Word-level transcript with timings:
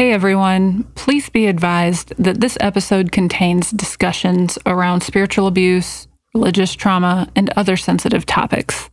Hey 0.00 0.12
everyone, 0.12 0.84
please 0.94 1.28
be 1.28 1.48
advised 1.48 2.12
that 2.18 2.40
this 2.40 2.56
episode 2.60 3.10
contains 3.10 3.72
discussions 3.72 4.56
around 4.64 5.00
spiritual 5.00 5.48
abuse, 5.48 6.06
religious 6.32 6.74
trauma, 6.74 7.28
and 7.34 7.50
other 7.56 7.76
sensitive 7.76 8.24
topics. 8.24 8.90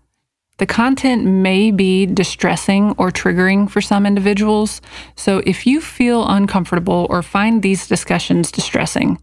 The 0.57 0.65
content 0.65 1.23
may 1.23 1.69
be 1.69 2.07
distressing 2.07 2.95
or 2.97 3.11
triggering 3.11 3.69
for 3.69 3.81
some 3.81 4.07
individuals, 4.07 4.81
so 5.15 5.43
if 5.45 5.67
you 5.67 5.79
feel 5.79 6.27
uncomfortable 6.27 7.05
or 7.11 7.21
find 7.21 7.61
these 7.61 7.87
discussions 7.87 8.51
distressing, 8.51 9.19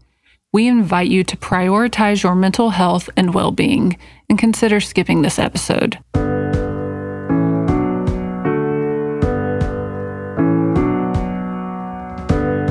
we 0.53 0.69
invite 0.69 1.09
you 1.09 1.25
to 1.25 1.35
prioritize 1.35 2.23
your 2.23 2.33
mental 2.33 2.69
health 2.69 3.09
and 3.17 3.33
well 3.33 3.51
being 3.51 3.97
and 4.29 4.39
consider 4.39 4.79
skipping 4.79 5.21
this 5.21 5.37
episode. 5.37 5.99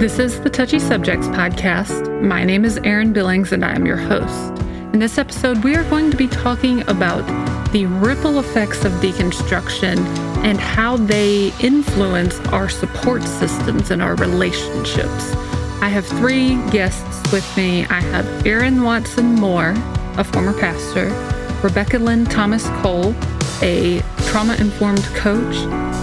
This 0.02 0.18
is 0.18 0.40
the 0.40 0.50
Touchy 0.50 0.80
Subjects 0.80 1.28
podcast. 1.28 2.20
My 2.20 2.42
name 2.42 2.64
is 2.64 2.76
Erin 2.78 3.12
Billings 3.12 3.52
and 3.52 3.64
I 3.64 3.72
am 3.72 3.86
your 3.86 3.96
host. 3.96 4.60
In 4.92 4.98
this 4.98 5.16
episode, 5.16 5.62
we 5.62 5.76
are 5.76 5.88
going 5.90 6.10
to 6.10 6.16
be 6.16 6.26
talking 6.26 6.80
about 6.88 7.24
the 7.70 7.86
ripple 7.86 8.40
effects 8.40 8.84
of 8.84 8.90
deconstruction 8.94 9.98
and 10.42 10.58
how 10.58 10.96
they 10.96 11.52
influence 11.60 12.40
our 12.48 12.68
support 12.68 13.22
systems 13.22 13.92
and 13.92 14.02
our 14.02 14.16
relationships. 14.16 15.36
I 15.80 15.88
have 15.88 16.04
three 16.04 16.56
guests 16.72 17.32
with 17.32 17.56
me. 17.56 17.84
I 17.84 18.00
have 18.00 18.44
Erin 18.44 18.82
Watson 18.82 19.36
Mohr, 19.36 19.76
a 20.18 20.24
former 20.24 20.58
pastor, 20.58 21.10
Rebecca 21.62 21.96
Lynn 21.96 22.24
Thomas 22.24 22.66
Cole, 22.82 23.14
a 23.62 24.02
trauma 24.26 24.56
informed 24.56 25.04
coach, 25.14 25.54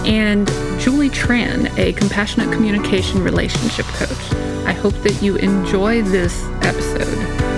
and 0.06 0.46
Julie 0.80 1.10
Tran, 1.10 1.76
a 1.76 1.92
compassionate 1.92 2.50
communication 2.50 3.22
relationship 3.22 3.84
coach. 3.84 4.32
I 4.64 4.72
hope 4.72 4.94
that 5.02 5.20
you 5.20 5.36
enjoy 5.36 6.00
this 6.00 6.42
episode. 6.62 7.50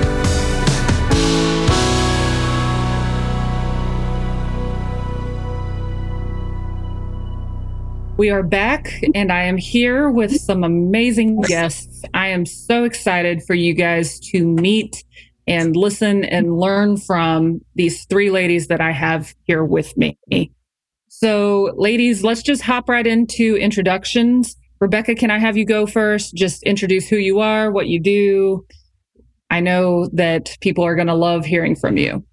We 8.16 8.30
are 8.30 8.42
back, 8.42 9.00
and 9.14 9.30
I 9.30 9.44
am 9.44 9.56
here 9.56 10.10
with 10.10 10.40
some 10.40 10.64
amazing 10.64 11.40
guests. 11.42 12.02
I 12.14 12.28
am 12.28 12.46
so 12.46 12.82
excited 12.82 13.44
for 13.44 13.54
you 13.54 13.74
guys 13.74 14.18
to 14.30 14.44
meet 14.44 15.04
and 15.46 15.74
listen 15.76 16.24
and 16.24 16.58
learn 16.58 16.96
from 16.96 17.60
these 17.74 18.04
three 18.06 18.30
ladies 18.30 18.68
that 18.68 18.80
I 18.80 18.92
have 18.92 19.34
here 19.44 19.64
with 19.64 19.96
me. 19.96 20.18
So, 21.08 21.72
ladies, 21.76 22.24
let's 22.24 22.42
just 22.42 22.62
hop 22.62 22.88
right 22.88 23.06
into 23.06 23.56
introductions. 23.56 24.56
Rebecca, 24.80 25.14
can 25.14 25.30
I 25.30 25.38
have 25.38 25.56
you 25.56 25.64
go 25.64 25.86
first? 25.86 26.34
Just 26.34 26.62
introduce 26.64 27.08
who 27.08 27.16
you 27.16 27.40
are, 27.40 27.70
what 27.70 27.86
you 27.86 28.00
do. 28.00 28.66
I 29.50 29.60
know 29.60 30.08
that 30.14 30.56
people 30.60 30.84
are 30.84 30.94
going 30.94 31.08
to 31.08 31.14
love 31.14 31.44
hearing 31.44 31.76
from 31.76 31.96
you. 31.96 32.24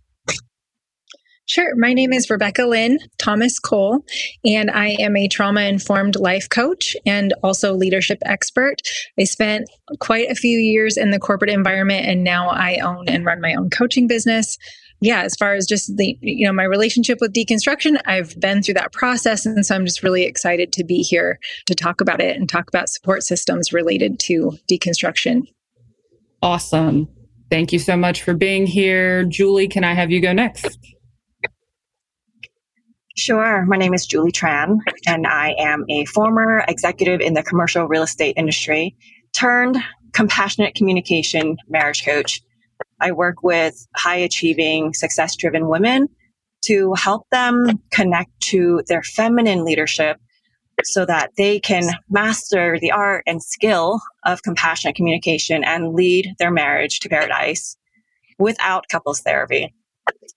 Sure. 1.49 1.75
My 1.75 1.93
name 1.93 2.13
is 2.13 2.29
Rebecca 2.29 2.67
Lynn 2.67 2.99
Thomas 3.17 3.57
Cole, 3.57 4.05
and 4.45 4.69
I 4.69 4.89
am 4.99 5.17
a 5.17 5.27
trauma 5.27 5.61
informed 5.61 6.15
life 6.15 6.47
coach 6.47 6.95
and 7.07 7.33
also 7.41 7.73
leadership 7.73 8.19
expert. 8.23 8.75
I 9.19 9.23
spent 9.23 9.67
quite 9.99 10.29
a 10.29 10.35
few 10.35 10.59
years 10.59 10.95
in 10.95 11.09
the 11.09 11.17
corporate 11.17 11.49
environment, 11.49 12.05
and 12.05 12.23
now 12.23 12.49
I 12.49 12.77
own 12.83 13.09
and 13.09 13.25
run 13.25 13.41
my 13.41 13.55
own 13.55 13.71
coaching 13.71 14.05
business. 14.05 14.59
Yeah, 15.01 15.23
as 15.23 15.33
far 15.37 15.55
as 15.55 15.65
just 15.65 15.97
the, 15.97 16.19
you 16.21 16.45
know, 16.45 16.53
my 16.53 16.65
relationship 16.65 17.17
with 17.19 17.33
deconstruction, 17.33 17.99
I've 18.05 18.39
been 18.39 18.61
through 18.61 18.75
that 18.75 18.91
process. 18.91 19.47
And 19.47 19.65
so 19.65 19.73
I'm 19.73 19.87
just 19.87 20.03
really 20.03 20.25
excited 20.25 20.71
to 20.73 20.83
be 20.83 21.01
here 21.01 21.39
to 21.65 21.73
talk 21.73 21.99
about 21.99 22.21
it 22.21 22.37
and 22.37 22.47
talk 22.47 22.67
about 22.67 22.89
support 22.89 23.23
systems 23.23 23.73
related 23.73 24.19
to 24.19 24.51
deconstruction. 24.71 25.47
Awesome. 26.43 27.07
Thank 27.49 27.73
you 27.73 27.79
so 27.79 27.97
much 27.97 28.21
for 28.21 28.35
being 28.35 28.67
here. 28.67 29.23
Julie, 29.23 29.67
can 29.67 29.83
I 29.83 29.95
have 29.95 30.11
you 30.11 30.21
go 30.21 30.31
next? 30.31 30.77
Sure. 33.19 33.65
My 33.65 33.75
name 33.75 33.93
is 33.93 34.07
Julie 34.07 34.31
Tran, 34.31 34.77
and 35.05 35.27
I 35.27 35.53
am 35.59 35.83
a 35.89 36.05
former 36.05 36.63
executive 36.69 37.19
in 37.19 37.33
the 37.33 37.43
commercial 37.43 37.85
real 37.85 38.03
estate 38.03 38.35
industry 38.37 38.95
turned 39.33 39.75
compassionate 40.13 40.73
communication 40.73 41.57
marriage 41.67 42.05
coach. 42.05 42.41
I 43.01 43.11
work 43.11 43.43
with 43.43 43.85
high 43.93 44.15
achieving, 44.15 44.93
success 44.93 45.35
driven 45.35 45.67
women 45.67 46.07
to 46.61 46.93
help 46.93 47.29
them 47.29 47.81
connect 47.91 48.31
to 48.51 48.83
their 48.87 49.03
feminine 49.03 49.65
leadership 49.65 50.15
so 50.85 51.05
that 51.05 51.31
they 51.35 51.59
can 51.59 51.91
master 52.09 52.79
the 52.79 52.91
art 52.91 53.25
and 53.27 53.43
skill 53.43 53.99
of 54.25 54.43
compassionate 54.43 54.95
communication 54.95 55.65
and 55.65 55.93
lead 55.93 56.35
their 56.39 56.51
marriage 56.51 57.01
to 57.01 57.09
paradise 57.09 57.75
without 58.37 58.87
couples 58.87 59.19
therapy. 59.19 59.73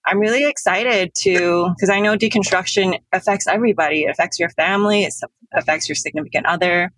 I'm 0.04 0.18
really 0.18 0.48
excited 0.48 1.14
to, 1.16 1.68
because 1.76 1.90
I 1.90 2.00
know 2.00 2.16
deconstruction 2.16 2.98
affects 3.12 3.46
everybody. 3.46 4.04
It 4.04 4.10
affects 4.10 4.38
your 4.38 4.50
family, 4.50 5.04
it 5.04 5.14
affects 5.52 5.88
your 5.88 5.96
significant 5.96 6.46
other. 6.46 6.90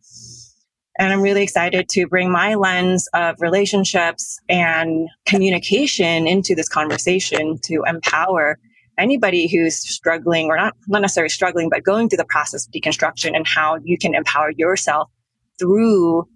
And 0.99 1.13
I'm 1.13 1.23
really 1.23 1.43
excited 1.43 1.89
to 1.91 2.07
bring 2.07 2.31
my 2.31 2.55
lens 2.55 3.09
of 3.15 3.41
relationships 3.41 4.39
and 4.49 5.09
communication 5.27 6.29
into 6.29 6.55
this 6.55 6.69
conversation 6.69 7.59
to 7.65 7.83
empower 7.87 8.59
anybody 8.97 9.49
who's 9.49 9.77
struggling 9.77 10.47
or 10.47 10.57
not, 10.57 10.75
not 10.87 11.03
necessarily 11.03 11.29
struggling, 11.29 11.69
but 11.69 11.83
going 11.83 12.09
through 12.09 12.19
the 12.19 12.25
process 12.25 12.67
of 12.67 12.73
deconstruction 12.73 13.35
and 13.35 13.47
how 13.47 13.77
you 13.83 13.99
can 13.99 14.15
empower 14.15 14.53
yourself 14.57 15.11
through 15.59 16.29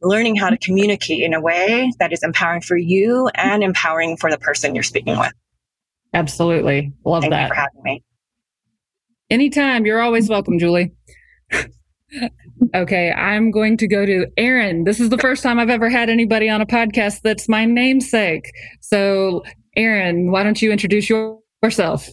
learning 0.00 0.36
how 0.36 0.48
to 0.48 0.58
communicate 0.58 1.22
in 1.22 1.34
a 1.34 1.40
way 1.40 1.90
that 1.98 2.12
is 2.12 2.22
empowering 2.22 2.60
for 2.60 2.76
you 2.76 3.28
and 3.34 3.64
empowering 3.64 4.16
for 4.16 4.30
the 4.30 4.38
person 4.38 4.74
you're 4.74 4.84
speaking 4.84 5.18
with. 5.18 5.32
Absolutely. 6.14 6.92
Love 7.04 7.22
Thank 7.22 7.32
that. 7.32 7.42
You 7.42 7.48
for 7.48 7.54
having 7.54 7.82
me. 7.82 8.04
Anytime. 9.30 9.84
You're 9.84 10.00
always 10.00 10.28
welcome, 10.28 10.58
Julie. 10.58 10.92
okay, 12.74 13.12
I'm 13.12 13.50
going 13.50 13.76
to 13.78 13.88
go 13.88 14.06
to 14.06 14.26
Erin. 14.36 14.84
This 14.84 15.00
is 15.00 15.08
the 15.08 15.18
first 15.18 15.42
time 15.42 15.58
I've 15.58 15.70
ever 15.70 15.90
had 15.90 16.08
anybody 16.08 16.48
on 16.48 16.60
a 16.60 16.66
podcast 16.66 17.20
that's 17.22 17.48
my 17.48 17.64
namesake. 17.64 18.50
So, 18.80 19.42
Erin, 19.76 20.30
why 20.30 20.44
don't 20.44 20.62
you 20.62 20.70
introduce 20.70 21.10
your, 21.10 21.40
yourself? 21.62 22.08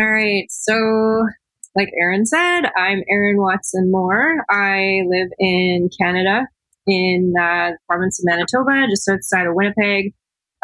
All 0.00 0.10
right. 0.10 0.46
So, 0.48 1.26
like 1.74 1.88
Erin 2.00 2.24
said, 2.24 2.62
I'm 2.76 3.02
Erin 3.10 3.36
Watson 3.36 3.92
Mohr. 3.94 4.38
I 4.48 5.02
live 5.06 5.28
in 5.38 5.90
Canada, 6.00 6.46
in 6.86 7.34
uh, 7.38 7.72
the 7.72 7.78
province 7.86 8.18
of 8.18 8.24
Manitoba, 8.24 8.86
just 8.88 9.08
outside 9.10 9.46
of 9.46 9.54
Winnipeg. 9.54 10.14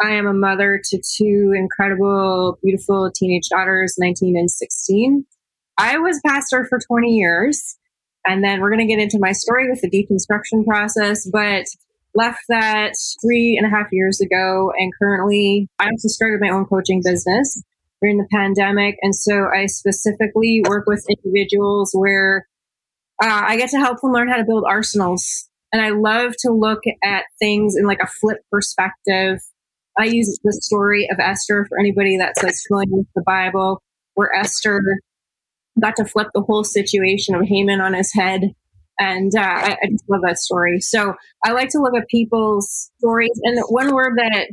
I 0.01 0.11
am 0.11 0.27
a 0.27 0.33
mother 0.33 0.81
to 0.83 1.01
two 1.17 1.53
incredible, 1.55 2.57
beautiful 2.63 3.11
teenage 3.13 3.49
daughters, 3.49 3.95
19 3.97 4.37
and 4.37 4.49
16. 4.49 5.25
I 5.77 5.97
was 5.97 6.19
pastor 6.25 6.65
for 6.69 6.79
20 6.79 7.09
years. 7.09 7.77
And 8.25 8.43
then 8.43 8.61
we're 8.61 8.69
going 8.69 8.87
to 8.87 8.93
get 8.93 9.01
into 9.01 9.19
my 9.19 9.33
story 9.33 9.69
with 9.69 9.81
the 9.81 9.89
deconstruction 9.89 10.65
process, 10.65 11.29
but 11.29 11.65
left 12.15 12.41
that 12.47 12.93
three 13.21 13.57
and 13.57 13.67
a 13.67 13.75
half 13.75 13.87
years 13.91 14.21
ago. 14.21 14.71
And 14.77 14.93
currently, 14.97 15.67
I 15.79 15.89
also 15.89 16.07
started 16.07 16.39
my 16.41 16.49
own 16.49 16.65
coaching 16.65 17.01
business 17.03 17.61
during 18.01 18.17
the 18.17 18.27
pandemic. 18.31 18.95
And 19.01 19.15
so 19.15 19.47
I 19.53 19.65
specifically 19.65 20.63
work 20.67 20.85
with 20.87 21.05
individuals 21.09 21.91
where 21.93 22.47
uh, 23.21 23.43
I 23.47 23.57
get 23.57 23.69
to 23.69 23.79
help 23.79 23.99
them 24.01 24.11
learn 24.11 24.29
how 24.29 24.37
to 24.37 24.45
build 24.45 24.63
arsenals. 24.67 25.49
And 25.71 25.81
I 25.81 25.89
love 25.89 26.33
to 26.39 26.51
look 26.51 26.83
at 27.03 27.25
things 27.39 27.75
in 27.75 27.85
like 27.85 28.01
a 28.01 28.07
flip 28.07 28.37
perspective 28.51 29.39
I 29.97 30.05
use 30.05 30.39
the 30.43 30.53
story 30.53 31.07
of 31.11 31.19
Esther 31.19 31.65
for 31.69 31.79
anybody 31.79 32.17
that's 32.17 32.65
familiar 32.67 32.97
with 32.97 33.07
the 33.15 33.23
Bible, 33.25 33.81
where 34.15 34.33
Esther 34.33 34.81
got 35.79 35.95
to 35.97 36.05
flip 36.05 36.27
the 36.33 36.41
whole 36.41 36.63
situation 36.63 37.35
of 37.35 37.47
Haman 37.47 37.81
on 37.81 37.93
his 37.93 38.13
head. 38.13 38.53
And 38.99 39.31
uh, 39.35 39.41
I, 39.41 39.77
I 39.81 39.87
just 39.89 40.03
love 40.07 40.21
that 40.23 40.37
story. 40.37 40.79
So 40.79 41.15
I 41.43 41.51
like 41.51 41.69
to 41.69 41.79
look 41.79 41.95
at 41.95 42.07
people's 42.09 42.91
stories. 42.99 43.39
And 43.43 43.59
one 43.69 43.93
word 43.93 44.13
that 44.17 44.47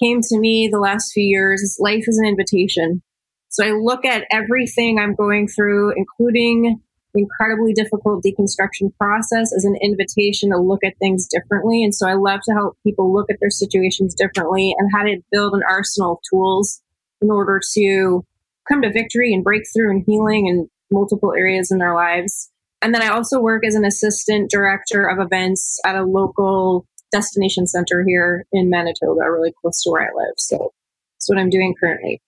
came 0.00 0.20
to 0.22 0.38
me 0.38 0.68
the 0.68 0.78
last 0.78 1.12
few 1.12 1.24
years 1.24 1.60
is 1.60 1.76
life 1.80 2.04
is 2.06 2.18
an 2.18 2.26
invitation. 2.26 3.02
So 3.48 3.66
I 3.66 3.72
look 3.72 4.04
at 4.04 4.26
everything 4.30 4.98
I'm 4.98 5.14
going 5.14 5.48
through, 5.48 5.92
including 5.96 6.80
incredibly 7.14 7.72
difficult 7.72 8.24
deconstruction 8.24 8.96
process 8.98 9.52
as 9.56 9.64
an 9.64 9.76
invitation 9.82 10.50
to 10.50 10.58
look 10.58 10.84
at 10.84 10.96
things 10.98 11.26
differently. 11.26 11.82
And 11.84 11.94
so 11.94 12.08
I 12.08 12.14
love 12.14 12.40
to 12.44 12.52
help 12.52 12.76
people 12.84 13.12
look 13.12 13.30
at 13.30 13.38
their 13.40 13.50
situations 13.50 14.14
differently 14.14 14.74
and 14.78 14.90
how 14.92 15.02
to 15.02 15.20
build 15.32 15.54
an 15.54 15.62
arsenal 15.68 16.12
of 16.12 16.18
tools 16.30 16.82
in 17.20 17.30
order 17.30 17.60
to 17.74 18.24
come 18.68 18.82
to 18.82 18.92
victory 18.92 19.34
and 19.34 19.44
breakthrough 19.44 19.90
and 19.90 20.04
healing 20.06 20.46
in 20.46 20.68
multiple 20.90 21.32
areas 21.36 21.70
in 21.70 21.78
their 21.78 21.94
lives. 21.94 22.50
And 22.82 22.94
then 22.94 23.02
I 23.02 23.08
also 23.08 23.40
work 23.40 23.64
as 23.66 23.74
an 23.74 23.84
assistant 23.84 24.50
director 24.50 25.06
of 25.06 25.18
events 25.18 25.78
at 25.84 25.96
a 25.96 26.04
local 26.04 26.86
destination 27.12 27.66
center 27.66 28.04
here 28.06 28.46
in 28.52 28.70
Manitoba, 28.70 29.30
really 29.30 29.52
close 29.60 29.82
to 29.82 29.90
where 29.90 30.02
I 30.02 30.14
live. 30.14 30.34
So 30.38 30.72
that's 31.14 31.28
what 31.28 31.38
I'm 31.38 31.50
doing 31.50 31.74
currently. 31.78 32.22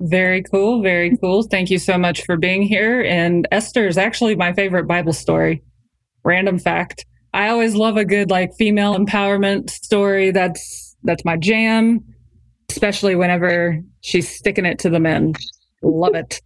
Very 0.00 0.42
cool. 0.42 0.82
Very 0.82 1.16
cool. 1.18 1.44
Thank 1.44 1.70
you 1.70 1.78
so 1.78 1.96
much 1.96 2.24
for 2.24 2.36
being 2.36 2.62
here. 2.62 3.02
And 3.02 3.46
Esther 3.52 3.86
is 3.86 3.96
actually 3.96 4.34
my 4.34 4.52
favorite 4.52 4.86
Bible 4.86 5.12
story. 5.12 5.62
Random 6.24 6.58
fact. 6.58 7.06
I 7.32 7.48
always 7.48 7.74
love 7.74 7.96
a 7.96 8.04
good 8.04 8.30
like 8.30 8.50
female 8.58 8.96
empowerment 8.96 9.70
story. 9.70 10.30
That's 10.30 10.96
that's 11.04 11.24
my 11.24 11.36
jam, 11.36 12.00
especially 12.70 13.14
whenever 13.14 13.80
she's 14.00 14.28
sticking 14.28 14.66
it 14.66 14.78
to 14.80 14.90
the 14.90 15.00
men. 15.00 15.34
Love 15.82 16.14
it. 16.14 16.40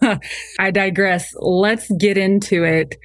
I 0.58 0.70
digress. 0.70 1.32
Let's 1.36 1.90
get 1.98 2.16
into 2.16 2.64
it. 2.64 2.96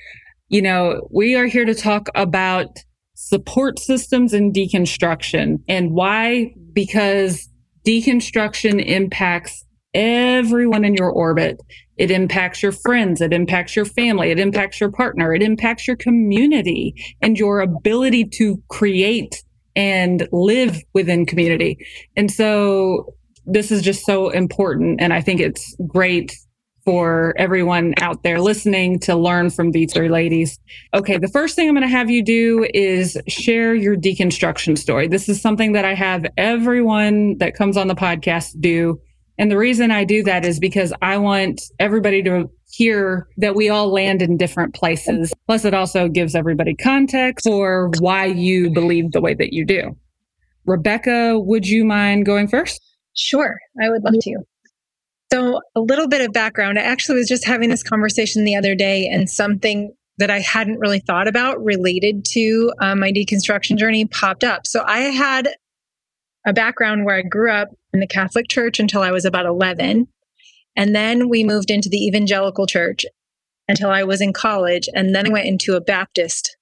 You 0.49 0.61
know, 0.61 1.07
we 1.11 1.35
are 1.35 1.47
here 1.47 1.65
to 1.65 1.73
talk 1.73 2.09
about 2.15 2.67
support 3.15 3.79
systems 3.79 4.33
and 4.33 4.53
deconstruction. 4.53 5.57
And 5.67 5.91
why? 5.91 6.53
Because 6.73 7.49
deconstruction 7.87 8.85
impacts 8.85 9.63
everyone 9.93 10.83
in 10.83 10.93
your 10.93 11.09
orbit. 11.09 11.57
It 11.95 12.11
impacts 12.11 12.61
your 12.61 12.73
friends. 12.73 13.21
It 13.21 13.31
impacts 13.31 13.77
your 13.77 13.85
family. 13.85 14.29
It 14.29 14.39
impacts 14.39 14.81
your 14.81 14.91
partner. 14.91 15.33
It 15.33 15.41
impacts 15.41 15.87
your 15.87 15.95
community 15.95 16.93
and 17.21 17.39
your 17.39 17.61
ability 17.61 18.25
to 18.33 18.61
create 18.67 19.41
and 19.77 20.27
live 20.33 20.81
within 20.93 21.25
community. 21.25 21.77
And 22.17 22.29
so 22.29 23.13
this 23.45 23.71
is 23.71 23.81
just 23.81 24.05
so 24.05 24.29
important. 24.31 24.99
And 24.99 25.13
I 25.13 25.21
think 25.21 25.39
it's 25.39 25.73
great 25.87 26.35
for 26.87 27.33
everyone 27.35 27.93
out 27.97 28.23
there 28.23 28.39
listening 28.39 28.97
to 28.97 29.13
learn 29.13 29.49
from 29.49 29.71
these 29.71 29.91
three 29.91 30.07
ladies. 30.07 30.57
Okay, 30.93 31.17
the 31.17 31.27
first 31.27 31.53
thing 31.53 31.67
I'm 31.67 31.75
going 31.75 31.81
to 31.81 31.89
have 31.89 32.09
you 32.09 32.23
do 32.23 32.65
is 32.73 33.17
share 33.27 33.75
your 33.75 33.97
deconstruction 33.97 34.77
story. 34.77 35.09
This 35.09 35.27
is 35.27 35.41
something 35.41 35.73
that 35.73 35.83
I 35.83 35.93
have 35.93 36.25
everyone 36.37 37.39
that 37.39 37.55
comes 37.55 37.75
on 37.75 37.89
the 37.89 37.93
podcast 37.93 38.61
do. 38.61 39.01
And 39.37 39.51
the 39.51 39.57
reason 39.57 39.91
I 39.91 40.05
do 40.05 40.23
that 40.23 40.45
is 40.45 40.61
because 40.61 40.93
I 41.01 41.17
want 41.17 41.61
everybody 41.77 42.23
to 42.23 42.49
hear 42.71 43.27
that 43.35 43.53
we 43.53 43.67
all 43.67 43.91
land 43.91 44.21
in 44.21 44.37
different 44.37 44.73
places. 44.73 45.33
Plus, 45.45 45.65
it 45.65 45.73
also 45.73 46.07
gives 46.07 46.35
everybody 46.35 46.73
context 46.73 47.45
for 47.45 47.91
why 47.99 48.27
you 48.27 48.69
believe 48.69 49.11
the 49.11 49.19
way 49.19 49.33
that 49.33 49.51
you 49.51 49.65
do. 49.65 49.93
Rebecca, 50.65 51.37
would 51.37 51.67
you 51.67 51.83
mind 51.83 52.25
going 52.25 52.47
first? 52.47 52.81
Sure, 53.13 53.59
I 53.83 53.89
would 53.89 54.05
love 54.05 54.13
to. 54.21 54.37
So, 55.31 55.59
a 55.75 55.81
little 55.81 56.07
bit 56.07 56.21
of 56.21 56.31
background. 56.31 56.79
I 56.79 56.83
actually 56.83 57.17
was 57.17 57.27
just 57.27 57.45
having 57.45 57.69
this 57.69 57.83
conversation 57.83 58.43
the 58.43 58.55
other 58.55 58.75
day, 58.75 59.07
and 59.07 59.29
something 59.29 59.93
that 60.17 60.31
I 60.31 60.39
hadn't 60.39 60.79
really 60.79 60.99
thought 60.99 61.27
about 61.27 61.63
related 61.63 62.25
to 62.31 62.71
um, 62.81 62.99
my 62.99 63.11
deconstruction 63.11 63.77
journey 63.77 64.05
popped 64.05 64.43
up. 64.43 64.65
So, 64.65 64.83
I 64.85 64.99
had 64.99 65.49
a 66.45 66.53
background 66.53 67.05
where 67.05 67.17
I 67.17 67.21
grew 67.21 67.51
up 67.51 67.69
in 67.93 67.99
the 67.99 68.07
Catholic 68.07 68.47
Church 68.47 68.79
until 68.79 69.01
I 69.01 69.11
was 69.11 69.25
about 69.25 69.45
11. 69.45 70.07
And 70.75 70.95
then 70.95 71.29
we 71.29 71.43
moved 71.43 71.71
into 71.71 71.89
the 71.89 72.05
evangelical 72.05 72.67
church 72.67 73.05
until 73.67 73.89
I 73.89 74.03
was 74.03 74.21
in 74.21 74.31
college. 74.31 74.87
And 74.93 75.13
then 75.13 75.27
I 75.27 75.31
went 75.31 75.47
into 75.47 75.75
a 75.75 75.81
Baptist 75.81 76.56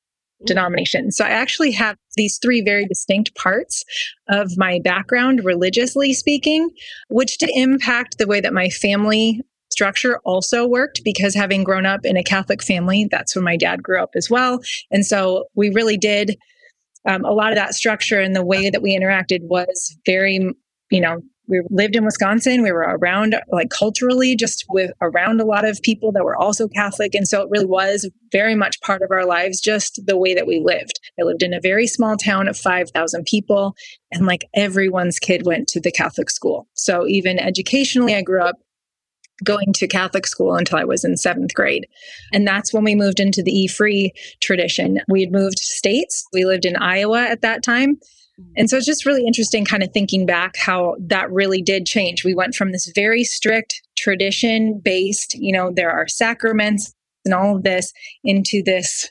denomination. 0.46 1.12
So 1.12 1.26
I 1.26 1.30
actually 1.30 1.72
have 1.72 1.98
these 2.16 2.40
three 2.42 2.62
very 2.62 2.86
distinct 2.86 3.36
parts 3.36 3.84
of 4.30 4.58
my 4.58 4.80
background, 4.84 5.44
religiously 5.44 6.14
speaking, 6.14 6.70
which 7.10 7.38
did 7.38 7.50
impact 7.54 8.18
the 8.18 8.28
way 8.28 8.42
that 8.42 8.54
my 8.54 8.70
family 8.70 9.42
structure 9.72 10.20
also 10.24 10.66
worked 10.66 11.02
because 11.04 11.36
having 11.36 11.64
grown 11.64 11.86
up 11.86 12.02
in 12.06 12.18
a 12.18 12.24
Catholic 12.24 12.64
family, 12.64 13.08
that's 13.10 13.36
where 13.36 13.44
my 13.44 13.58
dad 13.58 13.84
grew 13.84 14.02
up 14.02 14.12
as 14.16 14.30
well. 14.30 14.60
And 14.92 15.06
so 15.06 15.46
we 15.56 15.70
really 15.70 15.98
did 15.98 16.38
um, 17.06 17.26
a 17.26 17.32
lot 17.32 17.52
of 17.52 17.58
that 17.58 17.74
structure 17.74 18.20
and 18.20 18.36
the 18.36 18.46
way 18.46 18.70
that 18.70 18.82
we 18.82 18.98
interacted 18.98 19.40
was 19.44 19.98
very, 20.06 20.40
you 20.92 21.02
know, 21.02 21.22
we 21.48 21.62
lived 21.70 21.96
in 21.96 22.06
Wisconsin. 22.06 22.64
We 22.64 22.72
were 22.72 22.98
around, 23.00 23.36
like 23.52 23.70
culturally, 23.70 24.36
just 24.36 24.66
with 24.70 24.92
around 25.02 25.42
a 25.42 25.46
lot 25.46 25.66
of 25.66 25.82
people 25.82 26.12
that 26.14 26.24
were 26.24 26.36
also 26.36 26.68
Catholic. 26.68 27.14
And 27.16 27.28
so 27.28 27.42
it 27.42 27.50
really 27.50 27.66
was 27.66 28.10
very 28.32 28.56
much 28.56 28.82
part 28.82 29.02
of 29.02 29.12
our 29.12 29.26
lives, 29.26 29.62
just 29.62 30.02
the 30.06 30.18
way 30.18 30.34
that 30.34 30.48
we 30.48 30.60
lived. 30.64 31.00
I 31.20 31.24
lived 31.24 31.44
in 31.44 31.54
a 31.54 31.62
very 31.62 31.88
small 31.88 32.18
town 32.18 32.48
of 32.48 32.58
5,000 32.58 33.26
people, 33.26 33.76
and 34.12 34.26
like 34.26 34.46
everyone's 34.56 35.20
kid 35.20 35.46
went 35.46 35.68
to 35.70 35.80
the 35.80 35.92
Catholic 35.92 36.30
school. 36.30 36.68
So 36.74 37.08
even 37.08 37.40
educationally, 37.40 38.16
I 38.16 38.22
grew 38.22 38.42
up 38.42 38.56
going 39.44 39.74
to 39.74 39.88
Catholic 39.88 40.26
school 40.26 40.56
until 40.56 40.78
I 40.78 40.86
was 40.86 41.04
in 41.04 41.18
seventh 41.18 41.54
grade. 41.54 41.86
And 42.32 42.48
that's 42.48 42.74
when 42.74 42.84
we 42.84 42.96
moved 42.96 43.20
into 43.20 43.44
the 43.44 43.52
E 43.52 43.68
free 43.68 44.14
tradition. 44.42 45.02
We 45.10 45.22
had 45.22 45.32
moved 45.32 45.60
states. 45.60 46.26
We 46.32 46.46
lived 46.46 46.66
in 46.66 46.78
Iowa 46.78 47.22
at 47.22 47.42
that 47.42 47.62
time. 47.62 48.00
And 48.58 48.70
so 48.70 48.78
it's 48.78 48.86
just 48.86 49.06
really 49.06 49.26
interesting 49.26 49.64
kind 49.64 49.82
of 49.82 49.92
thinking 49.94 50.26
back 50.26 50.58
how 50.58 50.96
that 51.00 51.32
really 51.32 51.62
did 51.62 51.86
change. 51.86 52.26
We 52.26 52.36
went 52.36 52.54
from 52.54 52.72
this 52.72 52.92
very 52.94 53.24
strict 53.24 53.82
tradition 53.98 54.82
based, 54.84 55.36
you 55.36 55.54
know, 55.54 55.72
there 55.74 55.92
are 55.92 56.08
sacraments 56.08 56.94
and 57.24 57.34
all 57.34 57.56
of 57.56 57.64
this 57.64 57.94
into 58.24 58.62
this 58.64 59.10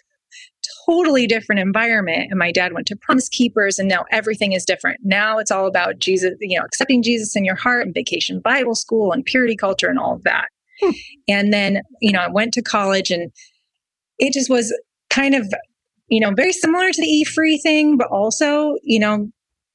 totally 0.86 1.26
different 1.26 1.60
environment. 1.60 2.28
And 2.30 2.38
my 2.38 2.52
dad 2.52 2.74
went 2.74 2.86
to 2.88 2.96
promise 2.96 3.28
keepers, 3.28 3.78
and 3.78 3.88
now 3.88 4.04
everything 4.10 4.52
is 4.52 4.64
different. 4.64 5.00
Now 5.02 5.38
it's 5.38 5.50
all 5.50 5.66
about 5.66 5.98
Jesus, 5.98 6.34
you 6.40 6.58
know, 6.58 6.64
accepting 6.64 7.02
Jesus 7.02 7.34
in 7.34 7.44
your 7.44 7.56
heart 7.56 7.86
and 7.86 7.94
vacation 7.94 8.40
Bible 8.40 8.74
school 8.74 9.12
and 9.12 9.24
purity 9.24 9.56
culture 9.56 9.88
and 9.88 9.98
all 9.98 10.14
of 10.14 10.24
that. 10.24 10.48
Hmm. 10.80 10.90
And 11.28 11.52
then, 11.52 11.80
you 12.00 12.12
know, 12.12 12.20
I 12.20 12.28
went 12.28 12.52
to 12.54 12.62
college 12.62 13.10
and 13.10 13.32
it 14.18 14.32
just 14.32 14.50
was 14.50 14.76
kind 15.10 15.34
of, 15.34 15.52
you 16.08 16.20
know, 16.20 16.32
very 16.34 16.52
similar 16.52 16.90
to 16.90 17.00
the 17.00 17.06
E 17.06 17.24
free 17.24 17.58
thing, 17.58 17.96
but 17.96 18.08
also, 18.08 18.74
you 18.82 18.98
know, 18.98 19.28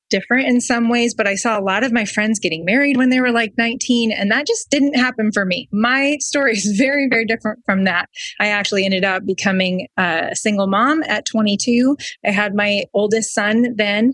different 0.09 0.47
in 0.47 0.59
some 0.59 0.89
ways, 0.89 1.13
but 1.13 1.27
I 1.27 1.35
saw 1.35 1.59
a 1.59 1.61
lot 1.61 1.83
of 1.83 1.91
my 1.91 2.03
friends 2.03 2.39
getting 2.39 2.65
married 2.65 2.97
when 2.97 3.09
they 3.09 3.21
were 3.21 3.31
like 3.31 3.53
19, 3.57 4.11
and 4.11 4.31
that 4.31 4.47
just 4.47 4.69
didn't 4.69 4.95
happen 4.95 5.31
for 5.31 5.45
me. 5.45 5.69
My 5.71 6.17
story 6.19 6.53
is 6.53 6.75
very, 6.77 7.07
very 7.07 7.25
different 7.25 7.59
from 7.65 7.83
that. 7.83 8.09
I 8.39 8.47
actually 8.47 8.85
ended 8.85 9.05
up 9.05 9.25
becoming 9.25 9.87
a 9.97 10.31
single 10.33 10.67
mom 10.67 11.03
at 11.03 11.25
22. 11.25 11.95
I 12.25 12.31
had 12.31 12.55
my 12.55 12.85
oldest 12.93 13.33
son 13.33 13.75
then. 13.75 14.13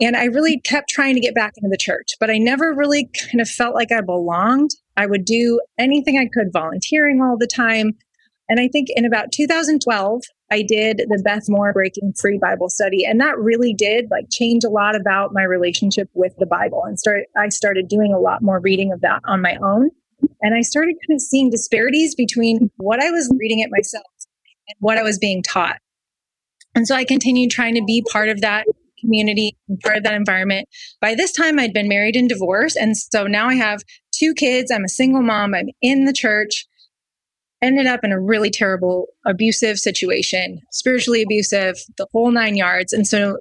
And 0.00 0.16
I 0.16 0.24
really 0.24 0.60
kept 0.60 0.90
trying 0.90 1.14
to 1.14 1.20
get 1.20 1.36
back 1.36 1.52
into 1.56 1.68
the 1.70 1.76
church, 1.76 2.14
but 2.18 2.28
I 2.28 2.36
never 2.36 2.74
really 2.74 3.08
kind 3.30 3.40
of 3.40 3.48
felt 3.48 3.76
like 3.76 3.92
I 3.92 4.00
belonged. 4.00 4.70
I 4.96 5.06
would 5.06 5.24
do 5.24 5.60
anything 5.78 6.18
I 6.18 6.26
could, 6.26 6.52
volunteering 6.52 7.22
all 7.22 7.38
the 7.38 7.46
time. 7.46 7.92
And 8.48 8.58
I 8.58 8.68
think 8.68 8.88
in 8.90 9.04
about 9.04 9.30
2012, 9.32 10.22
I 10.50 10.62
did 10.62 10.98
the 11.08 11.22
Beth 11.24 11.48
Moore 11.48 11.72
Breaking 11.72 12.12
Free 12.12 12.38
Bible 12.38 12.68
study, 12.68 13.04
and 13.04 13.20
that 13.20 13.38
really 13.38 13.72
did 13.72 14.10
like 14.10 14.26
change 14.30 14.64
a 14.64 14.68
lot 14.68 14.94
about 14.94 15.32
my 15.32 15.42
relationship 15.42 16.08
with 16.14 16.34
the 16.38 16.46
Bible. 16.46 16.82
And 16.84 16.98
start 16.98 17.24
I 17.36 17.48
started 17.48 17.88
doing 17.88 18.12
a 18.12 18.18
lot 18.18 18.42
more 18.42 18.60
reading 18.60 18.92
of 18.92 19.00
that 19.00 19.20
on 19.24 19.40
my 19.40 19.56
own, 19.62 19.90
and 20.42 20.54
I 20.54 20.60
started 20.60 20.96
kind 21.06 21.16
of 21.16 21.20
seeing 21.20 21.50
disparities 21.50 22.14
between 22.14 22.70
what 22.76 23.02
I 23.02 23.10
was 23.10 23.32
reading 23.38 23.60
it 23.60 23.70
myself 23.70 24.06
and 24.68 24.76
what 24.80 24.98
I 24.98 25.02
was 25.02 25.18
being 25.18 25.42
taught. 25.42 25.78
And 26.74 26.86
so 26.86 26.94
I 26.94 27.04
continued 27.04 27.50
trying 27.50 27.74
to 27.74 27.84
be 27.84 28.04
part 28.10 28.28
of 28.28 28.40
that 28.40 28.66
community 29.00 29.56
and 29.68 29.80
part 29.80 29.96
of 29.96 30.04
that 30.04 30.14
environment. 30.14 30.68
By 31.00 31.14
this 31.14 31.32
time, 31.32 31.58
I'd 31.58 31.72
been 31.72 31.88
married 31.88 32.16
and 32.16 32.28
divorced, 32.28 32.76
and 32.76 32.96
so 32.96 33.26
now 33.26 33.48
I 33.48 33.54
have 33.54 33.82
two 34.12 34.34
kids. 34.34 34.70
I'm 34.70 34.84
a 34.84 34.88
single 34.88 35.22
mom. 35.22 35.54
I'm 35.54 35.70
in 35.80 36.04
the 36.04 36.12
church 36.12 36.66
ended 37.64 37.86
up 37.86 38.00
in 38.02 38.12
a 38.12 38.20
really 38.20 38.50
terrible 38.50 39.06
abusive 39.26 39.78
situation, 39.78 40.60
spiritually 40.70 41.22
abusive, 41.22 41.76
the 41.96 42.06
whole 42.12 42.30
nine 42.30 42.56
yards. 42.56 42.92
And 42.92 43.06
so 43.06 43.38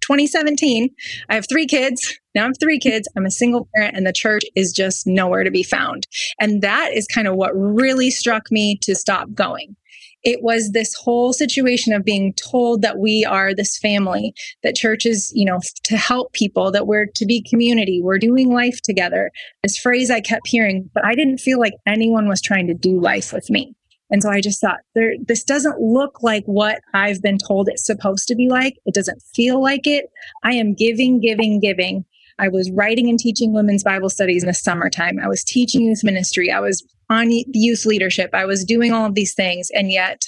2017, 0.00 0.90
I 1.30 1.34
have 1.34 1.48
three 1.48 1.66
kids. 1.66 2.18
Now 2.34 2.42
I 2.42 2.46
have 2.46 2.58
three 2.60 2.78
kids. 2.78 3.08
I'm 3.16 3.24
a 3.24 3.30
single 3.30 3.68
parent, 3.74 3.96
and 3.96 4.06
the 4.06 4.12
church 4.12 4.44
is 4.54 4.72
just 4.72 5.06
nowhere 5.06 5.44
to 5.44 5.50
be 5.50 5.62
found. 5.62 6.06
And 6.38 6.62
that 6.62 6.92
is 6.94 7.06
kind 7.06 7.26
of 7.26 7.36
what 7.36 7.52
really 7.54 8.10
struck 8.10 8.50
me 8.50 8.76
to 8.82 8.94
stop 8.94 9.32
going 9.32 9.76
it 10.24 10.42
was 10.42 10.72
this 10.72 10.94
whole 10.94 11.32
situation 11.32 11.92
of 11.92 12.04
being 12.04 12.32
told 12.34 12.82
that 12.82 12.98
we 12.98 13.24
are 13.24 13.54
this 13.54 13.78
family, 13.78 14.34
that 14.62 14.74
church 14.74 15.04
is, 15.04 15.30
you 15.34 15.44
know, 15.44 15.60
to 15.84 15.96
help 15.96 16.32
people, 16.32 16.70
that 16.72 16.86
we're 16.86 17.06
to 17.14 17.26
be 17.26 17.42
community, 17.42 18.00
we're 18.02 18.18
doing 18.18 18.52
life 18.52 18.80
together. 18.82 19.30
This 19.62 19.78
phrase 19.78 20.10
I 20.10 20.20
kept 20.20 20.48
hearing, 20.48 20.90
but 20.94 21.04
I 21.04 21.14
didn't 21.14 21.38
feel 21.38 21.60
like 21.60 21.74
anyone 21.86 22.26
was 22.26 22.40
trying 22.40 22.66
to 22.68 22.74
do 22.74 22.98
life 22.98 23.32
with 23.32 23.50
me. 23.50 23.74
And 24.10 24.22
so 24.22 24.30
I 24.30 24.40
just 24.40 24.60
thought, 24.60 24.80
there, 24.94 25.14
this 25.26 25.44
doesn't 25.44 25.80
look 25.80 26.22
like 26.22 26.44
what 26.44 26.80
I've 26.94 27.22
been 27.22 27.38
told 27.38 27.68
it's 27.68 27.84
supposed 27.84 28.28
to 28.28 28.34
be 28.34 28.48
like. 28.48 28.76
It 28.86 28.94
doesn't 28.94 29.22
feel 29.34 29.62
like 29.62 29.86
it. 29.86 30.06
I 30.42 30.54
am 30.54 30.74
giving, 30.74 31.20
giving, 31.20 31.58
giving. 31.60 32.04
I 32.38 32.48
was 32.48 32.70
writing 32.70 33.08
and 33.08 33.18
teaching 33.18 33.52
women's 33.52 33.84
Bible 33.84 34.10
studies 34.10 34.42
in 34.42 34.48
the 34.48 34.54
summertime. 34.54 35.18
I 35.22 35.28
was 35.28 35.44
teaching 35.44 35.82
youth 35.82 36.02
ministry. 36.02 36.50
I 36.50 36.60
was 36.60 36.82
on 37.10 37.28
youth 37.30 37.84
leadership. 37.84 38.30
I 38.32 38.44
was 38.44 38.64
doing 38.64 38.92
all 38.92 39.06
of 39.06 39.14
these 39.14 39.34
things. 39.34 39.70
And 39.74 39.90
yet 39.90 40.24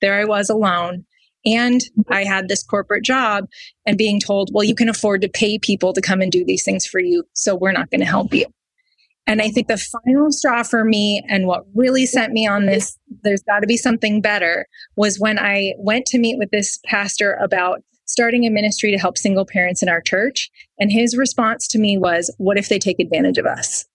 there 0.00 0.14
I 0.14 0.24
was 0.24 0.50
alone. 0.50 1.04
And 1.46 1.82
I 2.08 2.24
had 2.24 2.48
this 2.48 2.62
corporate 2.62 3.04
job 3.04 3.46
and 3.86 3.98
being 3.98 4.18
told, 4.18 4.50
well, 4.52 4.64
you 4.64 4.74
can 4.74 4.88
afford 4.88 5.20
to 5.22 5.28
pay 5.28 5.58
people 5.58 5.92
to 5.92 6.00
come 6.00 6.20
and 6.20 6.32
do 6.32 6.44
these 6.44 6.64
things 6.64 6.86
for 6.86 7.00
you. 7.00 7.24
So 7.34 7.54
we're 7.54 7.72
not 7.72 7.90
going 7.90 8.00
to 8.00 8.06
help 8.06 8.32
you. 8.32 8.46
And 9.26 9.40
I 9.40 9.48
think 9.48 9.68
the 9.68 9.78
final 9.78 10.30
straw 10.30 10.62
for 10.62 10.84
me 10.84 11.22
and 11.28 11.46
what 11.46 11.64
really 11.74 12.06
sent 12.06 12.32
me 12.32 12.46
on 12.46 12.66
this, 12.66 12.98
there's 13.22 13.42
got 13.42 13.60
to 13.60 13.66
be 13.66 13.76
something 13.76 14.20
better, 14.20 14.66
was 14.96 15.18
when 15.18 15.38
I 15.38 15.74
went 15.78 16.06
to 16.06 16.18
meet 16.18 16.38
with 16.38 16.50
this 16.50 16.78
pastor 16.84 17.38
about 17.42 17.82
starting 18.04 18.44
a 18.44 18.50
ministry 18.50 18.90
to 18.90 18.98
help 18.98 19.16
single 19.16 19.46
parents 19.46 19.82
in 19.82 19.88
our 19.88 20.02
church. 20.02 20.50
And 20.78 20.92
his 20.92 21.16
response 21.16 21.66
to 21.68 21.78
me 21.78 21.96
was, 21.96 22.34
What 22.38 22.58
if 22.58 22.68
they 22.68 22.78
take 22.78 23.00
advantage 23.00 23.38
of 23.38 23.46
us? 23.46 23.86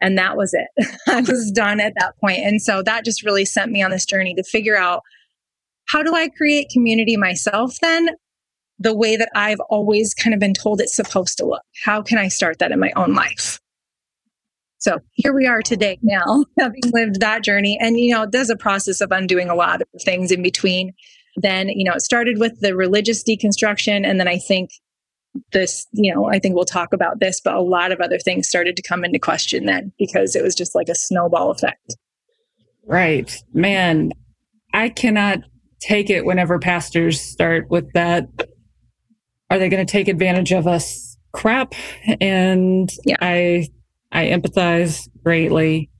And 0.00 0.16
that 0.18 0.36
was 0.36 0.54
it. 0.54 0.68
I 1.08 1.20
was 1.20 1.50
done 1.50 1.80
at 1.80 1.94
that 1.98 2.14
point. 2.20 2.38
And 2.38 2.60
so 2.60 2.82
that 2.82 3.04
just 3.04 3.24
really 3.24 3.44
sent 3.44 3.70
me 3.70 3.82
on 3.82 3.90
this 3.90 4.06
journey 4.06 4.34
to 4.34 4.42
figure 4.42 4.76
out 4.76 5.02
how 5.86 6.02
do 6.02 6.14
I 6.14 6.28
create 6.28 6.70
community 6.70 7.16
myself 7.16 7.76
then? 7.82 8.10
The 8.78 8.94
way 8.94 9.16
that 9.16 9.30
I've 9.34 9.60
always 9.68 10.14
kind 10.14 10.32
of 10.32 10.40
been 10.40 10.54
told 10.54 10.80
it's 10.80 10.94
supposed 10.94 11.36
to 11.38 11.46
look. 11.46 11.62
How 11.84 12.00
can 12.00 12.16
I 12.16 12.28
start 12.28 12.58
that 12.60 12.72
in 12.72 12.80
my 12.80 12.92
own 12.96 13.14
life? 13.14 13.60
So 14.78 14.98
here 15.12 15.34
we 15.34 15.46
are 15.46 15.60
today 15.60 15.98
now, 16.02 16.46
having 16.58 16.80
lived 16.92 17.20
that 17.20 17.44
journey. 17.44 17.76
And, 17.80 17.98
you 17.98 18.14
know, 18.14 18.26
there's 18.30 18.48
a 18.48 18.56
process 18.56 19.02
of 19.02 19.12
undoing 19.12 19.50
a 19.50 19.54
lot 19.54 19.82
of 19.82 19.88
things 20.02 20.30
in 20.30 20.42
between. 20.42 20.94
Then, 21.36 21.68
you 21.68 21.84
know, 21.84 21.92
it 21.92 22.00
started 22.00 22.38
with 22.38 22.60
the 22.60 22.74
religious 22.74 23.22
deconstruction. 23.22 24.06
And 24.06 24.18
then 24.18 24.28
I 24.28 24.38
think 24.38 24.70
this, 25.52 25.86
you 25.92 26.12
know, 26.12 26.26
I 26.26 26.38
think 26.38 26.54
we'll 26.54 26.64
talk 26.64 26.92
about 26.92 27.20
this, 27.20 27.40
but 27.40 27.54
a 27.54 27.60
lot 27.60 27.92
of 27.92 28.00
other 28.00 28.18
things 28.18 28.48
started 28.48 28.76
to 28.76 28.82
come 28.82 29.04
into 29.04 29.18
question 29.18 29.66
then 29.66 29.92
because 29.98 30.34
it 30.34 30.42
was 30.42 30.54
just 30.54 30.74
like 30.74 30.88
a 30.88 30.94
snowball 30.94 31.50
effect. 31.50 31.96
Right. 32.84 33.32
Man, 33.52 34.12
I 34.72 34.88
cannot 34.88 35.40
take 35.80 36.10
it 36.10 36.24
whenever 36.24 36.58
pastors 36.58 37.20
start 37.20 37.70
with 37.70 37.92
that. 37.94 38.28
Are 39.50 39.58
they 39.58 39.68
going 39.68 39.84
to 39.84 39.90
take 39.90 40.08
advantage 40.08 40.52
of 40.52 40.66
us 40.66 41.16
crap? 41.32 41.74
And 42.20 42.90
yeah. 43.04 43.16
I, 43.20 43.68
I 44.12 44.26
empathize 44.26 45.08
greatly. 45.22 45.90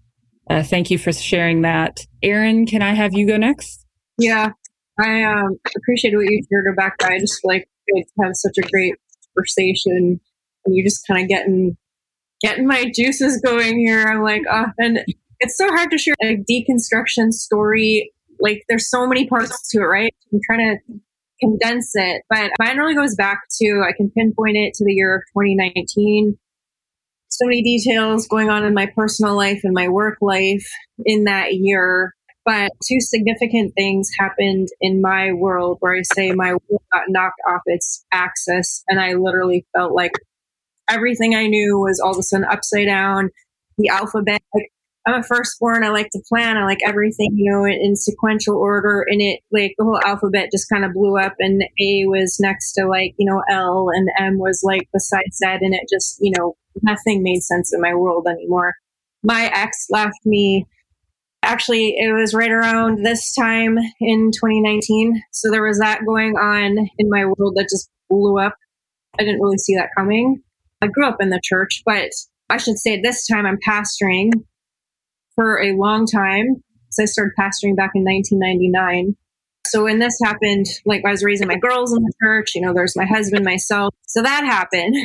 Uh, 0.48 0.62
thank 0.62 0.90
you 0.90 0.98
for 0.98 1.12
sharing 1.12 1.62
that. 1.62 2.00
Erin, 2.22 2.66
can 2.66 2.82
I 2.82 2.94
have 2.94 3.14
you 3.14 3.26
go 3.26 3.36
next? 3.36 3.86
Yeah, 4.18 4.50
I 4.98 5.22
um, 5.22 5.58
appreciate 5.76 6.14
what 6.14 6.26
you 6.26 6.42
shared, 6.50 6.64
Rebecca. 6.66 7.06
I 7.06 7.18
just 7.18 7.40
like 7.44 7.68
to 7.88 8.04
have 8.20 8.32
such 8.34 8.58
a 8.58 8.62
great 8.62 8.94
conversation, 9.34 10.20
and 10.64 10.76
you're 10.76 10.86
just 10.86 11.06
kind 11.06 11.22
of 11.22 11.28
getting 11.28 11.76
getting 12.40 12.66
my 12.66 12.90
juices 12.94 13.40
going 13.44 13.78
here. 13.78 14.06
I'm 14.06 14.22
like, 14.22 14.42
oh, 14.50 14.66
and 14.78 15.00
it's 15.40 15.56
so 15.56 15.68
hard 15.68 15.90
to 15.90 15.98
share 15.98 16.14
a 16.22 16.36
deconstruction 16.50 17.32
story. 17.32 18.12
Like, 18.40 18.62
there's 18.68 18.88
so 18.88 19.06
many 19.06 19.26
parts 19.26 19.68
to 19.70 19.78
it, 19.78 19.84
right? 19.84 20.14
I'm 20.32 20.40
trying 20.46 20.76
to 20.76 20.94
condense 21.40 21.92
it, 21.94 22.22
but 22.28 22.50
mine 22.58 22.76
really 22.76 22.94
goes 22.94 23.14
back 23.14 23.40
to 23.60 23.82
I 23.86 23.92
can 23.96 24.10
pinpoint 24.10 24.56
it 24.56 24.74
to 24.74 24.84
the 24.84 24.92
year 24.92 25.16
of 25.16 25.22
2019. 25.34 26.38
So 27.28 27.46
many 27.46 27.62
details 27.62 28.26
going 28.28 28.50
on 28.50 28.64
in 28.64 28.74
my 28.74 28.86
personal 28.94 29.36
life 29.36 29.60
and 29.64 29.72
my 29.72 29.88
work 29.88 30.18
life 30.20 30.66
in 31.04 31.24
that 31.24 31.54
year 31.54 32.14
but 32.50 32.72
two 32.84 32.98
significant 32.98 33.72
things 33.76 34.10
happened 34.18 34.66
in 34.80 35.00
my 35.00 35.32
world 35.32 35.76
where 35.78 35.94
I 35.94 36.02
say 36.02 36.32
my 36.32 36.54
world 36.54 36.82
got 36.92 37.02
knocked 37.06 37.40
off 37.48 37.60
its 37.66 38.04
axis. 38.10 38.82
And 38.88 38.98
I 38.98 39.12
literally 39.12 39.64
felt 39.72 39.92
like 39.92 40.10
everything 40.88 41.36
I 41.36 41.46
knew 41.46 41.78
was 41.78 42.00
all 42.00 42.10
of 42.10 42.18
a 42.18 42.24
sudden 42.24 42.44
upside 42.50 42.86
down. 42.86 43.30
The 43.78 43.90
alphabet, 43.90 44.42
like 44.52 44.72
I'm 45.06 45.20
a 45.20 45.22
firstborn. 45.22 45.84
I 45.84 45.90
like 45.90 46.10
to 46.10 46.22
plan. 46.28 46.56
I 46.56 46.64
like 46.64 46.80
everything, 46.84 47.36
you 47.36 47.52
know, 47.52 47.64
in, 47.64 47.74
in, 47.80 47.94
sequential 47.94 48.56
order. 48.56 49.06
And 49.08 49.22
it, 49.22 49.40
like, 49.52 49.74
the 49.78 49.84
whole 49.84 50.00
alphabet 50.04 50.50
just 50.52 50.68
kind 50.68 50.84
of 50.84 50.92
blew 50.92 51.18
up. 51.18 51.34
And 51.38 51.62
A 51.80 52.04
was 52.06 52.38
next 52.40 52.72
to, 52.72 52.86
like, 52.88 53.14
you 53.16 53.30
know, 53.30 53.42
L, 53.48 53.90
and 53.94 54.08
M 54.18 54.38
was, 54.38 54.60
like, 54.62 54.88
beside 54.92 55.32
Z. 55.32 55.46
And 55.46 55.72
it 55.72 55.88
just, 55.90 56.18
you 56.20 56.32
know, 56.36 56.56
nothing 56.82 57.22
made 57.22 57.42
sense 57.42 57.72
in 57.72 57.80
my 57.80 57.94
world 57.94 58.26
anymore. 58.28 58.74
My 59.22 59.50
ex 59.54 59.86
left 59.88 60.18
me 60.26 60.66
actually 61.42 61.94
it 61.96 62.12
was 62.12 62.34
right 62.34 62.50
around 62.50 63.04
this 63.04 63.34
time 63.34 63.78
in 64.00 64.30
2019 64.32 65.22
so 65.32 65.50
there 65.50 65.64
was 65.64 65.78
that 65.78 66.04
going 66.06 66.36
on 66.36 66.88
in 66.98 67.08
my 67.08 67.24
world 67.24 67.54
that 67.56 67.68
just 67.70 67.90
blew 68.08 68.38
up. 68.38 68.56
I 69.18 69.22
didn't 69.22 69.40
really 69.40 69.58
see 69.58 69.76
that 69.76 69.90
coming. 69.96 70.42
I 70.82 70.88
grew 70.88 71.06
up 71.06 71.18
in 71.20 71.30
the 71.30 71.40
church 71.42 71.82
but 71.84 72.10
i 72.48 72.56
should 72.56 72.78
say 72.78 73.00
this 73.00 73.26
time 73.26 73.46
i'm 73.46 73.58
pastoring 73.66 74.30
for 75.34 75.60
a 75.60 75.76
long 75.76 76.06
time. 76.06 76.62
So 76.90 77.02
i 77.02 77.06
started 77.06 77.32
pastoring 77.38 77.76
back 77.76 77.92
in 77.94 78.04
1999 78.04 79.16
so 79.66 79.84
when 79.84 79.98
this 79.98 80.18
happened 80.22 80.66
like 80.84 81.04
i 81.04 81.10
was 81.10 81.24
raising 81.24 81.48
my 81.48 81.56
girls 81.56 81.94
in 81.96 82.02
the 82.02 82.12
church 82.22 82.54
you 82.54 82.60
know 82.60 82.74
there's 82.74 82.96
my 82.96 83.06
husband 83.06 83.44
myself. 83.44 83.94
So 84.06 84.22
that 84.22 84.44
happened. 84.44 84.96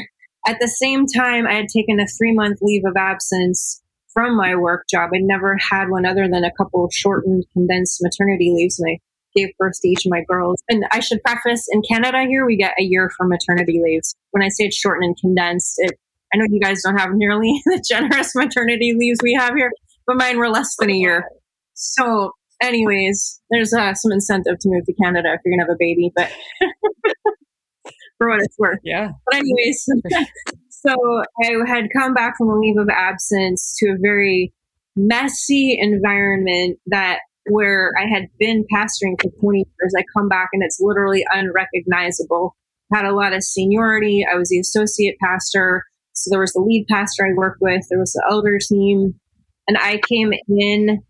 At 0.48 0.60
the 0.60 0.68
same 0.68 1.06
time 1.08 1.48
i 1.48 1.54
had 1.54 1.68
taken 1.70 2.00
a 2.00 2.08
three 2.08 2.34
month 2.34 2.60
leave 2.62 2.84
of 2.86 2.96
absence 2.98 3.82
from 4.16 4.36
my 4.36 4.56
work 4.56 4.86
job. 4.90 5.12
I 5.14 5.20
never 5.20 5.58
had 5.70 5.90
one 5.90 6.06
other 6.06 6.28
than 6.28 6.44
a 6.44 6.52
couple 6.58 6.84
of 6.84 6.92
shortened, 6.92 7.46
condensed 7.54 8.00
maternity 8.02 8.52
leaves 8.56 8.80
when 8.80 8.94
I 8.94 8.98
gave 9.36 9.50
birth 9.60 9.80
to 9.82 9.88
each 9.88 10.06
of 10.06 10.10
my 10.10 10.24
girls. 10.28 10.64
And 10.70 10.86
I 10.92 11.02
should 11.02 11.22
preface 11.24 11.68
in 11.70 11.82
Canada 11.88 12.24
here, 12.28 12.46
we 12.46 12.56
get 12.56 12.74
a 12.80 12.84
year 12.84 13.12
for 13.16 13.28
maternity 13.28 13.82
leaves. 13.84 14.16
When 14.32 14.42
I 14.42 14.48
say 14.48 14.66
it's 14.66 14.78
shortened 14.78 15.04
and 15.04 15.18
condensed, 15.18 15.76
it, 15.78 16.00
I 16.34 16.38
know 16.38 16.46
you 16.50 16.62
guys 16.62 16.82
don't 16.82 16.98
have 16.98 17.12
nearly 17.14 17.62
the 17.66 17.84
generous 17.88 18.34
maternity 18.34 18.96
leaves 18.98 19.20
we 19.22 19.34
have 19.34 19.54
here, 19.54 19.72
but 20.08 20.16
mine 20.16 20.38
were 20.38 20.50
less 20.50 20.76
than 20.80 20.90
a 20.90 20.94
year. 20.94 21.30
So, 21.74 22.32
anyways, 22.62 23.42
there's 23.52 23.74
uh, 23.74 23.94
some 23.94 24.14
incentive 24.14 24.58
to 24.60 24.70
move 24.70 24.86
to 24.86 24.94
Canada 24.94 25.34
if 25.34 25.42
you're 25.44 25.52
going 25.52 25.60
to 25.60 25.66
have 25.66 25.76
a 25.76 25.78
baby, 25.78 26.12
but 26.16 26.32
for 28.18 28.30
what 28.30 28.42
it's 28.42 28.58
worth. 28.58 28.80
Yeah. 28.84 29.10
But, 29.30 29.40
anyways, 29.40 29.86
So 30.86 31.24
I 31.44 31.68
had 31.68 31.86
come 31.96 32.14
back 32.14 32.38
from 32.38 32.50
a 32.50 32.60
leave 32.60 32.78
of 32.78 32.90
absence 32.90 33.76
to 33.80 33.92
a 33.92 33.98
very 34.00 34.54
messy 34.96 35.78
environment 35.80 36.80
that 36.88 37.20
where 37.50 37.92
I 37.98 38.08
had 38.08 38.28
been 38.40 38.66
pastoring 38.74 39.22
for 39.22 39.30
20 39.40 39.58
years. 39.58 39.94
I 39.98 40.04
come 40.16 40.30
back 40.30 40.50
and 40.54 40.64
it's 40.64 40.80
literally 40.80 41.26
unrecognizable. 41.32 42.56
Had 42.94 43.06
a 43.06 43.16
lot 43.16 43.34
of 43.34 43.44
seniority. 43.44 44.26
I 44.32 44.38
was 44.38 44.50
the 44.50 44.60
associate 44.60 45.18
pastor. 45.22 45.84
So 46.14 46.30
there 46.30 46.40
was 46.40 46.54
the 46.54 46.62
lead 46.62 46.86
pastor 46.88 47.26
I 47.26 47.34
worked 47.36 47.62
with, 47.62 47.86
there 47.90 48.00
was 48.00 48.14
the 48.14 48.26
elder 48.30 48.58
team. 48.60 49.20
And 49.68 49.78
I 49.78 50.00
came 50.08 50.32
in 50.48 51.04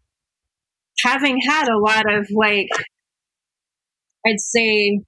having 1.04 1.40
had 1.48 1.68
a 1.68 1.78
lot 1.78 2.12
of 2.12 2.28
like, 2.34 2.70
I'd 4.26 4.40
say, 4.40 5.02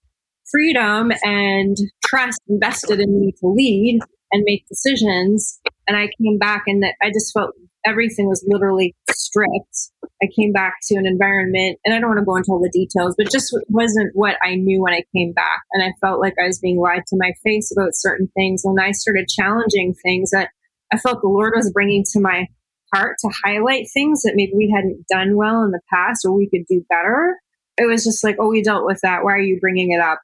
freedom 0.51 1.12
and 1.24 1.75
trust 2.05 2.39
invested 2.47 3.00
in 3.00 3.19
me 3.19 3.31
to 3.39 3.47
lead 3.47 4.01
and 4.31 4.43
make 4.46 4.67
decisions. 4.67 5.60
And 5.88 5.98
I 5.98 6.10
came 6.22 6.38
back 6.38 6.63
and 6.67 6.84
that 6.84 6.96
I 7.01 7.10
just 7.10 7.34
felt 7.34 7.51
everything 7.86 8.27
was 8.27 8.43
literally 8.48 8.96
stripped. 9.10 9.91
I 10.22 10.27
came 10.36 10.51
back 10.51 10.75
to 10.88 10.96
an 10.96 11.05
environment, 11.05 11.79
and 11.86 11.93
I 11.93 12.00
don't 12.00 12.10
want 12.10 12.19
to 12.19 12.25
go 12.25 12.36
into 12.36 12.51
all 12.51 12.60
the 12.60 12.72
details, 12.74 13.15
but 13.17 13.31
just 13.31 13.55
wasn't 13.69 14.12
what 14.13 14.36
I 14.41 14.55
knew 14.55 14.81
when 14.81 14.93
I 14.93 15.03
came 15.15 15.31
back. 15.31 15.62
And 15.74 15.84
I 15.84 15.93
felt 16.01 16.19
like 16.19 16.34
I 16.41 16.48
was 16.48 16.60
being 16.60 16.79
lied 16.79 17.03
to 17.07 17.17
my 17.17 17.34
face 17.43 17.72
about 17.72 17.93
certain 17.93 18.29
things. 18.36 18.65
And 18.65 18.79
I 18.79 18.91
started 18.91 19.27
challenging 19.27 19.93
things 19.93 20.31
that 20.31 20.50
I 20.91 20.98
felt 20.98 21.22
the 21.22 21.27
Lord 21.27 21.53
was 21.55 21.72
bringing 21.72 22.03
to 22.13 22.19
my 22.19 22.48
heart 22.93 23.17
to 23.19 23.29
highlight 23.43 23.88
things 23.93 24.24
that 24.24 24.34
maybe 24.36 24.53
we 24.55 24.74
hadn't 24.74 25.05
done 25.07 25.36
well 25.36 25.63
in 25.63 25.72
the 25.72 25.81
past 25.93 26.25
or 26.25 26.31
we 26.31 26.50
could 26.50 26.65
do 26.67 26.84
better. 26.89 27.38
It 27.77 27.86
was 27.86 28.03
just 28.03 28.24
like, 28.24 28.38
oh, 28.39 28.50
we 28.50 28.63
dealt 28.63 28.86
with 28.86 29.00
that. 29.03 29.24
Why 29.24 29.34
are 29.34 29.41
you 29.41 29.60
bringing 29.60 29.91
it 29.91 30.00
up? 30.00 30.19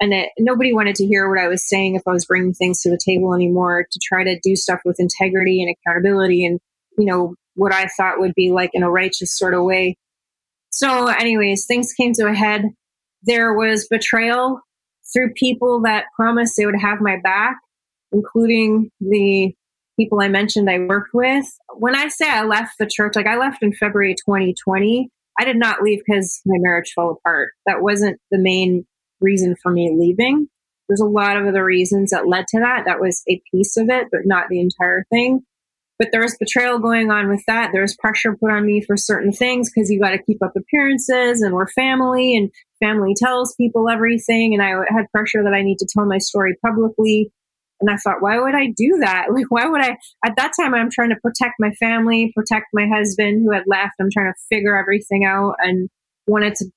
And 0.00 0.14
it, 0.14 0.30
nobody 0.38 0.72
wanted 0.72 0.96
to 0.96 1.06
hear 1.06 1.28
what 1.28 1.38
I 1.38 1.48
was 1.48 1.68
saying 1.68 1.94
if 1.94 2.02
I 2.06 2.12
was 2.12 2.24
bringing 2.24 2.54
things 2.54 2.80
to 2.82 2.90
the 2.90 2.98
table 3.04 3.34
anymore 3.34 3.86
to 3.90 4.00
try 4.02 4.24
to 4.24 4.38
do 4.42 4.56
stuff 4.56 4.80
with 4.84 4.98
integrity 4.98 5.62
and 5.62 5.74
accountability 5.76 6.44
and 6.44 6.58
you 6.98 7.04
know 7.04 7.34
what 7.54 7.72
I 7.72 7.86
thought 7.86 8.18
would 8.18 8.34
be 8.34 8.50
like 8.50 8.70
in 8.72 8.82
a 8.82 8.90
righteous 8.90 9.36
sort 9.36 9.54
of 9.54 9.64
way. 9.64 9.96
So, 10.70 11.08
anyways, 11.08 11.66
things 11.66 11.92
came 11.92 12.12
to 12.14 12.26
a 12.26 12.34
head. 12.34 12.64
There 13.22 13.52
was 13.52 13.86
betrayal 13.88 14.60
through 15.12 15.32
people 15.34 15.82
that 15.82 16.06
promised 16.16 16.56
they 16.56 16.64
would 16.64 16.80
have 16.80 17.00
my 17.00 17.18
back, 17.22 17.58
including 18.12 18.90
the 19.00 19.54
people 19.98 20.20
I 20.20 20.28
mentioned 20.28 20.70
I 20.70 20.78
worked 20.78 21.10
with. 21.12 21.44
When 21.74 21.94
I 21.94 22.08
say 22.08 22.30
I 22.30 22.44
left 22.44 22.78
the 22.78 22.86
church, 22.86 23.16
like 23.16 23.26
I 23.26 23.36
left 23.36 23.62
in 23.62 23.72
February 23.72 24.14
2020, 24.14 25.10
I 25.38 25.44
did 25.44 25.56
not 25.56 25.82
leave 25.82 26.00
because 26.06 26.40
my 26.46 26.56
marriage 26.60 26.92
fell 26.94 27.10
apart. 27.10 27.50
That 27.66 27.82
wasn't 27.82 28.18
the 28.30 28.38
main 28.38 28.86
reason 29.20 29.56
for 29.62 29.70
me 29.70 29.94
leaving. 29.98 30.48
There's 30.88 31.00
a 31.00 31.06
lot 31.06 31.36
of 31.36 31.46
other 31.46 31.64
reasons 31.64 32.10
that 32.10 32.26
led 32.26 32.46
to 32.48 32.60
that. 32.60 32.84
That 32.86 33.00
was 33.00 33.22
a 33.28 33.40
piece 33.52 33.76
of 33.76 33.88
it, 33.88 34.08
but 34.10 34.22
not 34.24 34.48
the 34.48 34.60
entire 34.60 35.04
thing. 35.10 35.42
But 36.00 36.08
there 36.12 36.22
was 36.22 36.36
betrayal 36.40 36.78
going 36.78 37.10
on 37.10 37.28
with 37.28 37.44
that. 37.46 37.70
There 37.72 37.82
was 37.82 37.94
pressure 37.96 38.34
put 38.34 38.50
on 38.50 38.64
me 38.64 38.80
for 38.80 38.96
certain 38.96 39.32
things 39.32 39.70
because 39.70 39.90
you 39.90 40.00
got 40.00 40.10
to 40.10 40.22
keep 40.22 40.42
up 40.42 40.52
appearances 40.56 41.42
and 41.42 41.54
we're 41.54 41.68
family 41.68 42.34
and 42.36 42.50
family 42.82 43.14
tells 43.14 43.54
people 43.54 43.88
everything. 43.88 44.54
And 44.54 44.62
I 44.62 44.70
had 44.88 45.12
pressure 45.12 45.44
that 45.44 45.52
I 45.52 45.62
need 45.62 45.78
to 45.78 45.86
tell 45.94 46.06
my 46.06 46.16
story 46.16 46.56
publicly. 46.64 47.30
And 47.80 47.90
I 47.90 47.96
thought, 47.96 48.20
why 48.22 48.38
would 48.38 48.54
I 48.54 48.72
do 48.74 48.98
that? 49.02 49.26
Like, 49.32 49.50
why 49.50 49.66
would 49.66 49.82
I? 49.82 49.98
At 50.24 50.36
that 50.38 50.52
time, 50.58 50.74
I'm 50.74 50.90
trying 50.90 51.10
to 51.10 51.20
protect 51.22 51.54
my 51.60 51.70
family, 51.72 52.32
protect 52.34 52.66
my 52.72 52.88
husband 52.88 53.42
who 53.44 53.52
had 53.52 53.64
left. 53.66 53.92
I'm 54.00 54.10
trying 54.10 54.32
to 54.32 54.40
figure 54.48 54.76
everything 54.76 55.24
out 55.24 55.56
and 55.58 55.88
wanted 56.26 56.54
to 56.56 56.70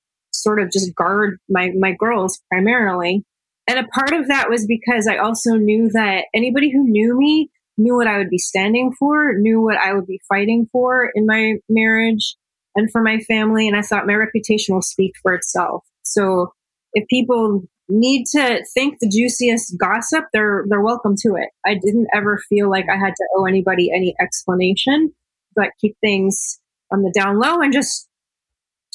sort 0.44 0.60
of 0.60 0.70
just 0.70 0.94
guard 0.94 1.38
my 1.48 1.72
my 1.78 1.92
girls 1.98 2.40
primarily. 2.50 3.24
And 3.66 3.78
a 3.78 3.88
part 3.88 4.12
of 4.12 4.28
that 4.28 4.50
was 4.50 4.66
because 4.66 5.08
I 5.08 5.16
also 5.16 5.54
knew 5.54 5.90
that 5.94 6.26
anybody 6.34 6.70
who 6.70 6.84
knew 6.84 7.18
me 7.18 7.50
knew 7.76 7.96
what 7.96 8.06
I 8.06 8.18
would 8.18 8.30
be 8.30 8.38
standing 8.38 8.92
for, 8.98 9.34
knew 9.38 9.60
what 9.60 9.76
I 9.76 9.94
would 9.94 10.06
be 10.06 10.20
fighting 10.28 10.68
for 10.70 11.10
in 11.14 11.26
my 11.26 11.54
marriage 11.68 12.36
and 12.76 12.90
for 12.90 13.02
my 13.02 13.18
family. 13.20 13.66
And 13.66 13.76
I 13.76 13.82
thought 13.82 14.06
my 14.06 14.14
reputation 14.14 14.74
will 14.74 14.82
speak 14.82 15.12
for 15.22 15.34
itself. 15.34 15.84
So 16.02 16.52
if 16.92 17.06
people 17.08 17.62
need 17.88 18.24
to 18.32 18.64
think 18.74 18.98
the 19.00 19.08
juiciest 19.08 19.76
gossip, 19.78 20.24
they're 20.32 20.64
they're 20.68 20.80
welcome 20.80 21.14
to 21.22 21.34
it. 21.36 21.50
I 21.66 21.74
didn't 21.74 22.08
ever 22.14 22.38
feel 22.48 22.70
like 22.70 22.86
I 22.88 22.96
had 22.96 23.14
to 23.14 23.28
owe 23.36 23.46
anybody 23.46 23.90
any 23.90 24.14
explanation, 24.20 25.12
but 25.54 25.70
keep 25.80 25.96
things 26.00 26.60
on 26.92 27.02
the 27.02 27.12
down 27.14 27.38
low 27.38 27.60
and 27.60 27.72
just 27.72 28.08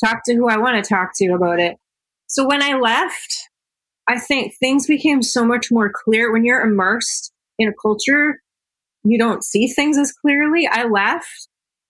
talk 0.04 0.22
to 0.26 0.36
who 0.36 0.50
I 0.50 0.58
want 0.58 0.84
to 0.84 0.88
talk 0.88 1.12
to 1.16 1.34
about 1.34 1.60
it. 1.60 1.78
So 2.28 2.48
when 2.48 2.62
I 2.62 2.78
left, 2.78 3.50
I 4.08 4.20
think 4.20 4.54
things 4.56 4.88
became 4.88 5.22
so 5.22 5.46
much 5.46 5.72
more 5.72 5.92
clear. 5.94 6.32
When 6.32 6.46
you're 6.46 6.62
immersed 6.62 7.32
in 7.58 7.68
a 7.68 7.74
culture, 7.82 8.40
you 9.04 9.18
don't 9.18 9.44
see 9.44 9.68
things 9.68 9.98
as 9.98 10.12
clearly. 10.12 10.68
I 10.68 10.86
left 10.86 11.48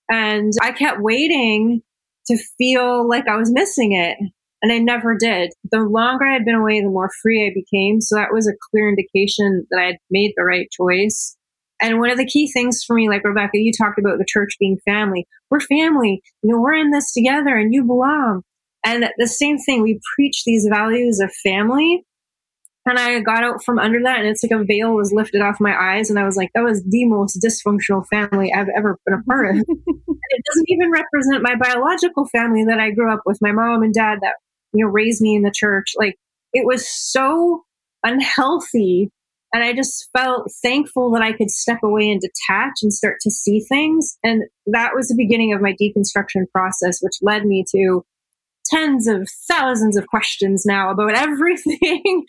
and 0.10 0.54
I 0.62 0.72
kept 0.72 1.02
waiting 1.02 1.82
to 2.28 2.38
feel 2.58 3.08
like 3.08 3.28
I 3.28 3.38
was 3.38 3.52
missing 3.52 3.94
it. 3.94 4.18
And 4.62 4.74
I 4.74 4.78
never 4.78 5.16
did. 5.18 5.54
The 5.72 5.80
longer 5.80 6.26
I 6.26 6.34
had 6.34 6.44
been 6.44 6.56
away, 6.56 6.82
the 6.82 6.90
more 6.90 7.10
free 7.22 7.48
I 7.48 7.54
became. 7.54 8.02
So 8.02 8.16
that 8.16 8.34
was 8.34 8.46
a 8.46 8.58
clear 8.70 8.90
indication 8.90 9.66
that 9.72 9.80
I 9.80 9.86
had 9.86 9.98
made 10.12 10.34
the 10.36 10.44
right 10.44 10.68
choice. 10.70 11.38
And 11.82 12.00
one 12.00 12.10
of 12.10 12.18
the 12.18 12.26
key 12.26 12.52
things 12.52 12.84
for 12.86 12.96
me, 12.96 13.08
like 13.08 13.24
Rebecca, 13.24 13.58
you 13.58 13.72
talked 13.72 14.00
about 14.00 14.18
the 14.18 14.26
church 14.28 14.56
being 14.60 14.78
family. 14.86 15.28
We're 15.50 15.62
family. 15.62 16.22
You 16.44 16.52
know, 16.52 16.62
we're 16.62 16.74
in 16.74 16.92
this 16.92 17.14
together 17.14 17.56
and 17.56 17.74
you 17.74 17.84
belong. 17.84 18.44
And 18.86 19.06
the 19.18 19.28
same 19.28 19.58
thing, 19.58 19.82
we 19.82 20.00
preach 20.16 20.44
these 20.46 20.68
values 20.70 21.20
of 21.20 21.34
family. 21.44 22.06
And 22.86 22.98
I 22.98 23.20
got 23.20 23.44
out 23.44 23.64
from 23.64 23.78
under 23.78 24.00
that, 24.04 24.20
and 24.20 24.28
it's 24.28 24.42
like 24.42 24.52
a 24.52 24.64
veil 24.64 24.96
was 24.96 25.12
lifted 25.14 25.42
off 25.42 25.60
my 25.60 25.76
eyes. 25.78 26.10
And 26.10 26.18
I 26.18 26.24
was 26.24 26.38
like, 26.38 26.50
that 26.56 26.64
was 26.64 26.82
the 26.84 27.06
most 27.06 27.40
dysfunctional 27.44 28.06
family 28.08 28.52
I've 28.52 28.70
ever 28.76 28.98
been 29.06 29.20
a 29.20 29.24
part 29.24 29.52
of. 29.52 29.58
it 29.68 30.46
doesn't 30.50 30.66
even 30.70 30.90
represent 30.90 31.44
my 31.44 31.56
biological 31.56 32.26
family 32.28 32.64
that 32.66 32.80
I 32.80 32.92
grew 32.92 33.14
up 33.14 33.22
with, 33.26 33.38
my 33.42 33.52
mom 33.52 33.84
and 33.84 33.94
dad 33.94 34.20
that, 34.22 34.36
you 34.74 34.84
know, 34.84 34.92
raised 34.92 35.22
me 35.22 35.36
in 35.36 35.44
the 35.44 35.54
church. 35.54 35.94
Like, 35.98 36.16
it 36.54 36.66
was 36.66 36.88
so 36.90 37.64
unhealthy 38.04 39.12
and 39.54 39.64
I 39.64 39.74
just 39.74 40.10
felt 40.16 40.52
thankful 40.62 41.12
that 41.12 41.24
I 41.24 41.34
could 41.34 41.50
step 41.50 41.80
away 41.84 42.12
and 42.12 42.22
detach 42.22 42.74
and 42.84 42.94
start 42.94 43.18
to 43.22 43.32
see 43.32 43.60
things. 43.62 44.18
And 44.24 44.44
that 44.68 44.92
was 44.96 45.08
the 45.08 45.16
beginning 45.18 45.54
of 45.54 45.62
my 45.62 45.74
deconstruction 45.74 46.46
process, 46.54 47.00
which 47.02 47.18
led 47.22 47.46
me 47.46 47.66
to 47.76 48.06
tens 48.66 49.08
of 49.08 49.28
thousands 49.48 49.98
of 49.98 50.06
questions 50.08 50.66
now 50.66 50.92
about 50.92 51.14
everything. 51.16 52.26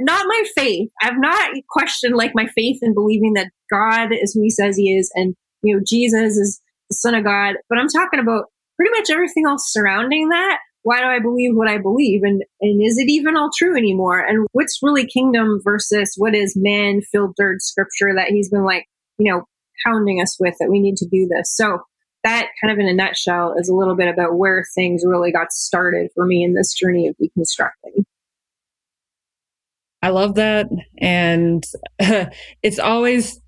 not 0.00 0.26
my 0.26 0.42
faith. 0.56 0.90
I've 1.00 1.18
not 1.18 1.54
questioned 1.70 2.16
like 2.16 2.32
my 2.34 2.46
faith 2.46 2.80
in 2.82 2.94
believing 2.94 3.34
that 3.34 3.50
God 3.70 4.08
is 4.12 4.34
who 4.34 4.42
he 4.42 4.50
says 4.50 4.76
he 4.76 4.96
is 4.96 5.10
and, 5.14 5.36
you 5.62 5.76
know, 5.76 5.82
Jesus 5.86 6.36
is 6.36 6.60
the 6.90 6.94
son 6.94 7.14
of 7.14 7.24
God. 7.24 7.56
But 7.68 7.78
I'm 7.78 7.88
talking 7.88 8.20
about 8.20 8.46
pretty 8.76 8.90
much 8.98 9.10
everything 9.10 9.44
else 9.46 9.72
surrounding 9.72 10.30
that 10.30 10.58
why 10.84 11.00
do 11.00 11.06
I 11.06 11.18
believe 11.18 11.56
what 11.56 11.66
I 11.66 11.78
believe? 11.78 12.22
And, 12.22 12.42
and 12.60 12.82
is 12.82 12.98
it 12.98 13.08
even 13.08 13.36
all 13.36 13.48
true 13.56 13.76
anymore? 13.76 14.20
And 14.20 14.46
what's 14.52 14.80
really 14.82 15.06
kingdom 15.06 15.60
versus 15.64 16.14
what 16.16 16.34
is 16.34 16.54
man 16.56 17.00
filtered 17.10 17.62
scripture 17.62 18.14
that 18.14 18.28
he's 18.28 18.50
been 18.50 18.64
like, 18.64 18.86
you 19.18 19.32
know, 19.32 19.44
pounding 19.84 20.20
us 20.20 20.36
with 20.38 20.54
that 20.60 20.70
we 20.70 20.80
need 20.80 20.96
to 20.98 21.08
do 21.08 21.26
this. 21.26 21.54
So 21.56 21.78
that 22.22 22.48
kind 22.60 22.70
of 22.70 22.78
in 22.78 22.86
a 22.86 22.92
nutshell 22.92 23.54
is 23.58 23.70
a 23.70 23.74
little 23.74 23.96
bit 23.96 24.08
about 24.08 24.36
where 24.36 24.66
things 24.74 25.02
really 25.06 25.32
got 25.32 25.52
started 25.52 26.10
for 26.14 26.26
me 26.26 26.44
in 26.44 26.52
this 26.52 26.74
journey 26.74 27.08
of 27.08 27.16
deconstructing. 27.16 28.04
I 30.02 30.10
love 30.10 30.34
that. 30.34 30.66
And 30.98 31.64
it's 32.62 32.78
always 32.78 33.40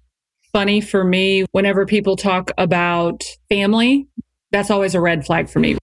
funny 0.54 0.80
for 0.80 1.04
me 1.04 1.44
whenever 1.52 1.84
people 1.84 2.16
talk 2.16 2.50
about 2.56 3.24
family. 3.50 4.08
That's 4.52 4.70
always 4.70 4.94
a 4.94 5.00
red 5.02 5.26
flag 5.26 5.50
for 5.50 5.58
me. 5.58 5.76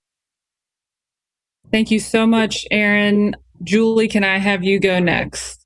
Thank 1.73 1.89
you 1.89 1.99
so 1.99 2.27
much, 2.27 2.67
Erin. 2.69 3.35
Julie, 3.63 4.07
can 4.07 4.23
I 4.23 4.37
have 4.37 4.63
you 4.63 4.79
go 4.79 4.99
next? 4.99 5.65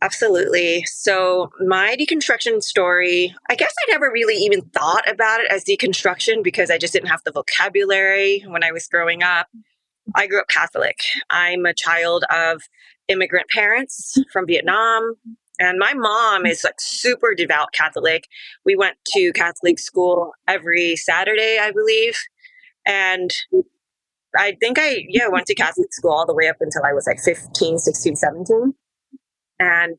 Absolutely. 0.00 0.84
So, 0.84 1.50
my 1.66 1.96
deconstruction 1.98 2.62
story, 2.62 3.34
I 3.50 3.56
guess 3.56 3.74
I 3.80 3.90
never 3.90 4.12
really 4.12 4.36
even 4.36 4.62
thought 4.66 5.02
about 5.10 5.40
it 5.40 5.50
as 5.50 5.64
deconstruction 5.64 6.44
because 6.44 6.70
I 6.70 6.78
just 6.78 6.92
didn't 6.92 7.08
have 7.08 7.24
the 7.24 7.32
vocabulary 7.32 8.44
when 8.46 8.62
I 8.62 8.70
was 8.70 8.86
growing 8.86 9.24
up. 9.24 9.48
I 10.14 10.28
grew 10.28 10.38
up 10.38 10.46
Catholic. 10.46 10.98
I'm 11.30 11.66
a 11.66 11.74
child 11.74 12.24
of 12.30 12.62
immigrant 13.08 13.48
parents 13.48 14.16
from 14.32 14.46
Vietnam. 14.46 15.16
And 15.58 15.80
my 15.80 15.94
mom 15.94 16.46
is 16.46 16.62
like 16.62 16.80
super 16.80 17.34
devout 17.34 17.72
Catholic. 17.72 18.28
We 18.64 18.76
went 18.76 18.98
to 19.14 19.32
Catholic 19.32 19.80
school 19.80 20.30
every 20.46 20.94
Saturday, 20.94 21.58
I 21.60 21.72
believe. 21.72 22.16
And 22.86 23.32
I 24.36 24.56
think 24.60 24.78
I, 24.78 25.04
yeah, 25.08 25.28
went 25.28 25.46
to 25.46 25.54
Catholic 25.54 25.92
school 25.92 26.12
all 26.12 26.26
the 26.26 26.34
way 26.34 26.48
up 26.48 26.56
until 26.60 26.82
I 26.84 26.92
was 26.92 27.06
like 27.06 27.18
15, 27.20 27.78
16, 27.78 28.16
17. 28.16 28.74
And 29.58 29.96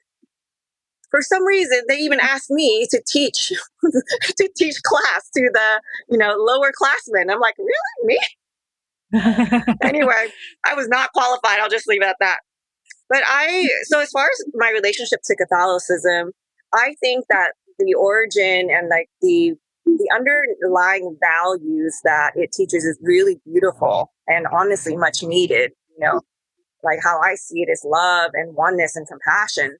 for 1.09 1.21
some 1.21 1.45
reason, 1.45 1.81
they 1.87 1.97
even 1.97 2.19
asked 2.19 2.51
me 2.51 2.85
to 2.91 3.01
teach, 3.07 3.51
to 4.37 4.49
teach 4.55 4.81
class 4.83 5.29
to 5.35 5.49
the, 5.51 5.81
you 6.09 6.17
know, 6.17 6.35
lower 6.37 6.71
classmen. 6.73 7.29
I'm 7.29 7.39
like, 7.39 7.55
really? 7.57 7.77
Me? 8.03 8.19
anyway, 9.83 10.27
I 10.65 10.75
was 10.75 10.87
not 10.87 11.11
qualified. 11.13 11.59
I'll 11.59 11.69
just 11.69 11.87
leave 11.87 12.01
it 12.01 12.07
at 12.07 12.17
that. 12.19 12.39
But 13.09 13.23
I, 13.25 13.67
so 13.83 13.99
as 13.99 14.11
far 14.11 14.25
as 14.25 14.45
my 14.53 14.69
relationship 14.69 15.21
to 15.25 15.35
Catholicism, 15.35 16.31
I 16.73 16.93
think 17.01 17.25
that 17.29 17.53
the 17.79 17.95
origin 17.95 18.69
and 18.69 18.89
like 18.89 19.09
the 19.21 19.55
the 19.97 20.09
underlying 20.15 21.17
values 21.19 21.99
that 22.03 22.31
it 22.35 22.51
teaches 22.51 22.83
is 22.83 22.97
really 23.01 23.39
beautiful 23.45 24.11
and 24.27 24.45
honestly 24.51 24.95
much 24.95 25.23
needed. 25.23 25.71
You 25.97 26.05
know, 26.05 26.21
like 26.83 26.99
how 27.03 27.19
I 27.19 27.35
see 27.35 27.61
it 27.61 27.69
is 27.69 27.85
love 27.85 28.31
and 28.33 28.55
oneness 28.55 28.95
and 28.95 29.07
compassion. 29.07 29.77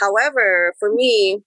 However, 0.00 0.74
for 0.78 0.92
me, 0.92 1.40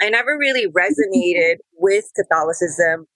I 0.00 0.08
never 0.08 0.36
really 0.38 0.66
resonated 0.66 1.56
with 1.78 2.06
Catholicism 2.16 3.06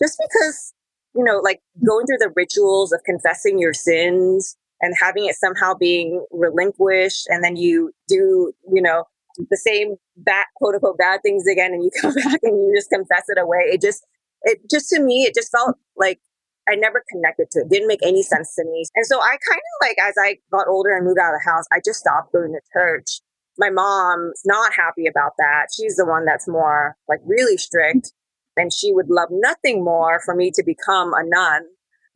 just 0.00 0.20
because, 0.28 0.74
you 1.14 1.24
know, 1.24 1.38
like 1.38 1.60
going 1.86 2.06
through 2.06 2.18
the 2.18 2.32
rituals 2.34 2.92
of 2.92 3.00
confessing 3.04 3.58
your 3.58 3.72
sins 3.72 4.56
and 4.80 4.94
having 5.00 5.26
it 5.26 5.36
somehow 5.36 5.74
being 5.74 6.24
relinquished 6.30 7.26
and 7.28 7.42
then 7.42 7.56
you 7.56 7.92
do, 8.08 8.52
you 8.72 8.82
know, 8.82 9.04
the 9.36 9.56
same 9.56 9.96
bad 10.16 10.44
quote 10.56 10.74
unquote 10.74 10.98
bad 10.98 11.20
things 11.22 11.46
again 11.46 11.72
and 11.72 11.82
you 11.82 11.90
come 12.00 12.14
back 12.14 12.40
and 12.42 12.56
you 12.56 12.72
just 12.76 12.90
confess 12.90 13.24
it 13.28 13.38
away. 13.38 13.60
It 13.72 13.80
just 13.80 14.06
it 14.42 14.58
just 14.70 14.88
to 14.90 15.00
me 15.00 15.24
it 15.24 15.34
just 15.34 15.50
felt 15.50 15.76
like 15.96 16.20
I 16.68 16.76
never 16.76 17.04
connected 17.10 17.50
to 17.52 17.60
it. 17.60 17.68
Didn't 17.68 17.88
make 17.88 18.02
any 18.02 18.22
sense 18.22 18.54
to 18.54 18.64
me. 18.64 18.84
And 18.94 19.06
so 19.06 19.20
I 19.20 19.30
kind 19.30 19.60
of 19.60 19.88
like 19.88 19.96
as 20.00 20.14
I 20.18 20.38
got 20.50 20.68
older 20.68 20.96
and 20.96 21.06
moved 21.06 21.18
out 21.18 21.34
of 21.34 21.40
the 21.44 21.50
house, 21.50 21.64
I 21.72 21.80
just 21.84 22.00
stopped 22.00 22.32
going 22.32 22.52
to 22.52 22.60
church. 22.72 23.20
My 23.58 23.70
mom's 23.70 24.40
not 24.44 24.72
happy 24.74 25.06
about 25.06 25.32
that. 25.38 25.66
She's 25.76 25.96
the 25.96 26.06
one 26.06 26.24
that's 26.24 26.48
more 26.48 26.96
like 27.08 27.20
really 27.24 27.56
strict. 27.56 28.12
And 28.56 28.72
she 28.72 28.92
would 28.92 29.10
love 29.10 29.28
nothing 29.30 29.84
more 29.84 30.20
for 30.24 30.34
me 30.34 30.50
to 30.52 30.62
become 30.62 31.12
a 31.12 31.24
nun, 31.24 31.62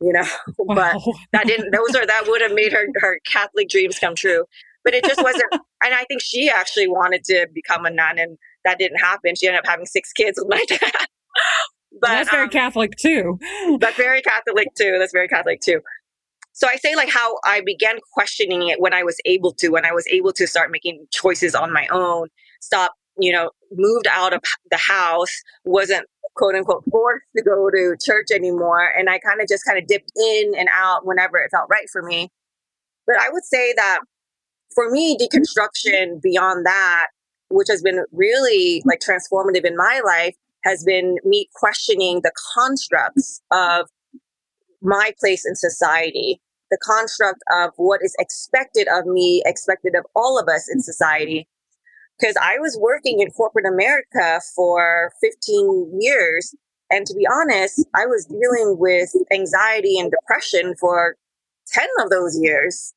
you 0.01 0.13
know. 0.13 0.25
Wow. 0.57 0.75
but 0.75 1.15
that 1.31 1.45
didn't 1.47 1.71
those 1.71 1.95
are 1.95 2.05
that 2.05 2.23
would 2.27 2.41
have 2.41 2.53
made 2.53 2.73
her 2.73 2.87
her 2.95 3.19
Catholic 3.25 3.69
dreams 3.69 3.99
come 3.99 4.15
true 4.15 4.45
but 4.83 4.93
it 4.93 5.03
just 5.03 5.21
wasn't. 5.21 5.51
and 5.83 5.93
I 5.93 6.05
think 6.05 6.21
she 6.21 6.49
actually 6.49 6.87
wanted 6.87 7.23
to 7.25 7.47
become 7.53 7.85
a 7.85 7.91
nun, 7.91 8.19
and 8.19 8.37
that 8.65 8.79
didn't 8.79 8.99
happen. 8.99 9.35
She 9.35 9.47
ended 9.47 9.59
up 9.59 9.67
having 9.67 9.85
six 9.85 10.11
kids 10.11 10.39
with 10.39 10.49
my 10.49 10.63
dad. 10.69 10.91
but 11.99 12.07
that's 12.07 12.29
very 12.29 12.43
um, 12.43 12.49
Catholic 12.49 12.95
too. 12.97 13.37
that's 13.79 13.97
very 13.97 14.21
Catholic 14.21 14.67
too. 14.75 14.97
That's 14.99 15.13
very 15.13 15.27
Catholic 15.27 15.61
too. 15.61 15.81
So 16.53 16.67
I 16.67 16.75
say 16.75 16.95
like 16.95 17.09
how 17.09 17.37
I 17.45 17.61
began 17.65 17.99
questioning 18.13 18.67
it 18.67 18.81
when 18.81 18.93
I 18.93 19.03
was 19.03 19.15
able 19.25 19.53
to, 19.53 19.69
when 19.69 19.85
I 19.85 19.93
was 19.93 20.05
able 20.11 20.33
to 20.33 20.45
start 20.45 20.71
making 20.71 21.07
choices 21.09 21.55
on 21.55 21.71
my 21.71 21.87
own, 21.89 22.27
stop, 22.59 22.93
you 23.17 23.31
know, 23.31 23.51
moved 23.71 24.07
out 24.07 24.33
of 24.33 24.41
the 24.69 24.77
house, 24.77 25.41
wasn't 25.63 26.05
quote 26.35 26.55
unquote 26.55 26.83
forced 26.91 27.25
to 27.37 27.43
go 27.43 27.69
to 27.69 27.95
church 28.03 28.27
anymore. 28.33 28.93
And 28.97 29.09
I 29.09 29.19
kind 29.19 29.39
of 29.39 29.47
just 29.47 29.63
kind 29.65 29.77
of 29.77 29.87
dipped 29.87 30.11
in 30.17 30.53
and 30.57 30.67
out 30.73 31.05
whenever 31.05 31.37
it 31.37 31.49
felt 31.49 31.69
right 31.69 31.87
for 31.89 32.01
me. 32.01 32.29
But 33.07 33.17
I 33.17 33.29
would 33.29 33.45
say 33.45 33.73
that 33.77 33.99
for 34.73 34.89
me, 34.89 35.17
deconstruction 35.17 36.21
beyond 36.21 36.65
that, 36.65 37.07
which 37.49 37.67
has 37.69 37.81
been 37.81 38.03
really 38.11 38.81
like 38.85 38.99
transformative 38.99 39.65
in 39.65 39.75
my 39.75 40.01
life, 40.05 40.35
has 40.63 40.83
been 40.83 41.17
me 41.23 41.49
questioning 41.55 42.21
the 42.21 42.31
constructs 42.53 43.41
of 43.51 43.89
my 44.81 45.11
place 45.19 45.45
in 45.45 45.55
society, 45.55 46.41
the 46.71 46.77
construct 46.81 47.39
of 47.51 47.71
what 47.77 48.01
is 48.03 48.15
expected 48.19 48.87
of 48.91 49.05
me, 49.05 49.41
expected 49.45 49.95
of 49.95 50.05
all 50.15 50.39
of 50.39 50.47
us 50.47 50.69
in 50.71 50.81
society. 50.81 51.47
Because 52.19 52.35
I 52.41 52.57
was 52.59 52.77
working 52.79 53.21
in 53.21 53.31
corporate 53.31 53.65
America 53.65 54.41
for 54.55 55.11
15 55.21 55.99
years. 55.99 56.53
And 56.91 57.05
to 57.05 57.13
be 57.13 57.25
honest, 57.25 57.85
I 57.95 58.05
was 58.05 58.25
dealing 58.25 58.77
with 58.77 59.13
anxiety 59.31 59.97
and 59.97 60.11
depression 60.11 60.75
for 60.79 61.15
10 61.67 61.87
of 62.01 62.09
those 62.09 62.37
years. 62.41 62.93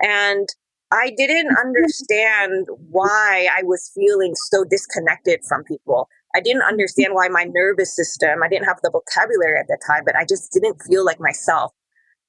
And 0.00 0.48
I 0.90 1.12
didn't 1.16 1.48
mm-hmm. 1.48 1.66
understand 1.66 2.66
why 2.90 3.48
I 3.56 3.62
was 3.62 3.90
feeling 3.94 4.34
so 4.50 4.64
disconnected 4.64 5.40
from 5.48 5.64
people. 5.64 6.08
I 6.34 6.40
didn't 6.40 6.62
mm-hmm. 6.62 6.70
understand 6.70 7.14
why 7.14 7.28
my 7.28 7.44
nervous 7.44 7.94
system, 7.94 8.42
I 8.42 8.48
didn't 8.48 8.66
have 8.66 8.80
the 8.82 8.90
vocabulary 8.90 9.58
at 9.58 9.66
that 9.68 9.80
time, 9.86 10.02
but 10.04 10.16
I 10.16 10.24
just 10.24 10.52
didn't 10.52 10.82
feel 10.82 11.04
like 11.04 11.20
myself. 11.20 11.72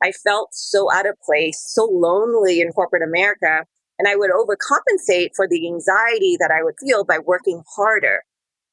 I 0.04 0.12
felt 0.12 0.50
so 0.54 0.92
out 0.92 1.08
of 1.08 1.16
place, 1.26 1.64
so 1.64 1.86
lonely 1.86 2.62
in 2.62 2.72
corporate 2.72 3.04
America. 3.04 3.66
And 4.00 4.08
I 4.08 4.16
would 4.16 4.32
overcompensate 4.32 5.30
for 5.36 5.48
the 5.48 5.68
anxiety 5.68 6.36
that 6.40 6.50
I 6.50 6.64
would 6.64 6.74
feel 6.80 7.04
by 7.04 7.20
working 7.20 7.62
harder, 7.76 8.24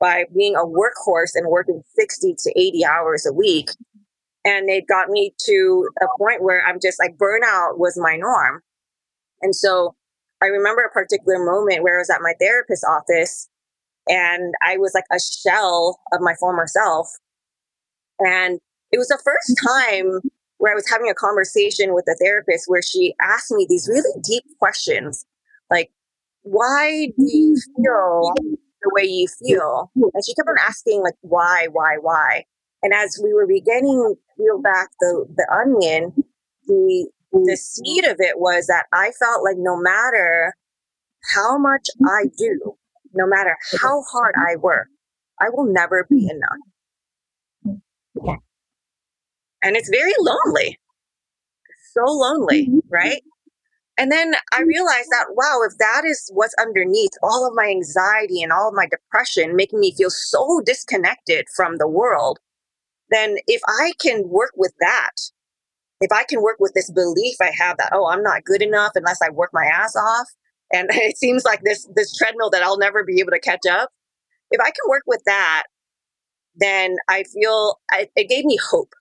by 0.00 0.24
being 0.34 0.56
a 0.56 0.64
workhorse 0.64 1.32
and 1.34 1.48
working 1.48 1.82
60 1.94 2.34
to 2.38 2.58
80 2.58 2.84
hours 2.86 3.26
a 3.26 3.32
week 3.32 3.66
mm-hmm. 3.66 3.98
And 4.44 4.70
it 4.70 4.86
got 4.88 5.10
me 5.10 5.34
to 5.46 5.88
a 6.00 6.06
point 6.18 6.42
where 6.42 6.64
I'm 6.66 6.78
just 6.80 6.98
like 6.98 7.18
burnout 7.18 7.78
was 7.78 7.98
my 7.98 8.16
norm. 8.16 8.62
And 9.42 9.54
so 9.54 9.94
I 10.42 10.46
remember 10.46 10.82
a 10.82 10.90
particular 10.90 11.38
moment 11.38 11.82
where 11.82 11.96
I 11.96 12.00
was 12.00 12.10
at 12.10 12.20
my 12.20 12.34
therapist's 12.40 12.84
office 12.84 13.48
and 14.08 14.54
I 14.62 14.78
was 14.78 14.92
like 14.94 15.04
a 15.12 15.18
shell 15.20 16.00
of 16.12 16.20
my 16.20 16.34
former 16.38 16.66
self. 16.66 17.08
And 18.20 18.60
it 18.90 18.98
was 18.98 19.08
the 19.08 19.20
first 19.24 19.60
time 19.66 20.20
where 20.58 20.72
I 20.72 20.74
was 20.74 20.88
having 20.90 21.10
a 21.10 21.14
conversation 21.14 21.94
with 21.94 22.06
a 22.08 22.16
therapist 22.22 22.64
where 22.66 22.82
she 22.82 23.14
asked 23.20 23.50
me 23.50 23.66
these 23.68 23.88
really 23.88 24.20
deep 24.22 24.44
questions 24.58 25.24
like, 25.70 25.90
why 26.42 27.06
do 27.06 27.12
you 27.18 27.56
feel 27.76 28.32
the 28.82 28.90
way 28.94 29.04
you 29.04 29.26
feel? 29.28 29.90
And 29.94 30.24
she 30.24 30.34
kept 30.34 30.48
on 30.48 30.56
asking, 30.60 31.02
like, 31.02 31.16
why, 31.20 31.68
why, 31.70 31.96
why? 32.00 32.44
And 32.82 32.94
as 32.94 33.20
we 33.22 33.34
were 33.34 33.46
beginning 33.46 34.14
to 34.14 34.14
peel 34.36 34.62
back 34.62 34.88
the, 35.00 35.26
the 35.36 35.46
onion, 35.52 36.24
the 36.66 37.08
the 37.32 37.38
mm-hmm. 37.38 37.54
seed 37.54 38.04
of 38.04 38.16
it 38.18 38.38
was 38.38 38.66
that 38.66 38.86
I 38.92 39.12
felt 39.18 39.42
like 39.44 39.56
no 39.58 39.80
matter 39.80 40.54
how 41.34 41.58
much 41.58 41.88
mm-hmm. 41.96 42.08
I 42.08 42.24
do, 42.36 42.76
no 43.14 43.26
matter 43.26 43.56
how 43.80 44.02
hard 44.10 44.34
I 44.36 44.56
work, 44.56 44.88
I 45.40 45.48
will 45.50 45.72
never 45.72 46.06
be 46.08 46.28
mm-hmm. 46.28 46.36
enough. 46.36 46.58
And 49.62 49.76
it's 49.76 49.90
very 49.90 50.12
lonely. 50.18 50.78
So 51.92 52.04
lonely, 52.04 52.68
mm-hmm. 52.68 52.78
right? 52.90 53.22
And 53.98 54.12
then 54.12 54.34
I 54.52 54.62
realized 54.62 55.08
that, 55.10 55.26
wow, 55.30 55.62
if 55.68 55.76
that 55.78 56.04
is 56.06 56.30
what's 56.32 56.54
underneath 56.60 57.10
all 57.20 57.44
of 57.46 57.54
my 57.56 57.68
anxiety 57.68 58.42
and 58.42 58.52
all 58.52 58.68
of 58.68 58.74
my 58.74 58.86
depression, 58.86 59.56
making 59.56 59.80
me 59.80 59.92
feel 59.96 60.10
so 60.10 60.60
disconnected 60.64 61.46
from 61.56 61.78
the 61.78 61.88
world, 61.88 62.38
then 63.10 63.38
if 63.48 63.60
I 63.66 63.92
can 64.00 64.28
work 64.28 64.52
with 64.56 64.72
that, 64.78 65.16
if 66.00 66.12
I 66.12 66.24
can 66.24 66.42
work 66.42 66.56
with 66.60 66.72
this 66.74 66.90
belief 66.90 67.36
I 67.40 67.50
have 67.56 67.76
that, 67.78 67.90
oh, 67.92 68.06
I'm 68.06 68.22
not 68.22 68.44
good 68.44 68.62
enough 68.62 68.92
unless 68.94 69.20
I 69.22 69.30
work 69.30 69.50
my 69.52 69.64
ass 69.64 69.96
off, 69.96 70.28
and 70.72 70.88
it 70.92 71.16
seems 71.16 71.44
like 71.44 71.62
this 71.62 71.88
this 71.94 72.14
treadmill 72.16 72.50
that 72.50 72.62
I'll 72.62 72.78
never 72.78 73.04
be 73.04 73.20
able 73.20 73.32
to 73.32 73.40
catch 73.40 73.66
up. 73.70 73.90
If 74.50 74.60
I 74.60 74.70
can 74.70 74.88
work 74.88 75.04
with 75.06 75.22
that, 75.26 75.64
then 76.56 76.96
I 77.08 77.24
feel 77.24 77.80
I, 77.90 78.08
it 78.16 78.28
gave 78.28 78.44
me 78.44 78.58
hope. 78.70 78.92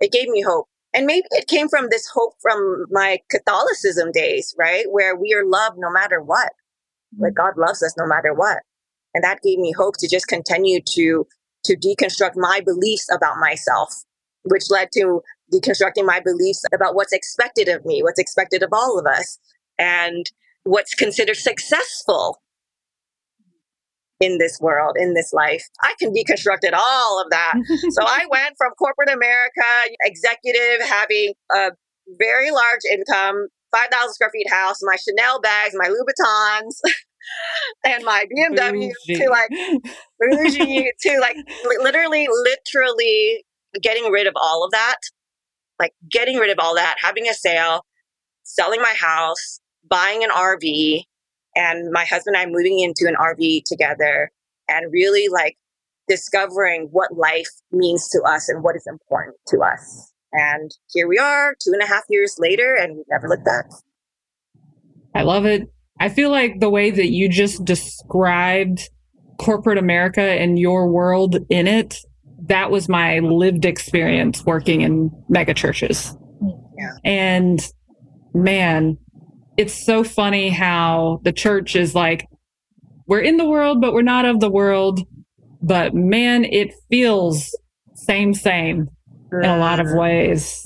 It 0.00 0.12
gave 0.12 0.28
me 0.28 0.40
hope. 0.40 0.66
And 0.92 1.06
maybe 1.06 1.26
it 1.30 1.46
came 1.46 1.68
from 1.68 1.88
this 1.90 2.08
hope 2.12 2.34
from 2.40 2.86
my 2.90 3.18
Catholicism 3.30 4.10
days, 4.12 4.54
right? 4.58 4.86
Where 4.90 5.14
we 5.14 5.32
are 5.34 5.44
loved 5.44 5.76
no 5.78 5.90
matter 5.90 6.20
what. 6.20 6.50
Like 7.18 7.32
mm-hmm. 7.32 7.36
God 7.36 7.58
loves 7.58 7.82
us 7.82 7.94
no 7.96 8.06
matter 8.06 8.34
what. 8.34 8.58
And 9.14 9.22
that 9.24 9.42
gave 9.42 9.58
me 9.58 9.72
hope 9.72 9.96
to 9.98 10.08
just 10.08 10.26
continue 10.26 10.80
to 10.94 11.26
to 11.64 11.76
deconstruct 11.76 12.36
my 12.36 12.60
beliefs 12.64 13.06
about 13.14 13.36
myself, 13.38 14.04
which 14.44 14.70
led 14.70 14.88
to 14.92 15.20
deconstructing 15.52 16.06
my 16.06 16.20
beliefs 16.20 16.62
about 16.72 16.94
what's 16.94 17.12
expected 17.12 17.68
of 17.68 17.84
me, 17.84 18.02
what's 18.02 18.18
expected 18.18 18.62
of 18.62 18.70
all 18.72 18.98
of 18.98 19.06
us, 19.06 19.38
and 19.78 20.26
what's 20.64 20.94
considered 20.94 21.36
successful 21.36 22.38
in 24.20 24.38
this 24.38 24.58
world, 24.60 24.96
in 24.98 25.14
this 25.14 25.32
life. 25.32 25.64
I 25.82 25.94
can 25.98 26.12
deconstruct 26.12 26.70
all 26.74 27.22
of 27.22 27.30
that. 27.30 27.54
so 27.90 28.02
I 28.04 28.26
went 28.30 28.54
from 28.58 28.72
corporate 28.72 29.08
America, 29.10 29.94
executive, 30.04 30.86
having 30.86 31.32
a 31.52 31.70
very 32.18 32.50
large 32.50 32.80
income, 32.90 33.48
5,000 33.72 34.12
square 34.12 34.30
feet 34.30 34.50
house, 34.50 34.76
my 34.82 34.96
Chanel 34.96 35.40
bags, 35.40 35.74
my 35.76 35.88
Louboutins. 35.88 36.80
and 37.84 38.04
my 38.04 38.24
BMW 38.34 38.90
bougie. 39.06 39.20
to 39.22 39.28
like 39.28 39.50
bougie 40.18 40.90
to 41.00 41.18
like 41.20 41.36
literally, 41.82 42.26
literally 42.30 43.44
getting 43.82 44.10
rid 44.10 44.26
of 44.26 44.32
all 44.36 44.64
of 44.64 44.70
that 44.72 44.96
like 45.80 45.94
getting 46.08 46.36
rid 46.36 46.50
of 46.50 46.58
all 46.60 46.76
that, 46.76 46.96
having 47.00 47.26
a 47.26 47.34
sale, 47.34 47.84
selling 48.44 48.80
my 48.80 48.94
house, 49.00 49.60
buying 49.88 50.22
an 50.22 50.30
RV, 50.30 51.02
and 51.56 51.90
my 51.90 52.04
husband 52.04 52.36
and 52.36 52.48
I 52.48 52.52
moving 52.52 52.78
into 52.78 53.08
an 53.08 53.16
RV 53.16 53.62
together 53.66 54.30
and 54.68 54.92
really 54.92 55.28
like 55.28 55.56
discovering 56.06 56.88
what 56.92 57.16
life 57.16 57.48
means 57.72 58.08
to 58.10 58.22
us 58.22 58.48
and 58.48 58.62
what 58.62 58.76
is 58.76 58.86
important 58.86 59.36
to 59.48 59.60
us. 59.60 60.12
And 60.32 60.70
here 60.92 61.08
we 61.08 61.18
are, 61.18 61.56
two 61.60 61.72
and 61.72 61.82
a 61.82 61.86
half 61.86 62.04
years 62.08 62.36
later, 62.38 62.76
and 62.76 62.96
we've 62.96 63.06
never 63.10 63.28
looked 63.28 63.44
back. 63.44 63.66
I 65.14 65.22
love 65.22 65.44
it. 65.44 65.72
I 65.98 66.08
feel 66.08 66.30
like 66.30 66.60
the 66.60 66.70
way 66.70 66.90
that 66.90 67.10
you 67.10 67.28
just 67.28 67.64
described 67.64 68.88
corporate 69.38 69.78
America 69.78 70.22
and 70.22 70.58
your 70.58 70.88
world 70.88 71.38
in 71.48 71.66
it 71.66 71.98
that 72.50 72.70
was 72.72 72.88
my 72.88 73.20
lived 73.20 73.64
experience 73.64 74.44
working 74.44 74.80
in 74.80 75.10
mega 75.28 75.54
churches. 75.54 76.16
Yeah. 76.76 76.92
And 77.04 77.60
man, 78.34 78.98
it's 79.56 79.86
so 79.86 80.02
funny 80.02 80.50
how 80.50 81.20
the 81.22 81.32
church 81.32 81.76
is 81.76 81.94
like, 81.94 82.26
we're 83.06 83.20
in 83.20 83.36
the 83.36 83.48
world, 83.48 83.80
but 83.80 83.94
we're 83.94 84.02
not 84.02 84.24
of 84.24 84.40
the 84.40 84.50
world. 84.50 85.00
But 85.62 85.94
man, 85.94 86.44
it 86.44 86.74
feels 86.90 87.56
same, 87.94 88.34
same 88.34 88.88
in 89.32 89.44
a 89.44 89.58
lot 89.58 89.78
of 89.78 89.86
mm-hmm. 89.86 89.98
ways. 89.98 90.60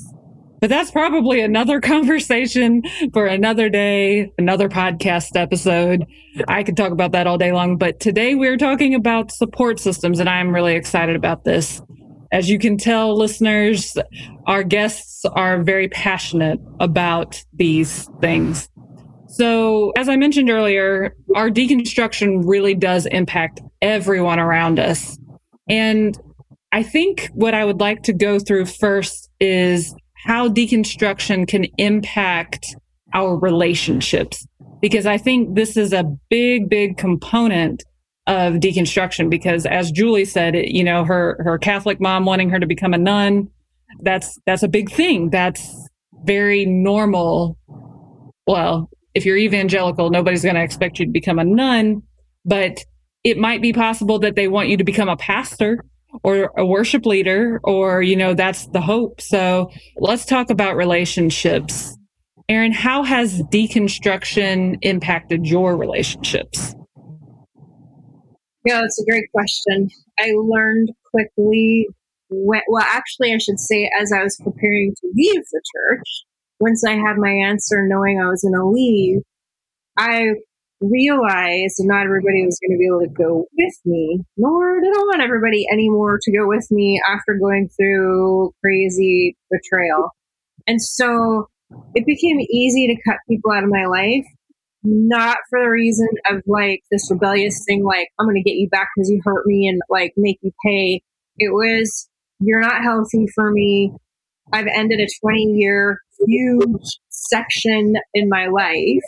But 0.65 0.71
that's 0.71 0.91
probably 0.91 1.43
another 1.43 1.79
conversation 1.83 2.85
for 3.13 3.27
another 3.27 3.69
day, 3.69 4.33
another 4.39 4.71
podcast 4.71 5.37
episode. 5.37 6.07
I 6.49 6.63
could 6.63 6.75
talk 6.75 6.91
about 6.91 7.13
that 7.13 7.27
all 7.27 7.37
day 7.37 7.53
long. 7.53 7.77
But 7.77 8.01
today 8.01 8.35
we're 8.35 8.57
talking 8.57 8.95
about 8.95 9.31
support 9.31 9.79
systems, 9.79 10.21
and 10.21 10.27
I'm 10.27 10.55
really 10.55 10.73
excited 10.73 11.17
about 11.17 11.45
this. 11.45 11.83
As 12.33 12.49
you 12.49 12.59
can 12.59 12.79
tell, 12.79 13.15
listeners, 13.15 13.95
our 14.47 14.63
guests 14.63 15.27
are 15.27 15.63
very 15.63 15.89
passionate 15.89 16.61
about 16.81 17.45
these 17.53 18.09
things. 18.23 18.71
So, 19.29 19.93
as 19.99 20.09
I 20.09 20.17
mentioned 20.17 20.49
earlier, 20.49 21.15
our 21.37 21.51
deconstruction 21.51 22.43
really 22.43 22.75
does 22.75 23.05
impact 23.05 23.61
everyone 23.83 24.39
around 24.39 24.79
us. 24.79 25.19
And 25.69 26.19
I 26.73 26.83
think 26.83 27.29
what 27.35 27.53
I 27.53 27.67
would 27.67 27.81
like 27.81 28.03
to 28.05 28.15
go 28.15 28.39
through 28.39 28.65
first 28.65 29.29
is 29.41 29.95
how 30.25 30.49
deconstruction 30.49 31.47
can 31.47 31.65
impact 31.79 32.75
our 33.13 33.37
relationships. 33.37 34.47
Because 34.81 35.07
I 35.07 35.19
think 35.19 35.55
this 35.55 35.77
is 35.77 35.93
a 35.93 36.05
big, 36.29 36.69
big 36.69 36.97
component 36.97 37.85
of 38.27 38.55
deconstruction. 38.55 39.31
Because 39.31 39.67
as 39.67 39.91
Julie 39.91 40.25
said, 40.25 40.55
you 40.57 40.83
know, 40.83 41.05
her, 41.05 41.37
her 41.45 41.59
Catholic 41.59 42.01
mom 42.01 42.25
wanting 42.25 42.51
her 42.51 42.59
to 42.59 42.67
become 42.67 42.95
a 42.95 42.99
nun, 42.99 43.49
that's, 44.01 44.39
that's 44.47 44.63
a 44.63 44.69
big 44.69 44.91
thing. 44.91 45.31
That's 45.31 45.89
very 46.25 46.67
normal. 46.67 47.59
Well, 48.47 48.91
if 49.15 49.25
you're 49.25 49.37
evangelical, 49.37 50.11
nobody's 50.11 50.43
going 50.43 50.57
to 50.57 50.63
expect 50.63 50.99
you 50.99 51.07
to 51.07 51.13
become 51.13 51.39
a 51.39 51.45
nun, 51.45 52.03
but 52.45 52.79
it 53.23 53.39
might 53.39 53.63
be 53.63 53.73
possible 53.73 54.19
that 54.19 54.37
they 54.37 54.49
want 54.49 54.69
you 54.69 54.77
to 54.77 54.85
become 54.85 55.09
a 55.09 55.17
pastor 55.17 55.85
or 56.23 56.53
a 56.57 56.65
worship 56.65 57.07
leader 57.07 57.61
or 57.65 58.03
you 58.03 58.17
know 58.17 58.35
that's 58.35 58.67
the 58.69 58.81
hope. 58.81 59.21
So 59.21 59.71
let's 59.97 60.25
talk 60.25 60.51
about 60.51 60.77
relationships. 60.77 61.97
Erin 62.49 62.73
how 62.73 63.03
has 63.03 63.43
deconstruction 63.45 64.79
impacted 64.83 65.47
your 65.47 65.77
relationships? 65.77 66.75
Yeah 68.65 68.81
that's 68.81 69.01
a 69.01 69.05
great 69.05 69.31
question. 69.33 69.91
I 70.19 70.33
learned 70.37 70.93
quickly 71.11 71.89
when, 72.31 72.63
well 72.69 72.85
actually 72.85 73.33
i 73.33 73.39
should 73.39 73.61
say 73.61 73.91
as 74.01 74.13
i 74.13 74.23
was 74.23 74.37
preparing 74.43 74.95
to 75.01 75.07
leave 75.15 75.43
the 75.53 75.63
church 75.75 76.25
once 76.61 76.85
i 76.85 76.93
had 76.93 77.17
my 77.17 77.31
answer 77.31 77.87
knowing 77.87 78.21
i 78.21 78.29
was 78.29 78.43
going 78.43 78.55
to 78.55 78.65
leave 78.65 79.21
i 79.97 80.35
realized 80.91 81.77
not 81.81 82.05
everybody 82.05 82.45
was 82.45 82.59
going 82.61 82.77
to 82.77 82.79
be 82.79 82.87
able 82.87 83.01
to 83.01 83.23
go 83.23 83.47
with 83.57 83.75
me, 83.85 84.21
nor 84.37 84.81
did 84.81 84.95
I 84.95 85.01
want 85.01 85.23
everybody 85.23 85.67
anymore 85.73 86.19
to 86.23 86.33
go 86.33 86.47
with 86.47 86.67
me 86.71 87.01
after 87.09 87.39
going 87.41 87.69
through 87.77 88.53
crazy 88.63 89.37
betrayal. 89.51 90.11
And 90.67 90.81
so 90.83 91.49
it 91.95 92.07
became 92.07 92.41
easy 92.41 92.87
to 92.89 93.11
cut 93.11 93.19
people 93.29 93.53
out 93.53 93.65
of 93.65 93.71
my 93.71 93.87
life, 93.87 94.27
not 94.83 95.39
for 95.51 95.61
the 95.61 95.71
reason 95.71 96.09
of 96.31 96.43
like 96.47 96.83
this 96.91 97.11
rebellious 97.11 97.65
thing, 97.67 97.85
like, 97.85 98.09
I'm 98.19 98.27
going 98.27 98.43
to 98.43 98.49
get 98.49 98.57
you 98.57 98.69
back 98.69 98.89
because 98.95 99.11
you 99.11 99.21
hurt 99.25 99.47
me 99.47 99.69
and 99.69 99.81
like 99.89 100.13
make 100.17 100.39
you 100.43 100.53
pay. 100.65 101.03
It 101.39 101.53
was, 101.53 102.09
you're 102.41 102.61
not 102.61 102.83
healthy 102.83 103.27
for 103.35 103.51
me. 103.51 103.93
I've 104.53 104.67
ended 104.67 105.01
a 105.01 105.09
20 105.21 105.41
year 105.55 106.01
huge 106.27 106.99
section 107.09 107.95
in 108.13 108.29
my 108.29 108.47
life 108.47 109.03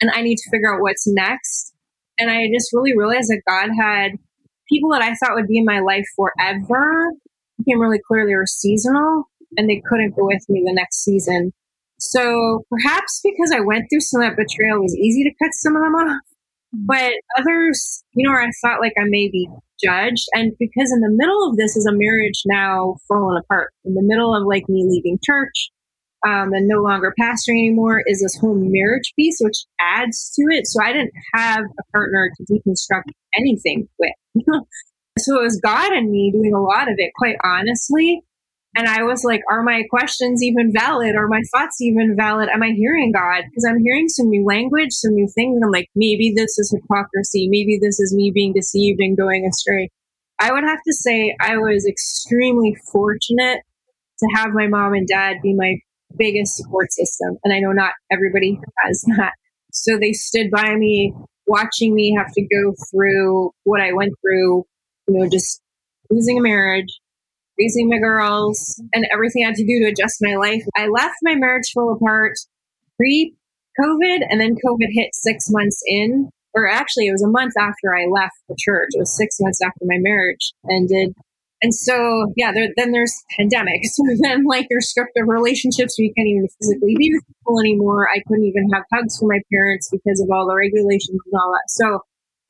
and 0.00 0.10
I 0.10 0.22
need 0.22 0.36
to 0.36 0.50
figure 0.50 0.72
out 0.72 0.80
what's 0.80 1.06
next. 1.06 1.74
And 2.18 2.30
I 2.30 2.48
just 2.52 2.72
really 2.72 2.96
realized 2.96 3.28
that 3.28 3.42
God 3.46 3.70
had 3.80 4.12
people 4.68 4.90
that 4.90 5.02
I 5.02 5.14
thought 5.14 5.34
would 5.34 5.46
be 5.46 5.58
in 5.58 5.64
my 5.64 5.80
life 5.80 6.06
forever 6.16 7.12
became 7.58 7.80
really 7.80 8.00
clear 8.06 8.26
they 8.26 8.34
were 8.34 8.46
seasonal 8.46 9.24
and 9.56 9.68
they 9.68 9.82
couldn't 9.88 10.16
go 10.16 10.26
with 10.26 10.44
me 10.48 10.62
the 10.64 10.72
next 10.72 11.04
season. 11.04 11.52
So 11.98 12.64
perhaps 12.70 13.20
because 13.24 13.52
I 13.52 13.60
went 13.60 13.86
through 13.90 14.00
some 14.00 14.22
of 14.22 14.28
that 14.28 14.36
betrayal, 14.36 14.78
it 14.78 14.82
was 14.82 14.96
easy 14.96 15.24
to 15.24 15.34
cut 15.42 15.52
some 15.52 15.74
of 15.74 15.82
them 15.82 15.94
off. 15.94 16.22
But 16.72 17.14
others, 17.38 18.04
you 18.12 18.24
know, 18.24 18.30
where 18.30 18.42
I 18.42 18.50
thought 18.62 18.80
like 18.80 18.92
I 18.98 19.04
may 19.04 19.28
be 19.28 19.48
judged. 19.82 20.26
And 20.34 20.52
because 20.58 20.92
in 20.92 21.00
the 21.00 21.10
middle 21.10 21.48
of 21.48 21.56
this 21.56 21.76
is 21.76 21.86
a 21.86 21.92
marriage 21.92 22.42
now 22.46 22.96
falling 23.08 23.40
apart, 23.42 23.72
in 23.84 23.94
the 23.94 24.02
middle 24.02 24.34
of 24.34 24.46
like 24.46 24.68
me 24.68 24.84
leaving 24.86 25.18
church 25.24 25.70
um, 26.26 26.52
and 26.52 26.66
no 26.66 26.80
longer 26.82 27.14
pastoring 27.20 27.58
anymore 27.58 28.02
is 28.06 28.20
this 28.20 28.36
whole 28.40 28.54
marriage 28.54 29.12
piece, 29.16 29.38
which 29.40 29.58
adds 29.80 30.32
to 30.34 30.42
it. 30.50 30.66
So 30.66 30.82
I 30.82 30.92
didn't 30.92 31.12
have 31.34 31.60
a 31.64 31.92
partner 31.92 32.30
to 32.36 32.52
deconstruct 32.52 33.12
anything 33.34 33.88
with. 33.98 34.12
so 35.18 35.38
it 35.38 35.42
was 35.42 35.60
God 35.62 35.92
and 35.92 36.10
me 36.10 36.32
doing 36.32 36.54
a 36.54 36.62
lot 36.62 36.88
of 36.88 36.94
it, 36.98 37.12
quite 37.16 37.36
honestly. 37.44 38.22
And 38.76 38.86
I 38.86 39.02
was 39.02 39.24
like, 39.24 39.40
are 39.50 39.62
my 39.62 39.82
questions 39.88 40.42
even 40.42 40.72
valid? 40.72 41.16
Are 41.16 41.26
my 41.26 41.40
thoughts 41.52 41.80
even 41.80 42.14
valid? 42.16 42.48
Am 42.48 42.62
I 42.62 42.70
hearing 42.70 43.12
God? 43.12 43.44
Because 43.48 43.66
I'm 43.68 43.82
hearing 43.82 44.08
some 44.08 44.28
new 44.28 44.44
language, 44.44 44.92
some 44.92 45.14
new 45.14 45.26
things. 45.34 45.56
And 45.56 45.64
I'm 45.64 45.72
like, 45.72 45.88
maybe 45.96 46.32
this 46.36 46.58
is 46.58 46.72
hypocrisy. 46.74 47.48
Maybe 47.48 47.78
this 47.80 47.98
is 47.98 48.14
me 48.14 48.30
being 48.32 48.52
deceived 48.52 49.00
and 49.00 49.16
going 49.16 49.46
astray. 49.46 49.90
I 50.38 50.52
would 50.52 50.64
have 50.64 50.78
to 50.86 50.92
say 50.92 51.34
I 51.40 51.56
was 51.56 51.86
extremely 51.88 52.76
fortunate 52.92 53.62
to 54.18 54.28
have 54.34 54.50
my 54.52 54.66
mom 54.66 54.92
and 54.92 55.08
dad 55.08 55.36
be 55.42 55.54
my 55.54 55.76
biggest 56.16 56.56
support 56.56 56.92
system. 56.92 57.38
And 57.44 57.52
I 57.52 57.60
know 57.60 57.72
not 57.72 57.92
everybody 58.10 58.58
has 58.84 59.02
that. 59.16 59.32
So 59.72 59.98
they 59.98 60.12
stood 60.12 60.50
by 60.50 60.74
me, 60.76 61.12
watching 61.46 61.94
me 61.94 62.14
have 62.16 62.32
to 62.32 62.42
go 62.42 62.74
through 62.90 63.52
what 63.64 63.80
I 63.80 63.92
went 63.92 64.12
through, 64.22 64.64
you 65.06 65.18
know, 65.18 65.28
just 65.28 65.60
losing 66.10 66.38
a 66.38 66.42
marriage, 66.42 67.00
raising 67.58 67.88
my 67.88 67.98
girls, 67.98 68.82
and 68.94 69.06
everything 69.12 69.44
I 69.44 69.48
had 69.48 69.56
to 69.56 69.66
do 69.66 69.84
to 69.84 69.90
adjust 69.90 70.18
my 70.20 70.36
life. 70.36 70.62
I 70.76 70.88
left 70.88 71.16
my 71.22 71.34
marriage 71.34 71.70
fall 71.74 71.92
apart 71.92 72.32
pre 72.96 73.34
COVID, 73.80 74.20
and 74.28 74.40
then 74.40 74.56
COVID 74.56 74.88
hit 74.90 75.10
six 75.12 75.48
months 75.50 75.82
in. 75.86 76.30
Or 76.54 76.68
actually, 76.68 77.06
it 77.06 77.12
was 77.12 77.22
a 77.22 77.28
month 77.28 77.52
after 77.58 77.94
I 77.94 78.06
left 78.10 78.36
the 78.48 78.56
church. 78.58 78.88
It 78.92 78.98
was 78.98 79.16
six 79.16 79.36
months 79.38 79.60
after 79.62 79.84
my 79.84 79.98
marriage 79.98 80.52
ended. 80.68 81.14
And 81.60 81.74
so, 81.74 82.32
yeah, 82.36 82.52
there, 82.52 82.68
then 82.76 82.92
there's 82.92 83.24
pandemic. 83.36 83.82
So 83.90 84.02
then, 84.20 84.44
like, 84.44 84.66
there's 84.70 84.88
script 84.90 85.12
of 85.16 85.28
relationships 85.28 85.98
you 85.98 86.12
can't 86.16 86.28
even 86.28 86.48
physically 86.60 86.94
be 86.96 87.10
with 87.12 87.26
people 87.26 87.58
anymore. 87.60 88.08
I 88.08 88.22
couldn't 88.28 88.44
even 88.44 88.68
have 88.72 88.84
hugs 88.92 89.18
for 89.18 89.28
my 89.28 89.40
parents 89.52 89.88
because 89.90 90.20
of 90.20 90.30
all 90.30 90.46
the 90.46 90.54
regulations 90.54 91.18
and 91.24 91.34
all 91.34 91.52
that. 91.52 91.68
So 91.68 92.00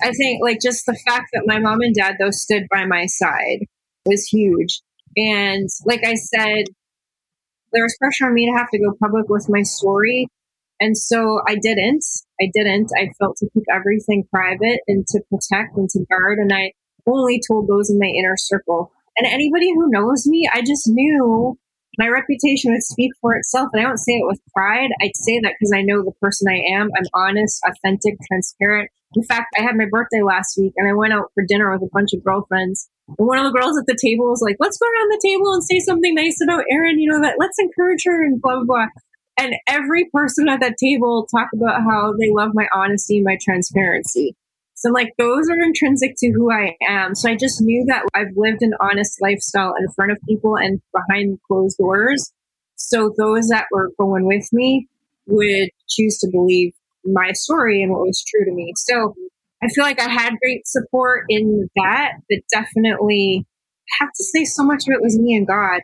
I 0.03 0.13
think, 0.13 0.43
like, 0.43 0.61
just 0.61 0.85
the 0.85 0.99
fact 1.07 1.29
that 1.33 1.45
my 1.47 1.59
mom 1.59 1.81
and 1.81 1.95
dad, 1.95 2.17
though, 2.21 2.31
stood 2.31 2.65
by 2.71 2.85
my 2.85 3.07
side 3.07 3.65
was 4.05 4.27
huge. 4.27 4.83
And 5.17 5.69
like 5.87 6.05
I 6.05 6.15
said, 6.15 6.65
there 7.73 7.83
was 7.83 7.97
pressure 7.99 8.27
on 8.27 8.35
me 8.35 8.47
to 8.47 8.57
have 8.57 8.71
to 8.71 8.79
go 8.79 8.95
public 9.01 9.29
with 9.29 9.47
my 9.49 9.63
story. 9.63 10.29
And 10.81 10.97
so 10.97 11.41
I 11.47 11.57
didn't. 11.57 12.05
I 12.41 12.51
didn't. 12.55 12.91
I 12.97 13.09
felt 13.19 13.37
to 13.39 13.49
keep 13.53 13.65
everything 13.73 14.25
private 14.33 14.81
and 14.87 15.07
to 15.09 15.21
protect 15.31 15.77
and 15.77 15.89
to 15.91 16.05
guard. 16.11 16.39
And 16.39 16.53
I 16.53 16.73
only 17.07 17.41
told 17.47 17.69
those 17.69 17.91
in 17.91 17.99
my 17.99 18.07
inner 18.07 18.37
circle. 18.37 18.93
And 19.19 19.27
anybody 19.27 19.73
who 19.75 19.91
knows 19.91 20.27
me, 20.27 20.49
I 20.53 20.61
just 20.61 20.87
knew 20.87 21.59
my 21.99 22.07
reputation 22.07 22.73
would 22.73 22.83
speak 22.83 23.11
for 23.21 23.35
itself. 23.35 23.69
And 23.73 23.83
I 23.83 23.89
don't 23.89 23.99
say 23.99 24.13
it 24.13 24.27
with 24.27 24.41
pride. 24.55 24.91
I'd 25.03 25.17
say 25.17 25.41
that 25.41 25.55
because 25.59 25.73
I 25.75 25.83
know 25.83 26.03
the 26.03 26.13
person 26.21 26.47
I 26.49 26.63
am. 26.73 26.91
I'm 26.97 27.07
honest, 27.13 27.61
authentic, 27.67 28.15
transparent. 28.29 28.91
In 29.17 29.25
fact, 29.25 29.49
I 29.59 29.63
had 29.63 29.77
my 29.77 29.87
birthday 29.91 30.23
last 30.23 30.57
week 30.57 30.75
and 30.77 30.89
I 30.89 30.93
went 30.93 31.13
out 31.13 31.33
for 31.35 31.45
dinner 31.47 31.73
with 31.73 31.83
a 31.83 31.91
bunch 31.93 32.13
of 32.13 32.23
girlfriends. 32.23 32.89
And 33.09 33.27
one 33.27 33.39
of 33.39 33.45
the 33.45 33.59
girls 33.59 33.77
at 33.79 33.87
the 33.87 33.99
table 34.01 34.29
was 34.31 34.43
like, 34.43 34.57
let's 34.61 34.79
go 34.79 34.87
around 34.87 35.11
the 35.11 35.21
table 35.25 35.53
and 35.53 35.65
say 35.65 35.81
something 35.81 36.15
nice 36.15 36.39
about 36.43 36.65
Erin, 36.71 37.01
you 37.01 37.11
know, 37.11 37.21
that 37.23 37.37
let's 37.39 37.59
encourage 37.59 38.05
her 38.05 38.25
and 38.25 38.41
blah, 38.41 38.57
blah, 38.57 38.65
blah. 38.65 38.87
And 39.39 39.55
every 39.67 40.09
person 40.13 40.49
at 40.49 40.61
that 40.61 40.77
table 40.79 41.27
talked 41.31 41.55
about 41.55 41.83
how 41.83 42.13
they 42.19 42.31
love 42.31 42.51
my 42.55 42.67
honesty, 42.75 43.23
my 43.23 43.39
transparency. 43.43 44.37
So, 44.81 44.91
like, 44.91 45.13
those 45.19 45.51
are 45.51 45.61
intrinsic 45.61 46.15
to 46.19 46.31
who 46.31 46.53
I 46.53 46.77
am. 46.89 47.17
So, 47.17 47.29
I 47.29 47.37
just 47.37 47.61
knew 47.61 47.85
that 47.89 48.05
I've 48.15 48.37
lived 48.37 48.63
an 48.63 48.75
honest 48.81 49.19
lifestyle 49.21 49.75
in 49.79 49.91
front 49.97 50.13
of 50.13 50.19
people 50.29 50.57
and 50.57 50.81
behind 50.93 51.41
closed 51.49 51.79
doors. 51.79 52.33
So, 52.77 53.13
those 53.19 53.49
that 53.49 53.67
were 53.73 53.91
going 53.99 54.25
with 54.25 54.49
me 54.53 54.87
would 55.27 55.71
choose 55.89 56.19
to 56.19 56.29
believe 56.31 56.75
my 57.05 57.33
story 57.33 57.83
and 57.83 57.91
what 57.91 58.03
was 58.03 58.25
true 58.25 58.45
to 58.45 58.53
me. 58.53 58.73
So, 58.77 59.15
I 59.65 59.67
feel 59.75 59.83
like 59.83 60.01
I 60.01 60.09
had 60.09 60.39
great 60.41 60.65
support 60.69 61.25
in 61.29 61.69
that, 61.75 62.13
but 62.31 62.39
definitely 62.53 63.45
have 63.99 64.11
to 64.11 64.25
say 64.25 64.45
so 64.45 64.63
much 64.63 64.85
of 64.85 64.95
it 64.95 65.03
was 65.03 65.19
me 65.19 65.35
and 65.35 65.47
God. 65.47 65.81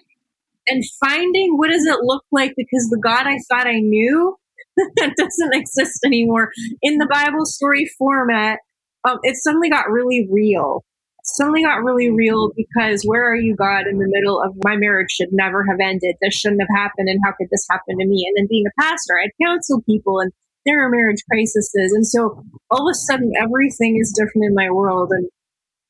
And 0.68 0.84
finding 1.00 1.58
what 1.58 1.70
does 1.70 1.84
it 1.84 1.98
look 2.04 2.22
like 2.30 2.54
because 2.56 2.88
the 2.90 3.00
God 3.02 3.26
I 3.26 3.38
thought 3.50 3.66
I 3.66 3.80
knew 3.80 4.36
that 4.76 5.14
doesn't 5.16 5.52
exist 5.52 5.98
anymore 6.04 6.52
in 6.80 6.98
the 6.98 7.08
Bible 7.10 7.44
story 7.44 7.90
format 7.98 8.60
um, 9.04 9.18
it 9.22 9.36
suddenly 9.36 9.70
got 9.70 9.90
really 9.90 10.26
real. 10.30 10.84
suddenly 11.24 11.62
got 11.62 11.82
really 11.82 12.10
real 12.10 12.50
because 12.56 13.02
where 13.04 13.30
are 13.30 13.36
you, 13.36 13.54
God, 13.56 13.86
in 13.86 13.98
the 13.98 14.08
middle 14.08 14.40
of 14.42 14.54
my 14.64 14.76
marriage 14.76 15.10
should 15.10 15.32
never 15.32 15.64
have 15.68 15.80
ended. 15.80 16.16
This 16.20 16.34
shouldn't 16.34 16.62
have 16.62 16.76
happened. 16.76 17.08
And 17.08 17.20
how 17.24 17.32
could 17.32 17.48
this 17.50 17.66
happen 17.70 17.98
to 17.98 18.06
me? 18.06 18.26
And 18.28 18.36
then 18.36 18.48
being 18.48 18.64
a 18.66 18.80
pastor, 18.80 19.14
I'd 19.22 19.30
counsel 19.42 19.82
people 19.82 20.20
and 20.20 20.32
there 20.66 20.84
are 20.84 20.90
marriage 20.90 21.22
crises. 21.30 21.70
And 21.74 22.06
so 22.06 22.42
all 22.70 22.88
of 22.88 22.92
a 22.92 22.94
sudden, 22.94 23.32
everything 23.38 23.98
is 24.00 24.14
different 24.16 24.46
in 24.46 24.54
my 24.54 24.70
world. 24.70 25.10
And 25.12 25.28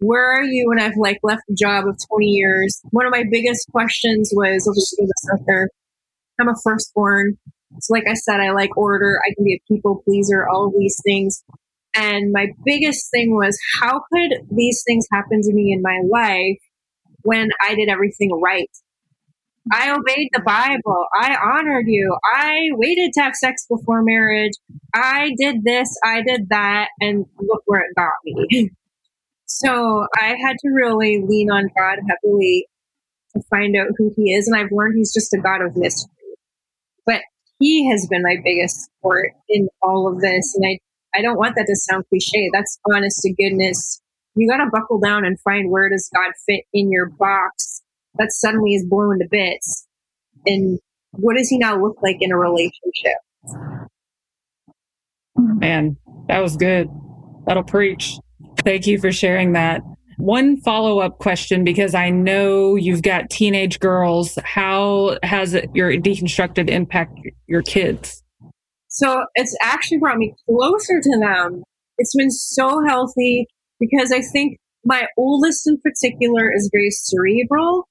where 0.00 0.34
are 0.34 0.42
you 0.42 0.68
when 0.68 0.80
I've 0.80 0.96
like 0.96 1.18
left 1.22 1.42
a 1.48 1.54
job 1.54 1.86
of 1.86 1.96
20 2.10 2.26
years? 2.26 2.80
One 2.90 3.06
of 3.06 3.12
my 3.12 3.24
biggest 3.30 3.68
questions 3.70 4.30
was, 4.34 4.66
I'll 4.66 4.74
just 4.74 4.96
throw 4.96 5.06
this 5.06 5.28
out 5.32 5.46
there. 5.46 5.68
I'm 6.40 6.48
a 6.48 6.54
firstborn. 6.64 7.38
So 7.80 7.94
like 7.94 8.04
I 8.08 8.14
said, 8.14 8.40
I 8.40 8.50
like 8.50 8.76
order. 8.76 9.20
I 9.24 9.32
can 9.34 9.44
be 9.44 9.54
a 9.54 9.72
people 9.72 10.02
pleaser, 10.04 10.48
all 10.48 10.66
of 10.66 10.74
these 10.76 11.00
things. 11.04 11.44
And 11.94 12.32
my 12.32 12.48
biggest 12.64 13.10
thing 13.10 13.34
was 13.34 13.58
how 13.80 14.02
could 14.12 14.32
these 14.50 14.82
things 14.86 15.06
happen 15.12 15.40
to 15.42 15.52
me 15.52 15.72
in 15.72 15.82
my 15.82 16.00
life 16.10 16.58
when 17.22 17.48
I 17.60 17.74
did 17.74 17.88
everything 17.88 18.30
right? 18.42 18.70
I 19.72 19.90
obeyed 19.92 20.28
the 20.32 20.42
Bible. 20.44 21.06
I 21.18 21.36
honored 21.36 21.86
you. 21.88 22.16
I 22.22 22.68
waited 22.72 23.12
to 23.14 23.22
have 23.22 23.34
sex 23.34 23.66
before 23.68 24.02
marriage. 24.02 24.52
I 24.94 25.30
did 25.38 25.64
this. 25.64 25.88
I 26.04 26.22
did 26.22 26.48
that. 26.50 26.88
And 27.00 27.24
look 27.40 27.62
where 27.64 27.80
it 27.80 27.94
got 27.96 28.12
me. 28.24 28.70
so 29.46 30.06
I 30.20 30.36
had 30.44 30.56
to 30.58 30.68
really 30.68 31.24
lean 31.26 31.50
on 31.50 31.68
God 31.76 31.98
heavily 32.08 32.66
to 33.34 33.42
find 33.48 33.74
out 33.74 33.88
who 33.96 34.12
He 34.16 34.34
is. 34.34 34.46
And 34.48 34.56
I've 34.56 34.72
learned 34.72 34.96
He's 34.96 35.14
just 35.14 35.32
a 35.32 35.38
God 35.38 35.62
of 35.62 35.76
mystery. 35.76 36.10
But 37.06 37.22
He 37.58 37.88
has 37.90 38.06
been 38.10 38.22
my 38.22 38.36
biggest 38.44 38.84
support 38.84 39.30
in 39.48 39.68
all 39.82 40.12
of 40.12 40.20
this. 40.20 40.54
And 40.56 40.66
I 40.66 40.78
I 41.14 41.22
don't 41.22 41.38
want 41.38 41.54
that 41.56 41.66
to 41.66 41.76
sound 41.76 42.04
cliche. 42.08 42.50
That's 42.52 42.78
honest 42.92 43.20
to 43.22 43.32
goodness. 43.32 44.00
You 44.34 44.48
got 44.48 44.64
to 44.64 44.70
buckle 44.70 44.98
down 44.98 45.24
and 45.24 45.40
find 45.40 45.70
where 45.70 45.88
does 45.88 46.10
God 46.14 46.32
fit 46.46 46.64
in 46.72 46.90
your 46.90 47.08
box 47.08 47.82
that 48.18 48.32
suddenly 48.32 48.74
is 48.74 48.84
blown 48.84 49.18
to 49.20 49.28
bits. 49.30 49.86
And 50.46 50.80
what 51.12 51.36
does 51.36 51.48
he 51.48 51.58
now 51.58 51.80
look 51.80 51.98
like 52.02 52.16
in 52.20 52.32
a 52.32 52.36
relationship? 52.36 53.18
Man, 55.36 55.96
that 56.28 56.40
was 56.40 56.56
good. 56.56 56.88
That'll 57.46 57.62
preach. 57.62 58.18
Thank 58.58 58.86
you 58.86 58.98
for 58.98 59.12
sharing 59.12 59.52
that. 59.52 59.82
One 60.16 60.56
follow 60.60 61.00
up 61.00 61.18
question 61.18 61.64
because 61.64 61.94
I 61.94 62.10
know 62.10 62.76
you've 62.76 63.02
got 63.02 63.30
teenage 63.30 63.80
girls. 63.80 64.38
How 64.44 65.18
has 65.22 65.54
your 65.74 65.92
deconstructed 65.92 66.70
impact 66.70 67.18
your 67.46 67.62
kids? 67.62 68.23
So 68.94 69.24
it's 69.34 69.56
actually 69.60 69.98
brought 69.98 70.18
me 70.18 70.34
closer 70.46 71.00
to 71.00 71.18
them. 71.18 71.64
It's 71.98 72.14
been 72.14 72.30
so 72.30 72.80
healthy 72.86 73.48
because 73.80 74.12
I 74.12 74.20
think 74.20 74.58
my 74.84 75.08
oldest 75.18 75.66
in 75.66 75.80
particular 75.80 76.52
is 76.54 76.70
very 76.72 76.90
cerebral 76.90 77.88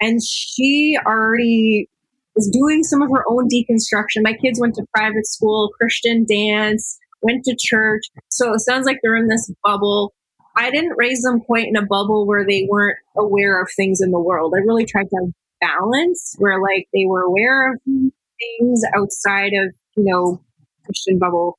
and 0.00 0.20
she 0.24 0.96
already 1.04 1.90
is 2.34 2.48
doing 2.50 2.82
some 2.82 3.02
of 3.02 3.10
her 3.10 3.24
own 3.28 3.48
deconstruction. 3.48 4.22
My 4.22 4.32
kids 4.32 4.58
went 4.58 4.74
to 4.76 4.86
private 4.94 5.26
school, 5.26 5.70
Christian 5.78 6.24
dance, 6.24 6.98
went 7.20 7.44
to 7.44 7.54
church. 7.58 8.04
So 8.30 8.54
it 8.54 8.60
sounds 8.60 8.86
like 8.86 9.00
they're 9.02 9.16
in 9.16 9.28
this 9.28 9.52
bubble. 9.62 10.14
I 10.56 10.70
didn't 10.70 10.96
raise 10.96 11.20
them 11.20 11.40
quite 11.40 11.68
in 11.68 11.76
a 11.76 11.84
bubble 11.84 12.26
where 12.26 12.46
they 12.46 12.66
weren't 12.70 12.96
aware 13.18 13.60
of 13.60 13.68
things 13.76 14.00
in 14.00 14.12
the 14.12 14.20
world. 14.20 14.54
I 14.56 14.60
really 14.60 14.86
tried 14.86 15.10
to 15.10 15.32
balance 15.60 16.36
where 16.38 16.58
like 16.62 16.88
they 16.94 17.04
were 17.04 17.22
aware 17.22 17.74
of 17.74 17.80
things 17.84 18.82
outside 18.96 19.52
of 19.52 19.74
you 19.98 20.04
know, 20.04 20.40
Christian 20.84 21.18
bubble. 21.18 21.58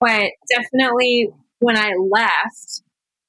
But 0.00 0.32
definitely 0.50 1.30
when 1.60 1.76
I 1.76 1.92
left, 2.10 2.82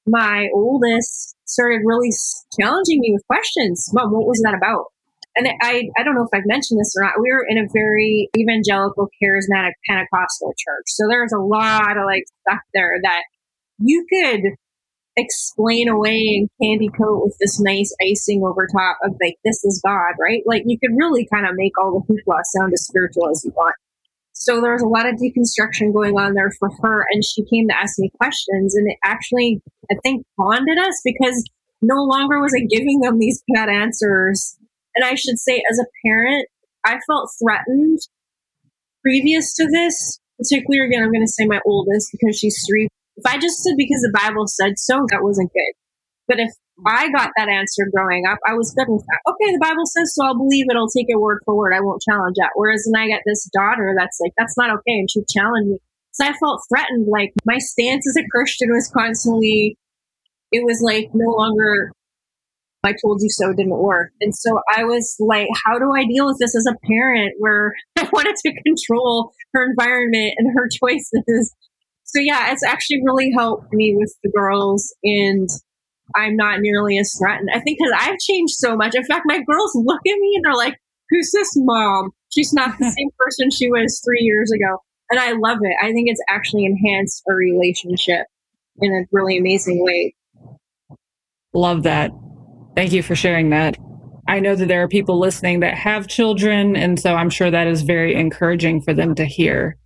my 0.06 0.48
oldest 0.54 1.36
started 1.44 1.80
really 1.84 2.10
challenging 2.58 3.00
me 3.00 3.12
with 3.12 3.26
questions. 3.26 3.88
Mom, 3.92 4.12
what 4.12 4.26
was 4.26 4.40
that 4.44 4.54
about? 4.54 4.86
And 5.36 5.48
I, 5.62 5.88
I 5.96 6.02
don't 6.02 6.14
know 6.14 6.24
if 6.24 6.34
I've 6.34 6.46
mentioned 6.46 6.80
this 6.80 6.94
or 6.96 7.04
not. 7.04 7.20
We 7.20 7.30
were 7.30 7.46
in 7.48 7.58
a 7.58 7.68
very 7.72 8.28
evangelical, 8.36 9.08
charismatic 9.22 9.72
Pentecostal 9.88 10.52
church. 10.58 10.86
So 10.86 11.04
there's 11.08 11.32
a 11.32 11.38
lot 11.38 11.96
of 11.96 12.04
like 12.04 12.24
stuff 12.42 12.60
there 12.74 12.98
that 13.02 13.22
you 13.78 14.04
could 14.12 14.54
explain 15.16 15.88
away 15.88 16.38
and 16.38 16.48
candy 16.60 16.88
coat 16.88 17.22
with 17.24 17.36
this 17.40 17.60
nice 17.60 17.94
icing 18.02 18.42
over 18.44 18.66
top 18.72 18.98
of 19.04 19.14
like, 19.22 19.36
this 19.44 19.64
is 19.64 19.80
God, 19.84 20.14
right? 20.20 20.42
Like 20.46 20.62
you 20.66 20.78
could 20.78 20.96
really 20.96 21.26
kind 21.32 21.46
of 21.46 21.54
make 21.54 21.78
all 21.78 22.04
the 22.08 22.12
hoopla 22.12 22.40
sound 22.44 22.72
as 22.72 22.86
spiritual 22.86 23.30
as 23.30 23.44
you 23.44 23.52
want. 23.56 23.76
So 24.40 24.60
there 24.60 24.72
was 24.72 24.82
a 24.82 24.86
lot 24.86 25.08
of 25.08 25.16
deconstruction 25.16 25.92
going 25.92 26.14
on 26.14 26.34
there 26.34 26.52
for 26.60 26.70
her, 26.80 27.04
and 27.10 27.24
she 27.24 27.44
came 27.44 27.66
to 27.68 27.76
ask 27.76 27.98
me 27.98 28.10
questions, 28.18 28.76
and 28.76 28.88
it 28.88 28.96
actually, 29.04 29.60
I 29.90 29.96
think, 30.04 30.24
bonded 30.36 30.78
us 30.78 31.00
because 31.04 31.44
no 31.82 32.04
longer 32.04 32.40
was 32.40 32.54
I 32.54 32.64
giving 32.70 33.00
them 33.00 33.18
these 33.18 33.42
bad 33.52 33.68
answers. 33.68 34.56
And 34.94 35.04
I 35.04 35.16
should 35.16 35.38
say, 35.40 35.60
as 35.68 35.80
a 35.80 35.90
parent, 36.06 36.46
I 36.84 36.98
felt 37.08 37.30
threatened 37.42 37.98
previous 39.02 39.54
to 39.54 39.66
this. 39.70 40.20
Particularly, 40.40 40.86
again, 40.86 41.02
I'm 41.02 41.12
going 41.12 41.26
to 41.26 41.32
say 41.32 41.44
my 41.44 41.60
oldest 41.66 42.10
because 42.12 42.38
she's 42.38 42.64
three. 42.68 42.86
If 43.16 43.26
I 43.26 43.38
just 43.38 43.60
said 43.64 43.74
because 43.76 44.02
the 44.02 44.14
Bible 44.14 44.46
said 44.46 44.78
so, 44.78 45.04
that 45.10 45.24
wasn't 45.24 45.52
good. 45.52 45.74
But 46.28 46.38
if 46.38 46.50
I 46.86 47.10
got 47.10 47.30
that 47.36 47.48
answer 47.48 47.88
growing 47.92 48.24
up, 48.26 48.38
I 48.46 48.54
was 48.54 48.74
good 48.74 48.88
with 48.88 49.04
that. 49.06 49.32
Okay, 49.32 49.52
the 49.52 49.60
Bible 49.60 49.86
says 49.86 50.14
so, 50.14 50.24
I'll 50.24 50.38
believe 50.38 50.66
it, 50.68 50.76
I'll 50.76 50.88
take 50.88 51.06
it 51.08 51.20
word 51.20 51.40
for 51.44 51.56
word, 51.56 51.74
I 51.74 51.80
won't 51.80 52.02
challenge 52.02 52.36
that. 52.38 52.50
Whereas 52.54 52.86
when 52.86 53.02
I 53.02 53.08
got 53.08 53.22
this 53.26 53.48
daughter 53.52 53.94
that's 53.98 54.18
like, 54.20 54.32
that's 54.38 54.56
not 54.56 54.70
okay, 54.70 54.98
and 54.98 55.10
she 55.10 55.22
challenged 55.28 55.70
me. 55.70 55.78
So 56.12 56.24
I 56.26 56.32
felt 56.34 56.62
threatened. 56.68 57.06
Like 57.08 57.32
my 57.44 57.58
stance 57.58 58.06
as 58.08 58.16
a 58.16 58.28
Christian 58.30 58.70
was 58.70 58.90
constantly, 58.92 59.76
it 60.50 60.64
was 60.64 60.80
like 60.82 61.10
no 61.14 61.30
longer, 61.30 61.92
I 62.84 62.94
told 63.02 63.20
you 63.22 63.30
so 63.30 63.52
didn't 63.52 63.78
work. 63.78 64.10
And 64.20 64.34
so 64.34 64.60
I 64.68 64.84
was 64.84 65.16
like, 65.20 65.46
how 65.64 65.78
do 65.78 65.92
I 65.92 66.04
deal 66.04 66.26
with 66.26 66.38
this 66.38 66.56
as 66.56 66.66
a 66.66 66.86
parent 66.86 67.34
where 67.38 67.74
I 67.96 68.08
wanted 68.12 68.36
to 68.36 68.62
control 68.62 69.32
her 69.54 69.64
environment 69.64 70.34
and 70.38 70.56
her 70.56 70.68
choices? 70.82 71.54
So 72.04 72.20
yeah, 72.20 72.52
it's 72.52 72.64
actually 72.64 73.02
really 73.04 73.30
helped 73.36 73.72
me 73.72 73.94
with 73.96 74.14
the 74.24 74.30
girls 74.30 74.94
and 75.04 75.48
I'm 76.14 76.36
not 76.36 76.60
nearly 76.60 76.98
as 76.98 77.14
threatened. 77.18 77.50
I 77.52 77.60
think 77.60 77.78
because 77.78 77.92
I've 77.98 78.18
changed 78.18 78.54
so 78.54 78.76
much. 78.76 78.94
In 78.94 79.04
fact, 79.04 79.22
my 79.26 79.42
girls 79.42 79.72
look 79.74 80.00
at 80.06 80.18
me 80.18 80.32
and 80.36 80.44
they're 80.44 80.54
like, 80.54 80.76
who's 81.10 81.30
this 81.32 81.52
mom? 81.56 82.10
She's 82.30 82.52
not 82.52 82.78
the 82.78 82.90
same 82.90 83.08
person 83.18 83.50
she 83.50 83.70
was 83.70 84.00
three 84.04 84.22
years 84.22 84.50
ago. 84.52 84.78
And 85.10 85.18
I 85.18 85.32
love 85.32 85.58
it. 85.62 85.74
I 85.82 85.92
think 85.92 86.08
it's 86.10 86.22
actually 86.28 86.66
enhanced 86.66 87.22
a 87.28 87.34
relationship 87.34 88.26
in 88.80 88.92
a 88.92 89.06
really 89.10 89.38
amazing 89.38 89.82
way. 89.82 90.14
Love 91.54 91.84
that. 91.84 92.10
Thank 92.76 92.92
you 92.92 93.02
for 93.02 93.16
sharing 93.16 93.50
that. 93.50 93.76
I 94.28 94.40
know 94.40 94.54
that 94.54 94.68
there 94.68 94.82
are 94.82 94.88
people 94.88 95.18
listening 95.18 95.60
that 95.60 95.74
have 95.74 96.06
children, 96.06 96.76
and 96.76 97.00
so 97.00 97.14
I'm 97.14 97.30
sure 97.30 97.50
that 97.50 97.66
is 97.66 97.80
very 97.80 98.14
encouraging 98.14 98.82
for 98.82 98.92
them 98.92 99.14
to 99.14 99.24
hear. 99.24 99.78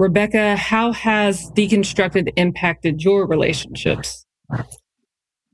Rebecca, 0.00 0.56
how 0.56 0.92
has 0.92 1.50
deconstructed 1.52 2.32
impacted 2.36 3.02
your 3.02 3.26
relationships? 3.28 4.26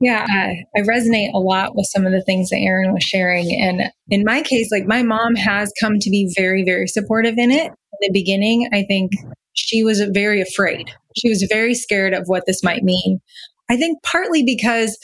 Yeah, 0.02 0.26
I, 0.28 0.64
I, 0.76 0.82
resonate 0.82 1.32
a 1.32 1.38
lot 1.38 1.76
with 1.76 1.86
some 1.86 2.04
of 2.06 2.12
the 2.12 2.22
things 2.22 2.50
that 2.50 2.58
Erin 2.58 2.92
was 2.92 3.04
sharing. 3.04 3.56
And 3.62 3.82
in 4.08 4.24
my 4.24 4.42
case, 4.42 4.68
like 4.72 4.84
my 4.84 5.04
mom 5.04 5.36
has 5.36 5.72
come 5.80 6.00
to 6.00 6.10
be 6.10 6.34
very, 6.36 6.64
very 6.64 6.88
supportive 6.88 7.38
in 7.38 7.52
it. 7.52 7.66
In 7.66 7.98
the 8.00 8.10
beginning, 8.12 8.68
I 8.72 8.82
think 8.82 9.12
she 9.52 9.84
was 9.84 10.00
very 10.12 10.42
afraid. 10.42 10.90
She 11.16 11.28
was 11.28 11.46
very 11.48 11.76
scared 11.76 12.14
of 12.14 12.24
what 12.26 12.46
this 12.48 12.64
might 12.64 12.82
mean. 12.82 13.20
I 13.70 13.76
think 13.76 14.02
partly 14.02 14.42
because 14.42 14.98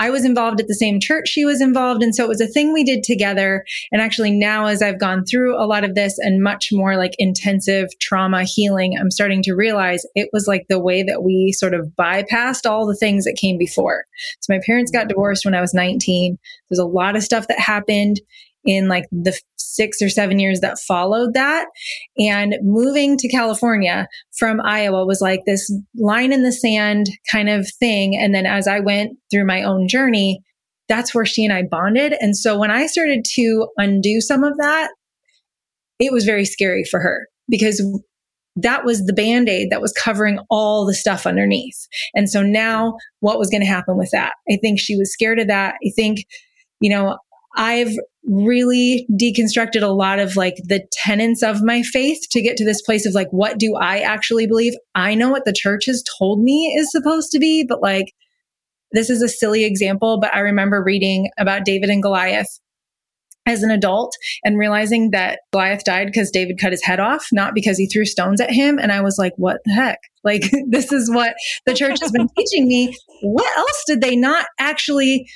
I 0.00 0.10
was 0.10 0.24
involved 0.24 0.60
at 0.60 0.66
the 0.66 0.74
same 0.74 0.98
church 0.98 1.28
she 1.28 1.44
was 1.44 1.60
involved. 1.60 2.02
And 2.02 2.14
so 2.14 2.24
it 2.24 2.28
was 2.28 2.40
a 2.40 2.46
thing 2.46 2.72
we 2.72 2.82
did 2.82 3.04
together. 3.04 3.64
And 3.92 4.00
actually, 4.00 4.32
now 4.32 4.66
as 4.66 4.82
I've 4.82 4.98
gone 4.98 5.24
through 5.24 5.56
a 5.62 5.66
lot 5.66 5.84
of 5.84 5.94
this 5.94 6.18
and 6.18 6.42
much 6.42 6.70
more 6.72 6.96
like 6.96 7.14
intensive 7.18 7.88
trauma 8.00 8.44
healing, 8.44 8.96
I'm 8.98 9.10
starting 9.10 9.42
to 9.44 9.54
realize 9.54 10.04
it 10.14 10.30
was 10.32 10.48
like 10.48 10.66
the 10.68 10.80
way 10.80 11.02
that 11.02 11.22
we 11.22 11.52
sort 11.52 11.74
of 11.74 11.92
bypassed 11.98 12.68
all 12.68 12.86
the 12.86 12.96
things 12.96 13.24
that 13.24 13.36
came 13.40 13.58
before. 13.58 14.04
So 14.40 14.54
my 14.54 14.60
parents 14.64 14.90
got 14.90 15.08
divorced 15.08 15.44
when 15.44 15.54
I 15.54 15.60
was 15.60 15.74
19. 15.74 16.38
There's 16.68 16.78
a 16.78 16.84
lot 16.84 17.14
of 17.14 17.22
stuff 17.22 17.46
that 17.48 17.60
happened 17.60 18.20
in 18.64 18.88
like 18.88 19.04
the 19.10 19.38
six 19.74 20.02
or 20.02 20.08
seven 20.08 20.38
years 20.38 20.60
that 20.60 20.78
followed 20.78 21.34
that. 21.34 21.66
And 22.18 22.56
moving 22.62 23.16
to 23.18 23.28
California 23.28 24.08
from 24.38 24.60
Iowa 24.60 25.06
was 25.06 25.20
like 25.20 25.40
this 25.46 25.72
line 25.96 26.32
in 26.32 26.42
the 26.42 26.52
sand 26.52 27.10
kind 27.30 27.48
of 27.48 27.70
thing. 27.78 28.16
And 28.16 28.34
then 28.34 28.46
as 28.46 28.66
I 28.66 28.80
went 28.80 29.16
through 29.30 29.46
my 29.46 29.62
own 29.62 29.88
journey, 29.88 30.40
that's 30.88 31.14
where 31.14 31.26
she 31.26 31.44
and 31.44 31.52
I 31.52 31.62
bonded. 31.62 32.14
And 32.20 32.36
so 32.36 32.58
when 32.58 32.70
I 32.70 32.86
started 32.86 33.24
to 33.34 33.68
undo 33.76 34.20
some 34.20 34.42
of 34.42 34.56
that, 34.58 34.90
it 36.00 36.12
was 36.12 36.24
very 36.24 36.44
scary 36.44 36.84
for 36.84 36.98
her 37.00 37.28
because 37.48 37.80
that 38.56 38.84
was 38.84 39.04
the 39.04 39.12
band 39.12 39.48
aid 39.48 39.70
that 39.70 39.80
was 39.80 39.92
covering 39.92 40.40
all 40.50 40.84
the 40.84 40.94
stuff 40.94 41.26
underneath. 41.26 41.86
And 42.14 42.28
so 42.28 42.42
now 42.42 42.96
what 43.20 43.38
was 43.38 43.48
going 43.48 43.60
to 43.60 43.66
happen 43.66 43.96
with 43.96 44.10
that? 44.12 44.32
I 44.50 44.58
think 44.60 44.80
she 44.80 44.96
was 44.96 45.12
scared 45.12 45.38
of 45.38 45.46
that. 45.46 45.76
I 45.86 45.90
think, 45.94 46.24
you 46.80 46.90
know, 46.90 47.18
I've 47.56 47.92
really 48.24 49.06
deconstructed 49.10 49.82
a 49.82 49.88
lot 49.88 50.18
of 50.18 50.36
like 50.36 50.56
the 50.64 50.86
tenets 50.92 51.42
of 51.42 51.62
my 51.62 51.82
faith 51.82 52.20
to 52.30 52.42
get 52.42 52.56
to 52.58 52.64
this 52.64 52.82
place 52.82 53.06
of 53.06 53.14
like, 53.14 53.28
what 53.30 53.58
do 53.58 53.74
I 53.80 53.98
actually 53.98 54.46
believe? 54.46 54.74
I 54.94 55.14
know 55.14 55.30
what 55.30 55.44
the 55.44 55.52
church 55.52 55.86
has 55.86 56.04
told 56.18 56.42
me 56.42 56.74
is 56.78 56.92
supposed 56.92 57.30
to 57.32 57.38
be, 57.38 57.64
but 57.66 57.82
like, 57.82 58.12
this 58.92 59.10
is 59.10 59.22
a 59.22 59.28
silly 59.28 59.64
example, 59.64 60.18
but 60.20 60.34
I 60.34 60.40
remember 60.40 60.82
reading 60.82 61.30
about 61.38 61.64
David 61.64 61.90
and 61.90 62.02
Goliath 62.02 62.60
as 63.46 63.62
an 63.62 63.70
adult 63.70 64.14
and 64.44 64.58
realizing 64.58 65.10
that 65.10 65.40
Goliath 65.52 65.84
died 65.84 66.06
because 66.06 66.30
David 66.30 66.58
cut 66.58 66.72
his 66.72 66.84
head 66.84 67.00
off, 67.00 67.26
not 67.32 67.54
because 67.54 67.78
he 67.78 67.86
threw 67.86 68.04
stones 68.04 68.40
at 68.40 68.50
him. 68.50 68.78
And 68.78 68.92
I 68.92 69.00
was 69.00 69.16
like, 69.18 69.32
what 69.36 69.58
the 69.64 69.72
heck? 69.72 69.98
Like, 70.22 70.50
this 70.68 70.92
is 70.92 71.10
what 71.10 71.34
the 71.64 71.72
church 71.72 71.98
has 72.02 72.12
been 72.12 72.28
teaching 72.36 72.68
me. 72.68 72.94
What 73.22 73.50
else 73.56 73.84
did 73.86 74.02
they 74.02 74.16
not 74.16 74.44
actually 74.58 75.26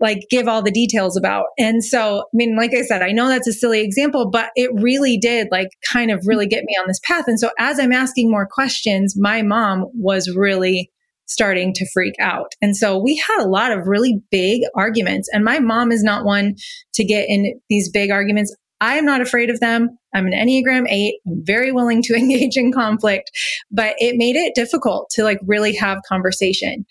like 0.00 0.20
give 0.30 0.48
all 0.48 0.62
the 0.62 0.70
details 0.70 1.16
about. 1.16 1.46
And 1.58 1.82
so, 1.82 2.20
I 2.20 2.34
mean, 2.34 2.56
like 2.56 2.74
I 2.74 2.82
said, 2.82 3.02
I 3.02 3.12
know 3.12 3.28
that's 3.28 3.48
a 3.48 3.52
silly 3.52 3.80
example, 3.80 4.30
but 4.30 4.50
it 4.54 4.70
really 4.74 5.16
did 5.16 5.48
like 5.50 5.68
kind 5.90 6.10
of 6.10 6.22
really 6.26 6.46
get 6.46 6.64
me 6.64 6.76
on 6.78 6.86
this 6.86 7.00
path. 7.02 7.24
And 7.26 7.40
so 7.40 7.50
as 7.58 7.78
I'm 7.78 7.92
asking 7.92 8.30
more 8.30 8.46
questions, 8.46 9.14
my 9.16 9.42
mom 9.42 9.86
was 9.94 10.34
really 10.36 10.90
starting 11.26 11.72
to 11.74 11.86
freak 11.92 12.14
out. 12.20 12.52
And 12.62 12.76
so 12.76 12.98
we 12.98 13.16
had 13.16 13.42
a 13.42 13.48
lot 13.48 13.72
of 13.72 13.86
really 13.86 14.20
big 14.30 14.62
arguments. 14.76 15.28
And 15.32 15.44
my 15.44 15.58
mom 15.58 15.90
is 15.90 16.02
not 16.02 16.24
one 16.24 16.54
to 16.94 17.04
get 17.04 17.28
in 17.28 17.60
these 17.68 17.90
big 17.90 18.10
arguments. 18.10 18.54
I 18.80 18.96
am 18.96 19.04
not 19.04 19.20
afraid 19.20 19.50
of 19.50 19.60
them. 19.60 19.98
I'm 20.14 20.26
an 20.26 20.32
Enneagram 20.32 20.86
8. 20.88 21.14
I'm 21.26 21.42
very 21.44 21.72
willing 21.72 22.02
to 22.02 22.14
engage 22.16 22.56
in 22.56 22.72
conflict, 22.72 23.30
but 23.70 23.94
it 23.98 24.16
made 24.16 24.36
it 24.36 24.54
difficult 24.54 25.10
to 25.14 25.24
like 25.24 25.38
really 25.42 25.74
have 25.74 25.98
conversation. 26.08 26.86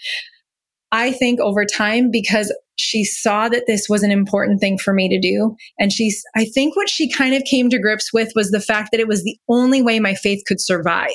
I 0.91 1.11
think 1.11 1.39
over 1.39 1.65
time, 1.65 2.11
because 2.11 2.53
she 2.77 3.03
saw 3.03 3.47
that 3.49 3.67
this 3.67 3.87
was 3.89 4.03
an 4.03 4.11
important 4.11 4.59
thing 4.59 4.77
for 4.77 4.93
me 4.93 5.07
to 5.09 5.19
do. 5.19 5.55
And 5.79 5.91
she's, 5.91 6.23
I 6.35 6.45
think 6.45 6.75
what 6.75 6.89
she 6.89 7.11
kind 7.11 7.33
of 7.33 7.43
came 7.43 7.69
to 7.69 7.79
grips 7.79 8.13
with 8.13 8.31
was 8.35 8.51
the 8.51 8.59
fact 8.59 8.89
that 8.91 8.99
it 8.99 9.07
was 9.07 9.23
the 9.23 9.37
only 9.49 9.81
way 9.81 9.99
my 9.99 10.13
faith 10.13 10.43
could 10.45 10.61
survive. 10.61 11.09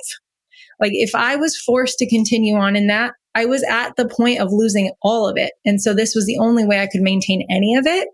Like 0.80 0.92
if 0.94 1.14
I 1.14 1.36
was 1.36 1.56
forced 1.56 1.98
to 1.98 2.08
continue 2.08 2.56
on 2.56 2.76
in 2.76 2.86
that, 2.86 3.12
I 3.34 3.44
was 3.44 3.62
at 3.64 3.96
the 3.96 4.08
point 4.08 4.40
of 4.40 4.52
losing 4.52 4.90
all 5.02 5.28
of 5.28 5.36
it. 5.36 5.52
And 5.64 5.80
so 5.80 5.94
this 5.94 6.14
was 6.14 6.26
the 6.26 6.38
only 6.38 6.64
way 6.64 6.80
I 6.80 6.88
could 6.88 7.02
maintain 7.02 7.46
any 7.50 7.76
of 7.76 7.86
it. 7.86 8.08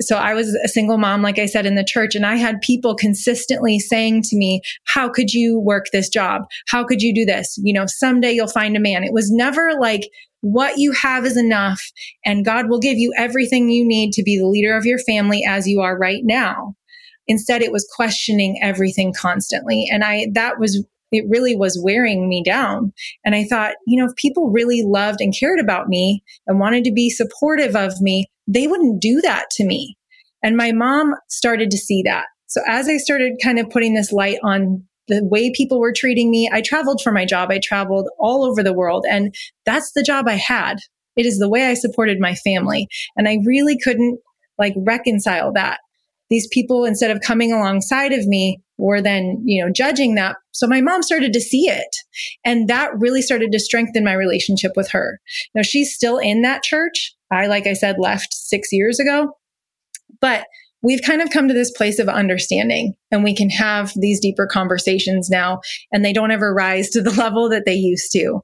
So 0.00 0.16
I 0.16 0.34
was 0.34 0.54
a 0.54 0.68
single 0.68 0.98
mom, 0.98 1.22
like 1.22 1.38
I 1.38 1.46
said, 1.46 1.64
in 1.64 1.76
the 1.76 1.84
church, 1.84 2.16
and 2.16 2.26
I 2.26 2.34
had 2.34 2.60
people 2.60 2.96
consistently 2.96 3.78
saying 3.78 4.22
to 4.22 4.36
me, 4.36 4.60
How 4.86 5.08
could 5.08 5.32
you 5.32 5.60
work 5.60 5.86
this 5.92 6.08
job? 6.08 6.42
How 6.66 6.84
could 6.84 7.02
you 7.02 7.14
do 7.14 7.24
this? 7.24 7.56
You 7.62 7.72
know, 7.72 7.84
someday 7.86 8.32
you'll 8.32 8.48
find 8.48 8.76
a 8.76 8.80
man. 8.80 9.04
It 9.04 9.12
was 9.12 9.30
never 9.30 9.74
like, 9.78 10.08
what 10.42 10.76
you 10.76 10.92
have 10.92 11.24
is 11.24 11.36
enough, 11.36 11.80
and 12.24 12.44
God 12.44 12.68
will 12.68 12.80
give 12.80 12.98
you 12.98 13.14
everything 13.16 13.70
you 13.70 13.86
need 13.86 14.12
to 14.12 14.22
be 14.22 14.38
the 14.38 14.46
leader 14.46 14.76
of 14.76 14.84
your 14.84 14.98
family 14.98 15.44
as 15.48 15.66
you 15.66 15.80
are 15.80 15.96
right 15.96 16.22
now. 16.24 16.74
Instead, 17.28 17.62
it 17.62 17.72
was 17.72 17.88
questioning 17.94 18.58
everything 18.60 19.14
constantly. 19.16 19.86
And 19.90 20.04
I, 20.04 20.26
that 20.34 20.58
was 20.58 20.84
it 21.12 21.24
really 21.28 21.54
was 21.54 21.80
wearing 21.82 22.28
me 22.28 22.42
down. 22.42 22.92
And 23.24 23.34
I 23.34 23.44
thought, 23.44 23.74
you 23.86 24.00
know, 24.00 24.08
if 24.08 24.16
people 24.16 24.50
really 24.50 24.82
loved 24.82 25.20
and 25.20 25.36
cared 25.38 25.60
about 25.60 25.88
me 25.88 26.24
and 26.46 26.58
wanted 26.58 26.84
to 26.84 26.92
be 26.92 27.10
supportive 27.10 27.76
of 27.76 28.00
me, 28.00 28.26
they 28.46 28.66
wouldn't 28.66 29.00
do 29.00 29.20
that 29.20 29.46
to 29.52 29.66
me. 29.66 29.96
And 30.42 30.56
my 30.56 30.72
mom 30.72 31.14
started 31.28 31.70
to 31.70 31.76
see 31.76 32.02
that. 32.02 32.24
So 32.46 32.62
as 32.66 32.88
I 32.88 32.96
started 32.96 33.40
kind 33.42 33.58
of 33.58 33.70
putting 33.70 33.94
this 33.94 34.10
light 34.10 34.38
on 34.42 34.84
the 35.08 35.24
way 35.24 35.52
people 35.54 35.80
were 35.80 35.92
treating 35.94 36.30
me, 36.30 36.48
I 36.52 36.60
traveled 36.60 37.00
for 37.02 37.12
my 37.12 37.24
job. 37.24 37.50
I 37.50 37.58
traveled 37.58 38.08
all 38.18 38.44
over 38.44 38.62
the 38.62 38.72
world 38.72 39.04
and 39.10 39.34
that's 39.66 39.92
the 39.92 40.02
job 40.02 40.28
I 40.28 40.34
had. 40.34 40.78
It 41.16 41.26
is 41.26 41.38
the 41.38 41.48
way 41.48 41.66
I 41.66 41.74
supported 41.74 42.20
my 42.20 42.34
family. 42.34 42.88
And 43.16 43.28
I 43.28 43.38
really 43.44 43.78
couldn't 43.78 44.18
like 44.58 44.74
reconcile 44.76 45.52
that. 45.52 45.78
These 46.30 46.48
people, 46.50 46.84
instead 46.84 47.10
of 47.10 47.20
coming 47.20 47.52
alongside 47.52 48.12
of 48.12 48.26
me, 48.26 48.62
were 48.78 49.02
then, 49.02 49.42
you 49.44 49.62
know, 49.62 49.70
judging 49.70 50.14
that. 50.14 50.36
So 50.52 50.66
my 50.66 50.80
mom 50.80 51.02
started 51.02 51.32
to 51.34 51.40
see 51.40 51.68
it. 51.68 51.96
And 52.44 52.68
that 52.68 52.90
really 52.98 53.22
started 53.22 53.52
to 53.52 53.60
strengthen 53.60 54.04
my 54.04 54.14
relationship 54.14 54.72
with 54.74 54.90
her. 54.90 55.20
Now 55.54 55.62
she's 55.62 55.94
still 55.94 56.18
in 56.18 56.42
that 56.42 56.62
church. 56.62 57.14
I, 57.30 57.46
like 57.46 57.66
I 57.66 57.74
said, 57.74 57.96
left 57.98 58.32
six 58.34 58.72
years 58.72 58.98
ago. 58.98 59.32
But 60.20 60.46
we've 60.82 61.02
kind 61.02 61.22
of 61.22 61.30
come 61.30 61.48
to 61.48 61.54
this 61.54 61.70
place 61.70 61.98
of 61.98 62.08
understanding 62.08 62.94
and 63.10 63.24
we 63.24 63.34
can 63.34 63.50
have 63.50 63.92
these 63.96 64.20
deeper 64.20 64.46
conversations 64.46 65.30
now 65.30 65.60
and 65.92 66.04
they 66.04 66.12
don't 66.12 66.30
ever 66.30 66.52
rise 66.52 66.88
to 66.90 67.00
the 67.00 67.10
level 67.18 67.48
that 67.48 67.64
they 67.66 67.74
used 67.74 68.10
to. 68.12 68.40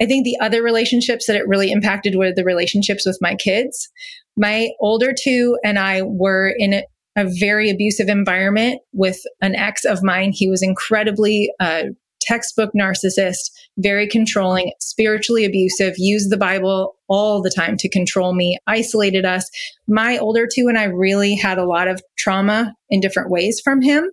I 0.00 0.06
think 0.06 0.24
the 0.24 0.38
other 0.40 0.62
relationships 0.62 1.26
that 1.26 1.36
it 1.36 1.46
really 1.46 1.70
impacted 1.70 2.16
were 2.16 2.32
the 2.32 2.44
relationships 2.44 3.04
with 3.04 3.18
my 3.20 3.34
kids. 3.34 3.90
My 4.36 4.70
older 4.80 5.12
two 5.16 5.58
and 5.62 5.78
I 5.78 6.02
were 6.02 6.54
in 6.56 6.72
a, 6.72 6.84
a 7.16 7.28
very 7.38 7.68
abusive 7.68 8.08
environment 8.08 8.80
with 8.92 9.20
an 9.42 9.54
ex 9.54 9.84
of 9.84 10.02
mine. 10.02 10.32
He 10.32 10.48
was 10.48 10.62
incredibly 10.62 11.52
uh, 11.60 11.84
textbook 12.22 12.70
narcissist, 12.74 13.50
very 13.78 14.06
controlling, 14.06 14.72
spiritually 14.80 15.44
abusive, 15.44 15.94
used 15.98 16.30
the 16.30 16.36
Bible 16.36 16.96
all 17.08 17.42
the 17.42 17.50
time 17.50 17.76
to 17.78 17.88
control 17.88 18.34
me, 18.34 18.58
isolated 18.66 19.24
us. 19.24 19.48
My 19.86 20.18
older 20.18 20.48
two 20.52 20.68
and 20.68 20.78
I 20.78 20.84
really 20.84 21.34
had 21.34 21.58
a 21.58 21.66
lot 21.66 21.88
of 21.88 22.02
trauma 22.16 22.74
in 22.90 23.00
different 23.00 23.30
ways 23.30 23.60
from 23.62 23.82
him. 23.82 24.08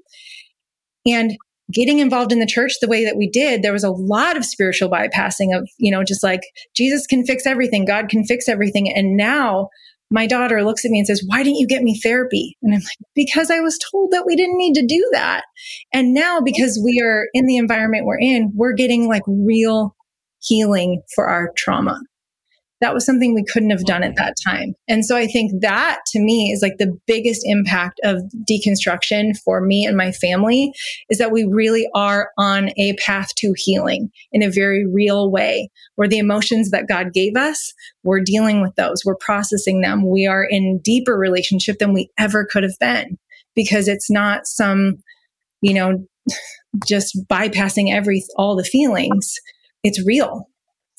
And 1.05 1.38
getting 1.72 1.99
involved 1.99 2.32
in 2.32 2.39
the 2.39 2.45
church 2.45 2.74
the 2.82 2.88
way 2.88 3.05
that 3.05 3.16
we 3.16 3.30
did, 3.30 3.62
there 3.62 3.74
was 3.74 3.84
a 3.84 3.91
lot 3.91 4.36
of 4.36 4.45
spiritual 4.45 4.89
bypassing 4.89 5.55
of, 5.55 5.70
you 5.78 5.91
know, 5.91 6.03
just 6.03 6.24
like 6.24 6.41
Jesus 6.76 7.05
can 7.05 7.26
fix 7.26 7.45
everything, 7.45 7.86
God 7.86 8.10
can 8.10 8.24
fix 8.26 8.49
everything. 8.49 8.91
And 8.91 9.16
now 9.16 9.70
my 10.12 10.28
daughter 10.28 10.64
looks 10.64 10.86
at 10.86 10.91
me 10.91 10.99
and 10.99 11.07
says, 11.07 11.24
Why 11.26 11.43
didn't 11.43 11.60
you 11.60 11.68
get 11.68 11.84
me 11.84 11.99
therapy? 12.01 12.57
And 12.62 12.74
I'm 12.74 12.82
like, 12.82 12.97
Because 13.16 13.51
I 13.51 13.60
was 13.60 13.80
told 13.91 14.12
that 14.12 14.26
we 14.26 14.36
didn't 14.36 14.57
need 14.57 14.74
to 14.76 14.86
do 14.86 15.10
that. 15.14 15.43
And 15.93 16.14
now, 16.14 16.41
because 16.41 16.82
we 16.84 17.01
are 17.01 17.28
in 17.34 17.45
the 17.45 17.57
environment 17.57 18.05
we're 18.05 18.20
in, 18.20 18.51
we're 18.55 18.74
getting 18.74 19.07
like 19.07 19.24
real 19.28 19.95
healing 20.41 21.01
for 21.16 21.28
our 21.28 21.51
trauma 21.57 21.99
that 22.82 22.93
was 22.93 23.05
something 23.05 23.34
we 23.34 23.43
couldn't 23.43 23.71
have 23.71 23.86
done 23.86 24.03
at 24.03 24.15
that 24.15 24.36
time. 24.43 24.73
And 24.88 25.05
so 25.05 25.17
I 25.17 25.27
think 25.27 25.61
that 25.61 25.99
to 26.07 26.19
me 26.19 26.51
is 26.51 26.61
like 26.61 26.77
the 26.77 26.97
biggest 27.07 27.41
impact 27.43 27.99
of 28.03 28.21
deconstruction 28.49 29.38
for 29.43 29.61
me 29.61 29.86
and 29.86 29.97
my 29.97 30.11
family 30.11 30.71
is 31.09 31.17
that 31.17 31.32
we 31.32 31.43
really 31.43 31.88
are 31.93 32.30
on 32.38 32.69
a 32.77 32.93
path 32.93 33.36
to 33.36 33.53
healing 33.57 34.11
in 34.32 34.43
a 34.43 34.49
very 34.49 34.86
real 34.86 35.30
way 35.30 35.69
where 35.95 36.07
the 36.07 36.19
emotions 36.19 36.71
that 36.71 36.88
God 36.88 37.13
gave 37.13 37.36
us, 37.36 37.73
we're 38.03 38.21
dealing 38.21 38.61
with 38.61 38.75
those, 38.75 39.03
we're 39.05 39.15
processing 39.15 39.82
them. 39.82 40.09
We 40.09 40.25
are 40.25 40.43
in 40.43 40.80
deeper 40.80 41.17
relationship 41.17 41.80
than 41.80 41.93
we 41.93 42.09
ever 42.17 42.45
could 42.45 42.63
have 42.63 42.80
been 42.80 43.17
because 43.55 43.88
it's 43.88 44.09
not 44.09 44.47
some, 44.47 44.97
you 45.61 45.73
know, 45.73 46.05
just 46.86 47.17
bypassing 47.27 47.91
every 47.91 48.23
all 48.38 48.55
the 48.55 48.63
feelings. 48.63 49.34
It's 49.84 50.05
real 50.05 50.48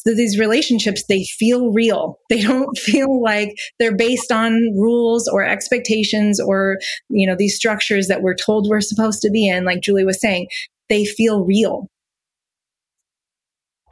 these 0.04 0.38
relationships, 0.38 1.04
they 1.08 1.24
feel 1.24 1.72
real. 1.72 2.18
They 2.28 2.40
don't 2.40 2.76
feel 2.78 3.22
like 3.22 3.56
they're 3.78 3.96
based 3.96 4.32
on 4.32 4.72
rules 4.76 5.28
or 5.28 5.44
expectations 5.44 6.40
or, 6.40 6.78
you 7.08 7.26
know, 7.26 7.36
these 7.36 7.56
structures 7.56 8.08
that 8.08 8.22
we're 8.22 8.34
told 8.34 8.68
we're 8.68 8.80
supposed 8.80 9.22
to 9.22 9.30
be 9.30 9.48
in. 9.48 9.64
Like 9.64 9.82
Julie 9.82 10.04
was 10.04 10.20
saying, 10.20 10.48
they 10.88 11.04
feel 11.04 11.44
real. 11.44 11.86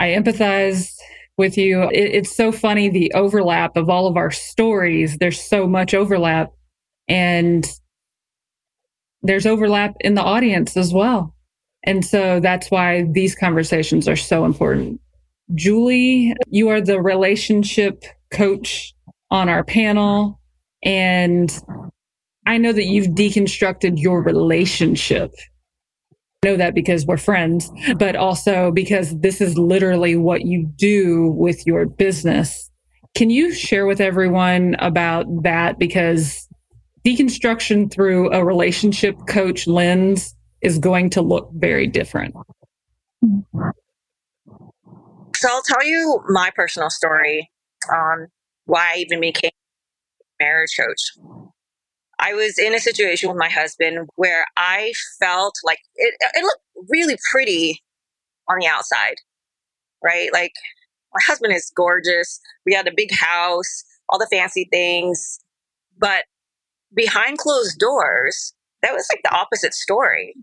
I 0.01 0.09
empathize 0.09 0.95
with 1.37 1.57
you. 1.57 1.85
It, 1.85 2.15
it's 2.15 2.37
so 2.37 2.53
funny 2.53 2.89
the 2.89 3.13
overlap 3.15 3.77
of 3.77 3.89
all 3.89 4.07
of 4.07 4.17
our 4.17 4.31
stories. 4.31 5.17
There's 5.19 5.41
so 5.41 5.67
much 5.67 5.95
overlap, 5.95 6.53
and 7.09 7.67
there's 9.23 9.47
overlap 9.47 9.95
in 10.01 10.15
the 10.15 10.23
audience 10.23 10.77
as 10.77 10.93
well. 10.93 11.35
And 11.85 12.05
so 12.05 12.41
that's 12.41 12.71
why 12.71 13.05
these 13.11 13.35
conversations 13.35 14.09
are 14.09 14.17
so 14.17 14.45
important. 14.45 15.01
Julie, 15.55 16.35
you 16.49 16.69
are 16.69 16.81
the 16.81 17.01
relationship 17.01 18.05
coach 18.31 18.95
on 19.31 19.49
our 19.49 19.65
panel. 19.65 20.41
And 20.83 21.51
I 22.47 22.59
know 22.59 22.73
that 22.73 22.85
you've 22.85 23.09
deconstructed 23.09 24.01
your 24.01 24.23
relationship. 24.23 25.33
I 26.45 26.51
know 26.51 26.57
that 26.57 26.75
because 26.75 27.05
we're 27.05 27.17
friends, 27.17 27.71
but 27.99 28.15
also 28.15 28.71
because 28.71 29.19
this 29.19 29.41
is 29.41 29.59
literally 29.59 30.17
what 30.17 30.43
you 30.43 30.67
do 30.77 31.33
with 31.33 31.67
your 31.67 31.87
business. 31.87 32.71
Can 33.17 33.31
you 33.31 33.53
share 33.53 33.87
with 33.87 34.01
everyone 34.01 34.77
about 34.79 35.27
that? 35.43 35.79
Because 35.79 36.47
deconstruction 37.05 37.91
through 37.91 38.33
a 38.33 38.45
relationship 38.45 39.17
coach 39.27 39.67
lens 39.67 40.35
is 40.63 40.79
going 40.79 41.11
to 41.11 41.23
look 41.23 41.51
very 41.55 41.87
different. 41.87 42.35
So 45.39 45.49
I'll 45.49 45.63
tell 45.63 45.87
you 45.87 46.21
my 46.29 46.51
personal 46.57 46.91
story 46.91 47.49
on 47.93 48.27
why 48.65 48.95
I 48.95 48.99
even 48.99 49.21
became 49.21 49.53
a 50.21 50.43
marriage 50.43 50.75
coach. 50.77 51.13
I 52.19 52.35
was 52.35 52.59
in 52.59 52.75
a 52.75 52.81
situation 52.81 53.29
with 53.29 53.39
my 53.39 53.49
husband 53.49 54.09
where 54.17 54.47
I 54.57 54.93
felt 55.21 55.55
like 55.65 55.79
it, 55.95 56.15
it 56.35 56.43
looked 56.43 56.63
really 56.89 57.17
pretty 57.31 57.85
on 58.49 58.59
the 58.59 58.67
outside, 58.67 59.15
right? 60.03 60.29
Like 60.33 60.51
my 61.15 61.21
husband 61.25 61.53
is 61.53 61.71
gorgeous. 61.73 62.41
We 62.67 62.75
had 62.75 62.89
a 62.89 62.93
big 62.97 63.13
house, 63.15 63.85
all 64.09 64.19
the 64.19 64.27
fancy 64.29 64.67
things. 64.73 65.39
But 65.97 66.25
behind 66.93 67.39
closed 67.39 67.79
doors, 67.79 68.55
that 68.83 68.93
was 68.93 69.07
like 69.13 69.21
the 69.23 69.33
opposite 69.33 69.73
story. 69.73 70.35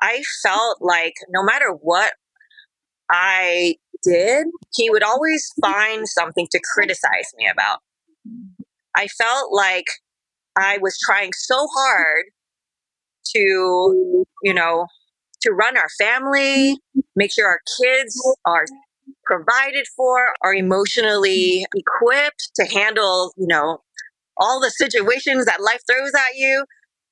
I 0.00 0.22
felt 0.44 0.80
like 0.80 1.14
no 1.28 1.42
matter 1.42 1.72
what 1.72 2.12
I 3.10 3.76
did, 4.02 4.46
he 4.74 4.90
would 4.90 5.02
always 5.02 5.52
find 5.60 6.08
something 6.08 6.46
to 6.50 6.60
criticize 6.74 7.32
me 7.36 7.48
about. 7.50 7.78
I 8.94 9.08
felt 9.08 9.52
like 9.52 9.86
I 10.56 10.78
was 10.78 10.98
trying 10.98 11.32
so 11.34 11.66
hard 11.74 12.24
to, 13.34 14.24
you 14.42 14.54
know, 14.54 14.86
to 15.42 15.52
run 15.52 15.76
our 15.76 15.88
family, 15.98 16.78
make 17.14 17.32
sure 17.32 17.46
our 17.46 17.60
kids 17.78 18.16
are 18.46 18.64
provided 19.24 19.86
for, 19.96 20.34
are 20.42 20.54
emotionally 20.54 21.66
equipped 21.74 22.50
to 22.56 22.64
handle, 22.64 23.32
you 23.36 23.46
know, 23.46 23.78
all 24.38 24.60
the 24.60 24.70
situations 24.70 25.46
that 25.46 25.62
life 25.62 25.80
throws 25.88 26.12
at 26.14 26.36
you 26.36 26.64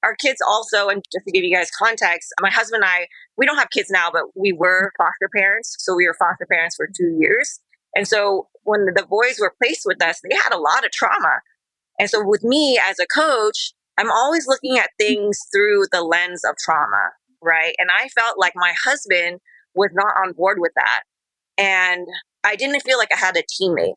our 0.04 0.14
kids 0.14 0.38
also, 0.46 0.88
and 0.88 1.02
just 1.12 1.24
to 1.24 1.32
give 1.32 1.44
you 1.44 1.54
guys 1.54 1.70
context, 1.70 2.32
my 2.40 2.50
husband 2.50 2.82
and 2.82 2.90
I, 2.90 3.06
we 3.36 3.46
don't 3.46 3.56
have 3.56 3.70
kids 3.70 3.90
now, 3.90 4.10
but 4.12 4.24
we 4.34 4.52
were 4.52 4.92
foster 4.98 5.28
parents. 5.34 5.76
So 5.80 5.94
we 5.94 6.06
were 6.06 6.14
foster 6.18 6.46
parents 6.48 6.76
for 6.76 6.88
two 6.96 7.16
years. 7.18 7.60
And 7.96 8.06
so 8.06 8.48
when 8.64 8.86
the 8.94 9.06
boys 9.08 9.38
were 9.40 9.54
placed 9.62 9.82
with 9.84 10.02
us, 10.02 10.20
they 10.20 10.36
had 10.36 10.52
a 10.52 10.58
lot 10.58 10.84
of 10.84 10.90
trauma. 10.90 11.40
And 11.98 12.10
so 12.10 12.22
with 12.24 12.44
me 12.44 12.78
as 12.82 12.98
a 12.98 13.06
coach, 13.06 13.72
I'm 13.96 14.10
always 14.10 14.46
looking 14.46 14.78
at 14.78 14.90
things 14.98 15.38
through 15.52 15.84
the 15.92 16.02
lens 16.02 16.42
of 16.44 16.56
trauma, 16.62 17.10
right? 17.42 17.74
And 17.78 17.88
I 17.90 18.08
felt 18.08 18.38
like 18.38 18.52
my 18.56 18.74
husband 18.84 19.40
was 19.74 19.90
not 19.94 20.14
on 20.22 20.32
board 20.32 20.58
with 20.60 20.72
that. 20.76 21.02
And 21.56 22.06
I 22.42 22.56
didn't 22.56 22.80
feel 22.80 22.98
like 22.98 23.12
I 23.12 23.16
had 23.16 23.36
a 23.36 23.42
teammate. 23.42 23.94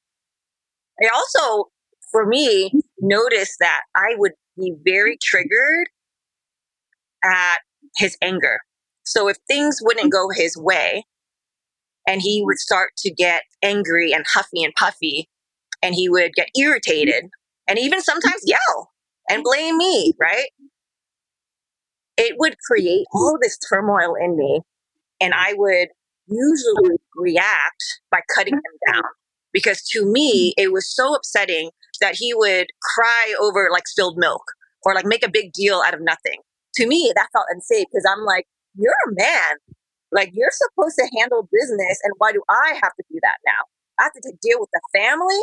I 1.03 1.09
also, 1.13 1.69
for 2.11 2.25
me, 2.25 2.71
noticed 2.99 3.57
that 3.59 3.81
I 3.95 4.15
would 4.17 4.33
be 4.57 4.73
very 4.83 5.17
triggered 5.21 5.87
at 7.23 7.57
his 7.97 8.17
anger. 8.21 8.59
So 9.03 9.27
if 9.27 9.37
things 9.47 9.79
wouldn't 9.81 10.11
go 10.11 10.29
his 10.29 10.57
way 10.57 11.05
and 12.07 12.21
he 12.21 12.43
would 12.45 12.57
start 12.57 12.91
to 12.99 13.13
get 13.13 13.43
angry 13.63 14.11
and 14.11 14.25
huffy 14.27 14.63
and 14.63 14.73
puffy 14.75 15.29
and 15.81 15.95
he 15.95 16.09
would 16.09 16.33
get 16.33 16.49
irritated 16.57 17.25
and 17.67 17.79
even 17.79 18.01
sometimes 18.01 18.41
yell 18.45 18.91
and 19.29 19.43
blame 19.43 19.77
me, 19.77 20.13
right? 20.19 20.47
It 22.17 22.35
would 22.37 22.55
create 22.69 23.05
all 23.13 23.37
this 23.41 23.57
turmoil 23.69 24.15
in 24.15 24.37
me 24.37 24.61
and 25.21 25.33
I 25.33 25.53
would 25.55 25.89
usually 26.27 26.97
react 27.15 27.83
by 28.11 28.19
cutting 28.35 28.55
him 28.55 28.93
down 28.93 29.03
because 29.53 29.81
to 29.91 30.05
me 30.05 30.53
it 30.57 30.71
was 30.71 30.93
so 30.93 31.15
upsetting 31.15 31.69
that 32.01 32.15
he 32.15 32.33
would 32.33 32.67
cry 32.81 33.33
over 33.39 33.69
like 33.71 33.87
spilled 33.87 34.17
milk 34.17 34.43
or 34.83 34.93
like 34.93 35.05
make 35.05 35.25
a 35.25 35.31
big 35.31 35.53
deal 35.53 35.81
out 35.85 35.93
of 35.93 36.01
nothing 36.01 36.39
to 36.75 36.87
me, 36.87 37.11
that 37.15 37.29
felt 37.33 37.45
unsafe 37.49 37.87
because 37.91 38.05
I'm 38.07 38.23
like, 38.25 38.45
you're 38.75 38.93
a 39.07 39.11
man. 39.11 39.57
Like, 40.11 40.31
you're 40.33 40.51
supposed 40.51 40.95
to 40.99 41.09
handle 41.17 41.49
business. 41.51 41.99
And 42.03 42.13
why 42.17 42.31
do 42.31 42.41
I 42.49 42.79
have 42.81 42.95
to 42.95 43.03
do 43.11 43.19
that 43.23 43.37
now? 43.45 43.63
I 43.99 44.03
have 44.03 44.13
to 44.13 44.33
deal 44.41 44.59
with 44.59 44.69
the 44.71 44.81
family, 44.95 45.39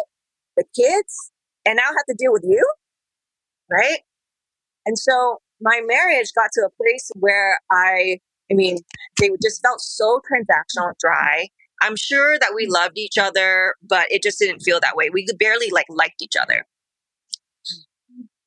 the 0.57 0.65
kids, 0.75 1.33
and 1.67 1.77
now 1.77 1.83
I 1.83 1.95
have 1.97 2.07
to 2.09 2.15
deal 2.17 2.33
with 2.33 2.45
you. 2.47 2.67
Right. 3.71 3.99
And 4.87 4.99
so 4.99 5.39
my 5.61 5.81
marriage 5.87 6.29
got 6.35 6.51
to 6.53 6.67
a 6.67 6.71
place 6.71 7.11
where 7.15 7.59
I, 7.71 8.19
I 8.51 8.55
mean, 8.55 8.79
they 9.19 9.31
just 9.43 9.63
felt 9.63 9.81
so 9.81 10.21
transactional, 10.31 10.93
dry. 11.01 11.49
I'm 11.83 11.97
sure 11.97 12.39
that 12.39 12.53
we 12.55 12.67
loved 12.67 12.99
each 12.99 13.19
other, 13.19 13.75
but 13.83 14.11
it 14.11 14.23
just 14.23 14.39
didn't 14.39 14.61
feel 14.61 14.79
that 14.81 14.97
way. 14.97 15.11
We 15.11 15.27
barely 15.39 15.71
like 15.71 15.87
liked 15.89 16.23
each 16.23 16.37
other. 16.41 16.67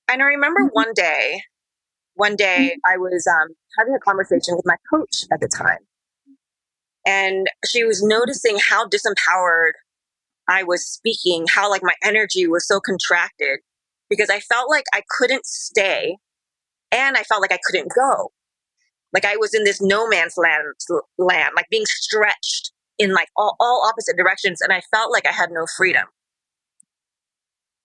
And 0.10 0.22
I 0.22 0.26
remember 0.26 0.62
mm-hmm. 0.62 0.74
one 0.74 0.94
day 0.96 1.42
one 2.18 2.36
day 2.36 2.74
mm-hmm. 2.74 2.94
I 2.94 2.98
was 2.98 3.26
um, 3.28 3.56
having 3.78 3.96
a 3.96 4.00
conversation 4.00 4.56
with 4.56 4.66
my 4.66 4.76
coach 4.92 5.26
at 5.32 5.40
the 5.40 5.48
time. 5.48 5.80
And 7.06 7.48
she 7.66 7.84
was 7.86 8.04
noticing 8.04 8.58
how 8.60 8.88
disempowered 8.88 9.74
I 10.50 10.64
was 10.64 10.86
speaking, 10.86 11.46
how 11.50 11.70
like 11.70 11.84
my 11.84 11.94
energy 12.04 12.48
was 12.48 12.68
so 12.68 12.80
contracted 12.80 13.60
because 14.10 14.30
I 14.30 14.40
felt 14.40 14.70
like 14.70 14.86
I 14.94 15.04
couldn't 15.18 15.46
stay 15.46 16.18
and 16.92 17.16
I 17.16 17.24
felt 17.24 17.42
like 17.42 17.54
I 17.54 17.60
couldn't 17.66 17.92
go. 17.96 18.32
Like 19.14 19.26
I 19.26 19.38
was 19.38 19.54
in 19.54 19.64
this 19.64 19.82
no 19.82 20.08
man's 20.08 20.36
land, 20.38 20.64
land 21.18 21.52
like 21.56 21.68
being 21.70 21.86
stretched 21.86 22.72
in 22.98 23.14
like 23.14 23.30
all, 23.38 23.56
all 23.60 23.88
opposite 23.88 24.18
directions. 24.18 24.60
And 24.60 24.74
I 24.74 24.82
felt 24.92 25.12
like 25.12 25.28
I 25.28 25.32
had 25.32 25.52
no 25.52 25.66
freedom. 25.78 26.06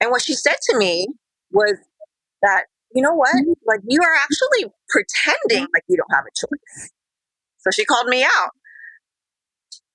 And 0.00 0.10
what 0.10 0.22
she 0.22 0.34
said 0.34 0.56
to 0.70 0.78
me 0.78 1.06
was 1.52 1.74
that 2.42 2.64
you 2.94 3.02
know 3.02 3.14
what? 3.14 3.34
Mm-hmm. 3.34 3.52
Like 3.66 3.80
you 3.88 4.00
are 4.02 4.14
actually 4.14 4.72
pretending 4.88 5.68
like 5.74 5.84
you 5.88 5.96
don't 5.96 6.14
have 6.14 6.24
a 6.24 6.34
choice. 6.34 6.90
So 7.58 7.70
she 7.70 7.84
called 7.84 8.08
me 8.08 8.24
out. 8.24 8.50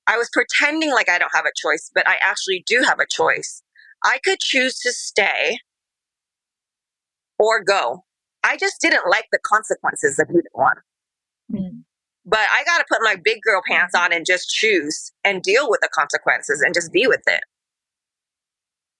I 0.07 0.17
was 0.17 0.29
pretending 0.31 0.91
like 0.91 1.09
I 1.09 1.17
don't 1.17 1.35
have 1.35 1.45
a 1.45 1.51
choice, 1.55 1.91
but 1.93 2.07
I 2.07 2.15
actually 2.21 2.63
do 2.65 2.81
have 2.85 2.99
a 2.99 3.05
choice. 3.09 3.61
I 4.03 4.19
could 4.23 4.39
choose 4.39 4.79
to 4.79 4.91
stay 4.91 5.59
or 7.37 7.63
go. 7.63 8.05
I 8.43 8.55
just 8.55 8.79
didn't 8.79 9.09
like 9.09 9.25
the 9.31 9.39
consequences 9.43 10.17
of 10.19 10.29
either 10.29 10.43
one. 10.53 10.77
Mm. 11.51 11.83
But 12.25 12.47
I 12.53 12.63
got 12.63 12.77
to 12.79 12.85
put 12.89 12.99
my 13.01 13.15
big 13.21 13.39
girl 13.41 13.61
pants 13.67 13.93
on 13.95 14.13
and 14.13 14.25
just 14.25 14.49
choose 14.49 15.11
and 15.23 15.41
deal 15.41 15.69
with 15.69 15.81
the 15.81 15.89
consequences 15.93 16.61
and 16.61 16.73
just 16.73 16.91
be 16.91 17.07
with 17.07 17.23
it. 17.27 17.41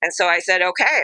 And 0.01 0.13
so 0.13 0.27
I 0.27 0.39
said, 0.39 0.61
okay, 0.61 1.03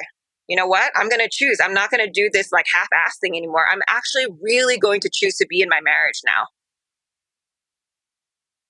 you 0.53 0.57
know 0.57 0.67
what? 0.67 0.91
I'm 0.95 1.09
going 1.09 1.19
to 1.19 1.29
choose. 1.31 1.57
I'm 1.59 1.73
not 1.73 1.89
going 1.89 2.05
to 2.05 2.11
do 2.11 2.29
this 2.31 2.51
like 2.51 2.67
half 2.71 2.87
ass 2.93 3.17
thing 3.19 3.35
anymore. 3.35 3.65
I'm 3.67 3.81
actually 3.87 4.27
really 4.39 4.77
going 4.77 4.99
to 4.99 5.09
choose 5.11 5.35
to 5.37 5.47
be 5.49 5.61
in 5.61 5.67
my 5.67 5.81
marriage 5.81 6.21
now 6.23 6.45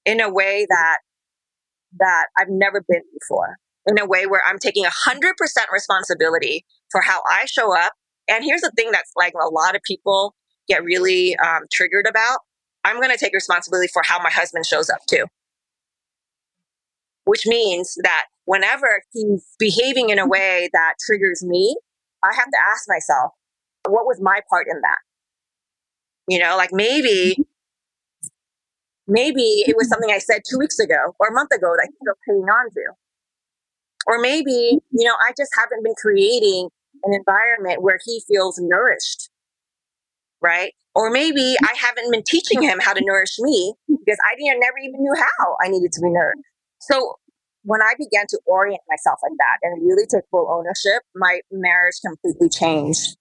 in 0.06 0.22
a 0.22 0.32
way 0.32 0.66
that 0.70 1.00
that 2.00 2.28
I've 2.40 2.48
never 2.48 2.86
been 2.88 3.02
before. 3.20 3.58
In 3.86 4.00
a 4.00 4.06
way 4.06 4.26
where 4.28 4.42
I'm 4.48 4.60
taking 4.60 4.86
100% 4.86 5.34
responsibility 5.74 6.64
for 6.90 7.02
how 7.02 7.20
I 7.30 7.48
show 7.48 7.78
up. 7.78 7.92
And 8.30 8.46
here's 8.46 8.62
the 8.62 8.72
thing 8.78 8.92
that's 8.94 9.12
like 9.18 9.34
a 9.34 9.50
lot 9.50 9.76
of 9.76 9.82
people 9.84 10.36
get 10.70 10.86
really 10.86 11.36
um, 11.36 11.64
triggered 11.70 12.06
about. 12.08 12.40
I'm 12.86 12.96
going 13.02 13.12
to 13.12 13.18
take 13.18 13.34
responsibility 13.34 13.90
for 13.92 14.04
how 14.06 14.24
my 14.24 14.30
husband 14.30 14.66
shows 14.66 14.90
up 14.90 15.02
too. 15.10 15.26
Which 17.26 17.48
means 17.48 17.96
that 18.04 18.26
whenever 18.46 19.04
he's 19.14 19.46
behaving 19.60 20.10
in 20.10 20.20
a 20.20 20.24
mm-hmm. 20.24 20.32
way 20.32 20.70
that 20.74 20.96
triggers 21.06 21.44
me, 21.44 21.76
I 22.24 22.34
have 22.36 22.46
to 22.46 22.58
ask 22.70 22.84
myself, 22.88 23.32
what 23.88 24.06
was 24.06 24.20
my 24.22 24.42
part 24.50 24.68
in 24.70 24.80
that? 24.82 25.00
You 26.28 26.40
know, 26.40 26.56
like 26.58 26.72
maybe, 26.72 27.38
mm-hmm. 27.40 28.32
maybe 29.08 29.42
it 29.42 29.76
was 29.76 29.88
mm-hmm. 29.88 29.94
something 29.94 30.12
I 30.12 30.20
said 30.20 30.42
two 30.50 30.58
weeks 30.58 30.80
ago 30.80 31.16
or 31.20 31.28
a 31.28 31.34
month 31.34 31.52
ago 31.52 31.74
that 31.76 31.88
he's 31.88 31.98
still 32.02 32.16
paying 32.28 32.44
on 32.44 32.70
to. 32.72 32.94
Or 34.06 34.20
maybe, 34.20 34.80
you 34.92 35.06
know, 35.08 35.16
I 35.22 35.32
just 35.38 35.52
haven't 35.58 35.84
been 35.84 35.96
creating 36.02 36.70
an 37.04 37.14
environment 37.14 37.82
where 37.82 38.00
he 38.04 38.22
feels 38.28 38.60
nourished. 38.60 39.30
Right. 40.42 40.74
Or 40.94 41.10
maybe 41.10 41.56
I 41.64 41.74
haven't 41.78 42.12
been 42.12 42.24
teaching 42.24 42.62
him 42.62 42.80
how 42.82 42.94
to 42.94 43.02
nourish 43.04 43.40
me 43.40 43.76
because 43.88 44.18
I 44.30 44.36
didn't, 44.36 44.60
never 44.60 44.78
even 44.84 45.02
knew 45.02 45.16
how 45.16 45.56
I 45.64 45.70
needed 45.70 45.94
to 45.94 46.02
be 46.02 46.10
nourished. 46.10 46.44
So 46.90 47.16
when 47.64 47.82
I 47.82 47.94
began 47.98 48.26
to 48.30 48.40
orient 48.46 48.82
myself 48.90 49.20
like 49.24 49.38
that 49.40 49.58
and 49.64 49.88
really 49.88 50.06
take 50.06 50.24
full 50.30 50.52
ownership, 50.52 51.04
my 51.16 51.40
marriage 51.52 51.96
completely 52.06 52.50
changed. 52.50 53.16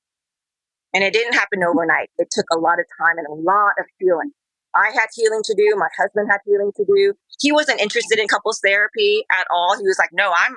And 0.94 1.04
it 1.04 1.12
didn't 1.12 1.34
happen 1.34 1.62
overnight. 1.62 2.10
It 2.18 2.28
took 2.30 2.44
a 2.52 2.58
lot 2.58 2.78
of 2.78 2.84
time 2.98 3.16
and 3.18 3.26
a 3.26 3.34
lot 3.34 3.72
of 3.78 3.86
healing. 3.98 4.32
I 4.74 4.90
had 4.92 5.06
healing 5.14 5.42
to 5.44 5.54
do. 5.54 5.76
My 5.76 5.88
husband 5.96 6.28
had 6.30 6.40
healing 6.44 6.72
to 6.76 6.84
do. 6.84 7.14
He 7.40 7.52
wasn't 7.52 7.80
interested 7.80 8.18
in 8.18 8.26
couples 8.26 8.60
therapy 8.64 9.24
at 9.30 9.46
all. 9.50 9.76
He 9.78 9.84
was 9.84 9.98
like, 9.98 10.10
no, 10.12 10.32
I'm, 10.36 10.56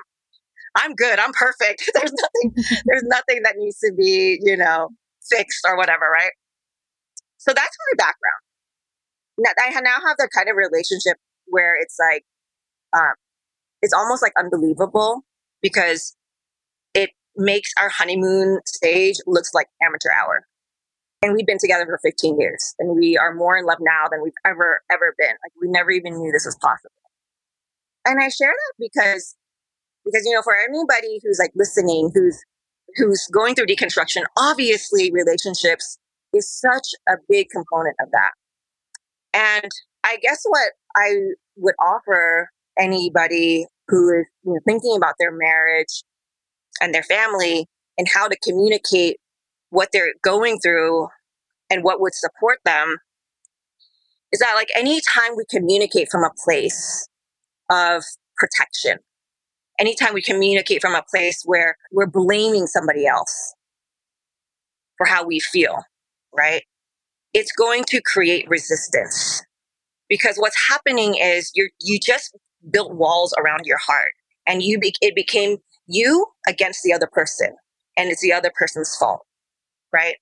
I'm 0.74 0.94
good. 0.94 1.18
I'm 1.18 1.32
perfect. 1.32 1.88
there's 1.94 2.12
nothing, 2.12 2.64
there's 2.86 3.04
nothing 3.04 3.42
that 3.44 3.54
needs 3.56 3.78
to 3.80 3.92
be, 3.96 4.40
you 4.42 4.56
know, 4.56 4.88
fixed 5.30 5.64
or 5.66 5.76
whatever. 5.76 6.10
Right. 6.12 6.32
So 7.36 7.52
that's 7.54 7.76
my 7.90 8.04
background. 8.04 8.42
Now, 9.38 9.50
I 9.60 9.80
now 9.80 10.00
have 10.06 10.16
the 10.16 10.28
kind 10.34 10.48
of 10.48 10.56
relationship 10.56 11.18
where 11.46 11.76
it's 11.80 11.96
like, 12.00 12.24
um, 12.96 13.14
it's 13.82 13.92
almost 13.92 14.22
like 14.22 14.32
unbelievable 14.38 15.22
because 15.62 16.16
it 16.94 17.10
makes 17.36 17.70
our 17.78 17.88
honeymoon 17.88 18.60
stage 18.66 19.16
looks 19.26 19.52
like 19.54 19.66
amateur 19.82 20.10
hour. 20.10 20.46
And 21.22 21.34
we've 21.34 21.46
been 21.46 21.58
together 21.58 21.84
for 21.86 21.98
15 22.02 22.38
years 22.38 22.74
and 22.78 22.96
we 22.96 23.16
are 23.16 23.34
more 23.34 23.56
in 23.56 23.64
love 23.64 23.78
now 23.80 24.04
than 24.10 24.22
we've 24.22 24.32
ever, 24.44 24.80
ever 24.90 25.14
been. 25.18 25.28
Like 25.28 25.52
we 25.60 25.68
never 25.68 25.90
even 25.90 26.18
knew 26.18 26.32
this 26.32 26.46
was 26.46 26.56
possible. 26.60 26.90
And 28.06 28.20
I 28.20 28.28
share 28.28 28.52
that 28.52 28.74
because, 28.78 29.34
because, 30.04 30.24
you 30.24 30.32
know, 30.32 30.42
for 30.42 30.56
anybody 30.56 31.20
who's 31.22 31.38
like 31.38 31.50
listening, 31.56 32.12
who's, 32.14 32.40
who's 32.96 33.26
going 33.32 33.54
through 33.54 33.66
deconstruction, 33.66 34.22
obviously 34.38 35.10
relationships 35.10 35.98
is 36.32 36.48
such 36.48 36.88
a 37.08 37.14
big 37.28 37.48
component 37.50 37.96
of 38.00 38.10
that. 38.12 38.30
And 39.34 39.70
I 40.04 40.18
guess 40.18 40.44
what 40.46 40.72
I 40.94 41.12
would 41.56 41.74
offer 41.80 42.50
anybody 42.78 43.66
who 43.88 44.20
is 44.20 44.26
you 44.44 44.52
know, 44.52 44.60
thinking 44.66 44.94
about 44.96 45.14
their 45.18 45.32
marriage 45.32 46.02
and 46.80 46.94
their 46.94 47.02
family 47.02 47.66
and 47.98 48.06
how 48.12 48.28
to 48.28 48.36
communicate 48.42 49.16
what 49.70 49.88
they're 49.92 50.14
going 50.22 50.58
through 50.60 51.08
and 51.70 51.82
what 51.82 52.00
would 52.00 52.14
support 52.14 52.58
them 52.64 52.98
is 54.32 54.40
that 54.40 54.54
like 54.54 54.68
anytime 54.74 55.36
we 55.36 55.44
communicate 55.50 56.08
from 56.10 56.24
a 56.24 56.30
place 56.44 57.08
of 57.70 58.02
protection 58.36 58.98
anytime 59.78 60.14
we 60.14 60.22
communicate 60.22 60.80
from 60.80 60.94
a 60.94 61.02
place 61.10 61.42
where 61.44 61.76
we're 61.92 62.06
blaming 62.06 62.66
somebody 62.66 63.06
else 63.06 63.54
for 64.96 65.06
how 65.06 65.24
we 65.24 65.40
feel 65.40 65.82
right 66.36 66.62
it's 67.34 67.52
going 67.52 67.84
to 67.84 68.00
create 68.00 68.48
resistance 68.48 69.42
because 70.08 70.36
what's 70.36 70.68
happening 70.68 71.16
is 71.16 71.50
you're 71.54 71.68
you 71.80 71.98
just 71.98 72.36
built 72.70 72.94
walls 72.94 73.34
around 73.38 73.64
your 73.64 73.78
heart 73.78 74.12
and 74.46 74.62
you 74.62 74.78
be- 74.78 74.94
it 75.00 75.14
became 75.14 75.58
you 75.86 76.26
against 76.48 76.82
the 76.82 76.92
other 76.92 77.08
person 77.10 77.54
and 77.96 78.10
it's 78.10 78.20
the 78.20 78.32
other 78.32 78.50
person's 78.58 78.94
fault 78.96 79.22
right? 79.92 80.16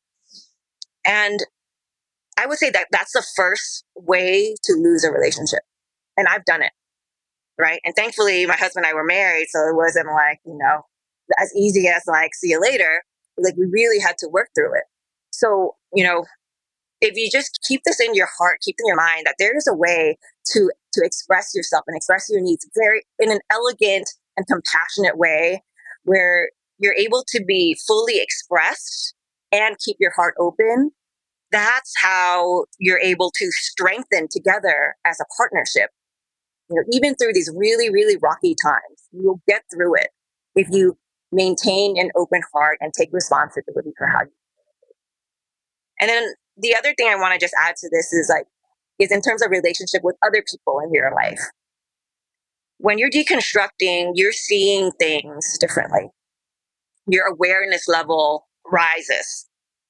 And 1.05 1.41
i 2.39 2.47
would 2.47 2.59
say 2.59 2.71
that 2.71 2.89
that's 2.91 3.13
the 3.13 3.25
first 3.37 3.85
way 3.95 4.55
to 4.65 4.73
lose 4.73 5.05
a 5.05 5.11
relationship 5.11 5.61
and 6.17 6.27
i've 6.29 6.45
done 6.45 6.63
it 6.63 6.73
right? 7.59 7.81
And 7.85 7.95
thankfully 7.95 8.45
my 8.47 8.57
husband 8.57 8.85
and 8.85 8.93
i 8.93 8.95
were 8.95 9.05
married 9.05 9.47
so 9.49 9.61
it 9.69 9.77
wasn't 9.77 10.07
like 10.09 10.41
you 10.45 10.59
know 10.59 10.83
as 11.41 11.53
easy 11.57 11.87
as 11.89 12.03
like 12.07 12.35
see 12.35 12.51
you 12.51 12.61
later 12.61 13.03
like 13.39 13.55
we 13.57 13.67
really 13.67 14.01
had 14.01 14.17
to 14.19 14.29
work 14.29 14.49
through 14.55 14.75
it. 14.75 14.85
So 15.33 15.75
you 15.93 16.05
know 16.05 16.25
if 17.05 17.17
you 17.17 17.29
just 17.31 17.61
keep 17.69 17.83
this 17.85 18.01
in 18.01 18.15
your 18.15 18.29
heart, 18.39 18.61
keep 18.63 18.77
in 18.79 18.87
your 18.87 18.97
mind 18.97 19.25
that 19.27 19.35
there 19.39 19.57
is 19.57 19.67
a 19.69 19.75
way 19.75 20.17
to 20.53 20.71
to 20.95 21.03
express 21.05 21.53
yourself 21.55 21.85
and 21.87 21.97
express 21.97 22.29
your 22.31 22.41
needs 22.41 22.67
very 22.75 23.03
in 23.19 23.31
an 23.31 23.41
elegant 23.51 24.09
and 24.37 24.47
compassionate 24.47 25.19
way 25.19 25.63
where 26.05 26.51
you're 26.79 26.95
able 26.95 27.25
to 27.29 27.45
be 27.45 27.77
fully 27.87 28.21
expressed 28.21 29.15
and 29.53 29.77
keep 29.85 29.97
your 30.01 30.13
heart 30.17 30.35
open 30.39 30.91
that's 31.53 31.93
how 32.03 32.65
you're 32.79 32.99
able 32.99 33.31
to 33.31 33.47
strengthen 33.53 34.27
together 34.29 34.97
as 35.05 35.21
a 35.21 35.25
partnership. 35.37 35.91
You 36.69 36.77
know 36.77 36.83
even 36.93 37.15
through 37.15 37.35
these 37.35 37.51
really 37.55 37.91
really 37.91 38.17
rocky 38.23 38.57
times 38.63 39.09
you'll 39.13 39.43
get 39.47 39.63
through 39.73 39.97
it 39.97 40.09
if 40.57 40.69
you 40.71 40.97
maintain 41.33 41.99
an 41.99 42.11
open 42.17 42.41
heart 42.55 42.79
and 42.81 42.93
take 42.95 43.11
responsibility 43.13 43.93
for 43.99 44.07
how 44.07 44.21
you 44.23 44.31
and 46.01 46.09
then 46.09 46.35
the 46.57 46.75
other 46.75 46.95
thing 46.97 47.09
I 47.09 47.17
want 47.17 47.33
to 47.33 47.39
just 47.39 47.55
add 47.59 47.77
to 47.77 47.89
this 47.91 48.13
is 48.13 48.31
like, 48.33 48.47
is 48.99 49.11
in 49.11 49.21
terms 49.21 49.43
of 49.43 49.51
relationship 49.51 50.03
with 50.03 50.17
other 50.25 50.43
people 50.49 50.81
in 50.85 50.93
your 50.93 51.13
life. 51.15 51.41
When 52.79 52.99
you're 52.99 53.11
deconstructing, 53.11 54.13
you're 54.15 54.33
seeing 54.33 54.93
things 54.93 55.59
differently. 55.59 56.11
Your 57.07 57.27
awareness 57.27 57.89
level 57.89 58.47
rises. 58.71 59.49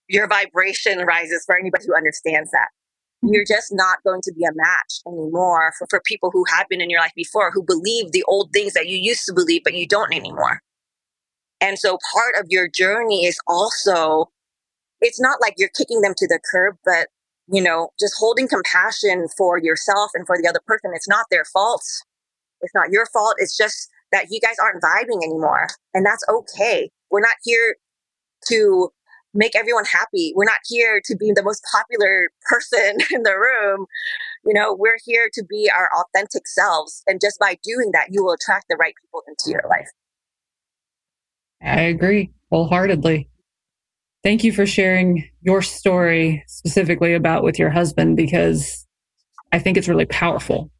Your 0.08 0.26
vibration 0.26 0.98
rises 1.00 1.44
for 1.46 1.58
anybody 1.58 1.84
who 1.86 1.96
understands 1.96 2.50
that. 2.50 2.68
Mm-hmm. 3.24 3.34
You're 3.34 3.44
just 3.46 3.68
not 3.72 3.98
going 4.04 4.20
to 4.22 4.32
be 4.32 4.44
a 4.44 4.52
match 4.54 5.00
anymore 5.06 5.72
for, 5.78 5.86
for 5.88 6.00
people 6.04 6.30
who 6.30 6.44
have 6.54 6.68
been 6.68 6.80
in 6.80 6.90
your 6.90 7.00
life 7.00 7.12
before, 7.16 7.50
who 7.52 7.62
believe 7.62 8.12
the 8.12 8.24
old 8.24 8.50
things 8.52 8.74
that 8.74 8.88
you 8.88 8.96
used 8.96 9.24
to 9.26 9.32
believe, 9.32 9.62
but 9.64 9.74
you 9.74 9.86
don't 9.86 10.12
anymore. 10.12 10.60
And 11.60 11.78
so 11.78 11.98
part 12.14 12.34
of 12.38 12.46
your 12.48 12.68
journey 12.68 13.24
is 13.24 13.38
also 13.46 14.30
it's 15.04 15.20
not 15.20 15.40
like 15.40 15.54
you're 15.58 15.70
kicking 15.76 16.00
them 16.00 16.14
to 16.16 16.26
the 16.26 16.40
curb, 16.50 16.76
but 16.84 17.08
you 17.46 17.62
know, 17.62 17.90
just 18.00 18.14
holding 18.18 18.48
compassion 18.48 19.26
for 19.36 19.58
yourself 19.58 20.10
and 20.14 20.26
for 20.26 20.38
the 20.40 20.48
other 20.48 20.60
person. 20.66 20.92
It's 20.94 21.08
not 21.08 21.26
their 21.30 21.44
fault. 21.44 21.84
It's 22.62 22.74
not 22.74 22.90
your 22.90 23.06
fault. 23.12 23.34
It's 23.38 23.56
just 23.56 23.90
that 24.12 24.28
you 24.30 24.40
guys 24.40 24.56
aren't 24.62 24.82
vibing 24.82 25.22
anymore. 25.22 25.68
And 25.92 26.06
that's 26.06 26.24
okay. 26.26 26.90
We're 27.10 27.20
not 27.20 27.36
here 27.44 27.76
to 28.48 28.88
make 29.34 29.54
everyone 29.54 29.84
happy. 29.84 30.32
We're 30.34 30.46
not 30.46 30.60
here 30.66 31.02
to 31.04 31.16
be 31.16 31.32
the 31.34 31.42
most 31.42 31.62
popular 31.70 32.30
person 32.48 32.96
in 33.12 33.24
the 33.24 33.34
room. 33.34 33.84
You 34.46 34.54
know, 34.54 34.74
we're 34.74 34.98
here 35.04 35.28
to 35.34 35.44
be 35.44 35.70
our 35.70 35.90
authentic 36.00 36.46
selves. 36.46 37.02
And 37.06 37.20
just 37.20 37.38
by 37.38 37.58
doing 37.62 37.90
that, 37.92 38.08
you 38.10 38.24
will 38.24 38.32
attract 38.32 38.66
the 38.70 38.76
right 38.76 38.94
people 39.02 39.22
into 39.28 39.50
your 39.50 39.68
life. 39.68 39.90
I 41.62 41.80
agree 41.82 42.30
wholeheartedly. 42.50 43.28
Thank 44.24 44.42
you 44.42 44.52
for 44.52 44.66
sharing 44.66 45.28
your 45.42 45.60
story 45.62 46.42
specifically 46.48 47.14
about 47.14 47.44
with 47.44 47.58
your 47.58 47.70
husband 47.70 48.16
because 48.16 48.86
I 49.52 49.58
think 49.58 49.76
it's 49.76 49.88
really 49.88 50.06
powerful 50.06 50.70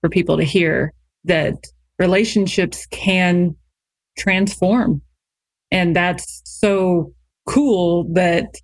for 0.00 0.08
people 0.08 0.36
to 0.36 0.44
hear 0.44 0.92
that 1.24 1.54
relationships 1.98 2.86
can 2.86 3.56
transform. 4.16 5.02
And 5.70 5.96
that's 5.96 6.42
so 6.44 7.12
cool 7.46 8.06
that 8.14 8.54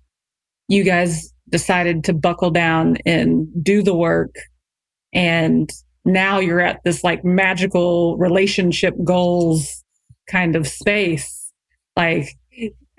you 0.69 0.83
guys 0.83 1.33
decided 1.49 2.03
to 2.05 2.13
buckle 2.13 2.51
down 2.51 2.97
and 3.05 3.47
do 3.61 3.83
the 3.83 3.95
work 3.95 4.33
and 5.13 5.69
now 6.05 6.39
you're 6.39 6.61
at 6.61 6.83
this 6.83 7.03
like 7.03 7.23
magical 7.23 8.17
relationship 8.17 8.93
goals 9.03 9.83
kind 10.27 10.55
of 10.55 10.67
space. 10.67 11.51
Like, 11.95 12.29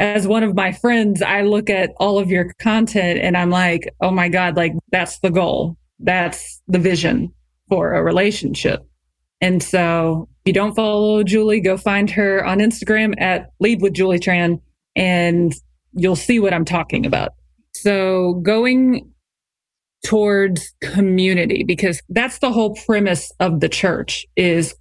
as 0.00 0.26
one 0.26 0.42
of 0.42 0.54
my 0.54 0.72
friends, 0.72 1.20
I 1.20 1.42
look 1.42 1.68
at 1.68 1.92
all 1.98 2.18
of 2.18 2.30
your 2.30 2.52
content 2.58 3.20
and 3.20 3.36
I'm 3.36 3.50
like, 3.50 3.94
oh 4.00 4.10
my 4.10 4.30
God, 4.30 4.56
like 4.56 4.72
that's 4.90 5.18
the 5.18 5.30
goal. 5.30 5.76
That's 5.98 6.60
the 6.66 6.78
vision 6.78 7.32
for 7.68 7.92
a 7.92 8.02
relationship. 8.02 8.80
And 9.42 9.62
so 9.62 10.26
if 10.40 10.48
you 10.48 10.52
don't 10.54 10.74
follow 10.74 11.22
Julie, 11.22 11.60
go 11.60 11.76
find 11.76 12.10
her 12.10 12.42
on 12.44 12.58
Instagram 12.58 13.14
at 13.20 13.50
lead 13.60 13.82
with 13.82 13.92
Julie 13.92 14.18
Tran 14.18 14.60
and 14.96 15.54
you'll 15.92 16.16
see 16.16 16.40
what 16.40 16.54
I'm 16.54 16.64
talking 16.64 17.04
about. 17.04 17.32
So 17.74 18.34
going 18.42 19.12
towards 20.06 20.74
community, 20.80 21.62
because 21.62 22.00
that's 22.08 22.38
the 22.38 22.50
whole 22.50 22.74
premise 22.74 23.32
of 23.38 23.60
the 23.60 23.68
church 23.68 24.24
is 24.34 24.74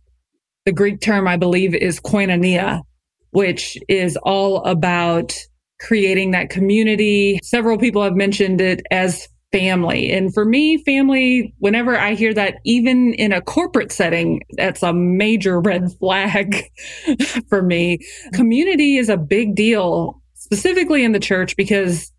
the 0.65 0.71
Greek 0.71 1.01
term, 1.01 1.27
I 1.27 1.35
believe, 1.35 1.75
is 1.75 1.99
koinonia, 1.99 2.83
which 3.31 3.77
is 3.87 4.17
all 4.23 4.63
about 4.63 5.35
creating 5.79 6.31
that 6.31 6.49
community. 6.49 7.39
Several 7.43 7.77
people 7.77 8.03
have 8.03 8.15
mentioned 8.15 8.61
it 8.61 8.81
as 8.91 9.27
family. 9.51 10.11
And 10.11 10.33
for 10.33 10.45
me, 10.45 10.77
family, 10.83 11.53
whenever 11.57 11.97
I 11.97 12.13
hear 12.13 12.33
that, 12.33 12.55
even 12.65 13.13
in 13.13 13.31
a 13.31 13.41
corporate 13.41 13.91
setting, 13.91 14.41
that's 14.57 14.83
a 14.83 14.93
major 14.93 15.59
red 15.61 15.91
flag 15.99 16.63
for 17.49 17.61
me. 17.61 17.99
Community 18.33 18.97
is 18.97 19.09
a 19.09 19.17
big 19.17 19.55
deal, 19.55 20.21
specifically 20.35 21.03
in 21.03 21.13
the 21.13 21.19
church, 21.19 21.55
because 21.55 22.11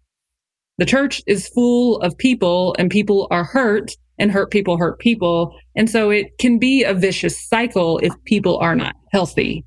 the 0.79 0.87
church 0.87 1.23
is 1.27 1.49
full 1.49 1.99
of 1.99 2.17
people 2.17 2.75
and 2.79 2.91
people 2.91 3.29
are 3.31 3.45
hurt 3.45 3.93
and 4.19 4.31
hurt 4.31 4.51
people 4.51 4.77
hurt 4.77 4.99
people. 4.99 5.55
And 5.77 5.89
so 5.89 6.11
it 6.11 6.39
can 6.39 6.59
be 6.59 6.85
a 6.85 6.95
vicious 6.95 7.39
cycle 7.49 7.99
if 7.99 8.13
people 8.25 8.59
are 8.59 8.75
not 8.75 8.95
healthy. 9.13 9.65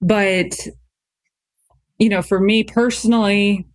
But, 0.00 0.56
you 1.98 2.08
know, 2.08 2.22
for 2.22 2.40
me 2.40 2.64
personally, 2.64 3.66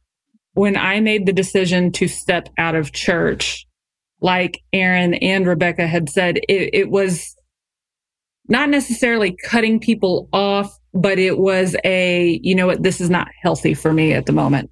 when 0.53 0.77
I 0.77 0.99
made 0.99 1.25
the 1.25 1.33
decision 1.33 1.91
to 1.93 2.07
step 2.07 2.49
out 2.57 2.75
of 2.75 2.91
church, 2.91 3.65
like 4.21 4.61
Erin 4.73 5.15
and 5.15 5.47
Rebecca 5.47 5.87
had 5.87 6.09
said, 6.09 6.37
it, 6.47 6.69
it 6.73 6.89
was 6.91 7.35
not 8.47 8.69
necessarily 8.69 9.35
cutting 9.45 9.79
people 9.79 10.27
off, 10.33 10.77
but 10.93 11.17
it 11.17 11.37
was 11.37 11.75
a, 11.83 12.39
you 12.43 12.53
know 12.53 12.67
what, 12.67 12.83
this 12.83 12.99
is 13.01 13.09
not 13.09 13.29
healthy 13.41 13.73
for 13.73 13.93
me 13.93 14.13
at 14.13 14.25
the 14.25 14.33
moment. 14.33 14.69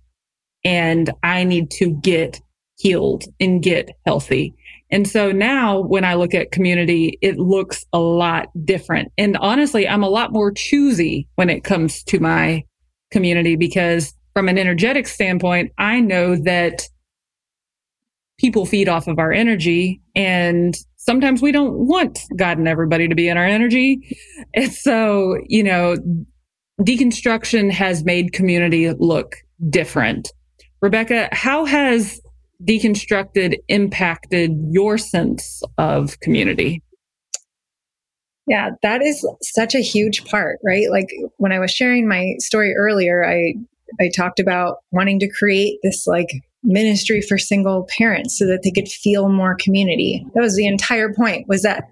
And 0.63 1.11
I 1.23 1.45
need 1.45 1.71
to 1.71 1.91
get 1.91 2.41
healed 2.77 3.23
and 3.39 3.63
get 3.63 3.89
healthy. 4.05 4.53
And 4.91 5.07
so 5.07 5.31
now 5.31 5.81
when 5.81 6.03
I 6.03 6.15
look 6.15 6.33
at 6.33 6.51
community, 6.51 7.17
it 7.21 7.37
looks 7.37 7.85
a 7.93 7.99
lot 7.99 8.49
different. 8.65 9.11
And 9.17 9.37
honestly, 9.37 9.87
I'm 9.87 10.03
a 10.03 10.09
lot 10.09 10.33
more 10.33 10.51
choosy 10.51 11.27
when 11.35 11.49
it 11.49 11.63
comes 11.63 12.03
to 12.05 12.19
my 12.19 12.63
community 13.11 13.55
because 13.55 14.13
from 14.33 14.47
an 14.47 14.57
energetic 14.57 15.07
standpoint, 15.07 15.71
I 15.77 15.99
know 15.99 16.35
that 16.35 16.83
people 18.39 18.65
feed 18.65 18.87
off 18.87 19.07
of 19.07 19.19
our 19.19 19.31
energy 19.31 20.01
and 20.15 20.75
sometimes 20.95 21.41
we 21.41 21.51
don't 21.51 21.73
want 21.73 22.19
God 22.35 22.57
and 22.57 22.67
everybody 22.67 23.07
to 23.07 23.15
be 23.15 23.27
in 23.27 23.37
our 23.37 23.45
energy. 23.45 24.17
And 24.53 24.71
so, 24.71 25.37
you 25.47 25.63
know, 25.63 25.97
deconstruction 26.81 27.71
has 27.71 28.03
made 28.03 28.31
community 28.31 28.91
look 28.93 29.35
different. 29.69 30.31
Rebecca, 30.81 31.27
how 31.31 31.65
has 31.65 32.21
deconstructed 32.63 33.55
impacted 33.67 34.51
your 34.69 34.97
sense 34.97 35.61
of 35.77 36.19
community? 36.19 36.83
Yeah, 38.47 38.71
that 38.81 39.03
is 39.03 39.27
such 39.43 39.75
a 39.75 39.79
huge 39.79 40.25
part, 40.25 40.59
right? 40.65 40.89
Like 40.89 41.09
when 41.37 41.51
I 41.51 41.59
was 41.59 41.71
sharing 41.71 42.07
my 42.07 42.33
story 42.39 42.73
earlier, 42.75 43.23
I 43.23 43.53
I 43.99 44.09
talked 44.15 44.39
about 44.39 44.77
wanting 44.91 45.19
to 45.19 45.29
create 45.29 45.79
this 45.83 46.07
like 46.07 46.29
ministry 46.63 47.21
for 47.21 47.37
single 47.37 47.87
parents 47.97 48.37
so 48.37 48.45
that 48.45 48.61
they 48.63 48.71
could 48.71 48.89
feel 48.89 49.29
more 49.29 49.55
community. 49.55 50.25
That 50.33 50.41
was 50.41 50.55
the 50.55 50.67
entire 50.67 51.13
point 51.13 51.47
was 51.47 51.61
that 51.61 51.85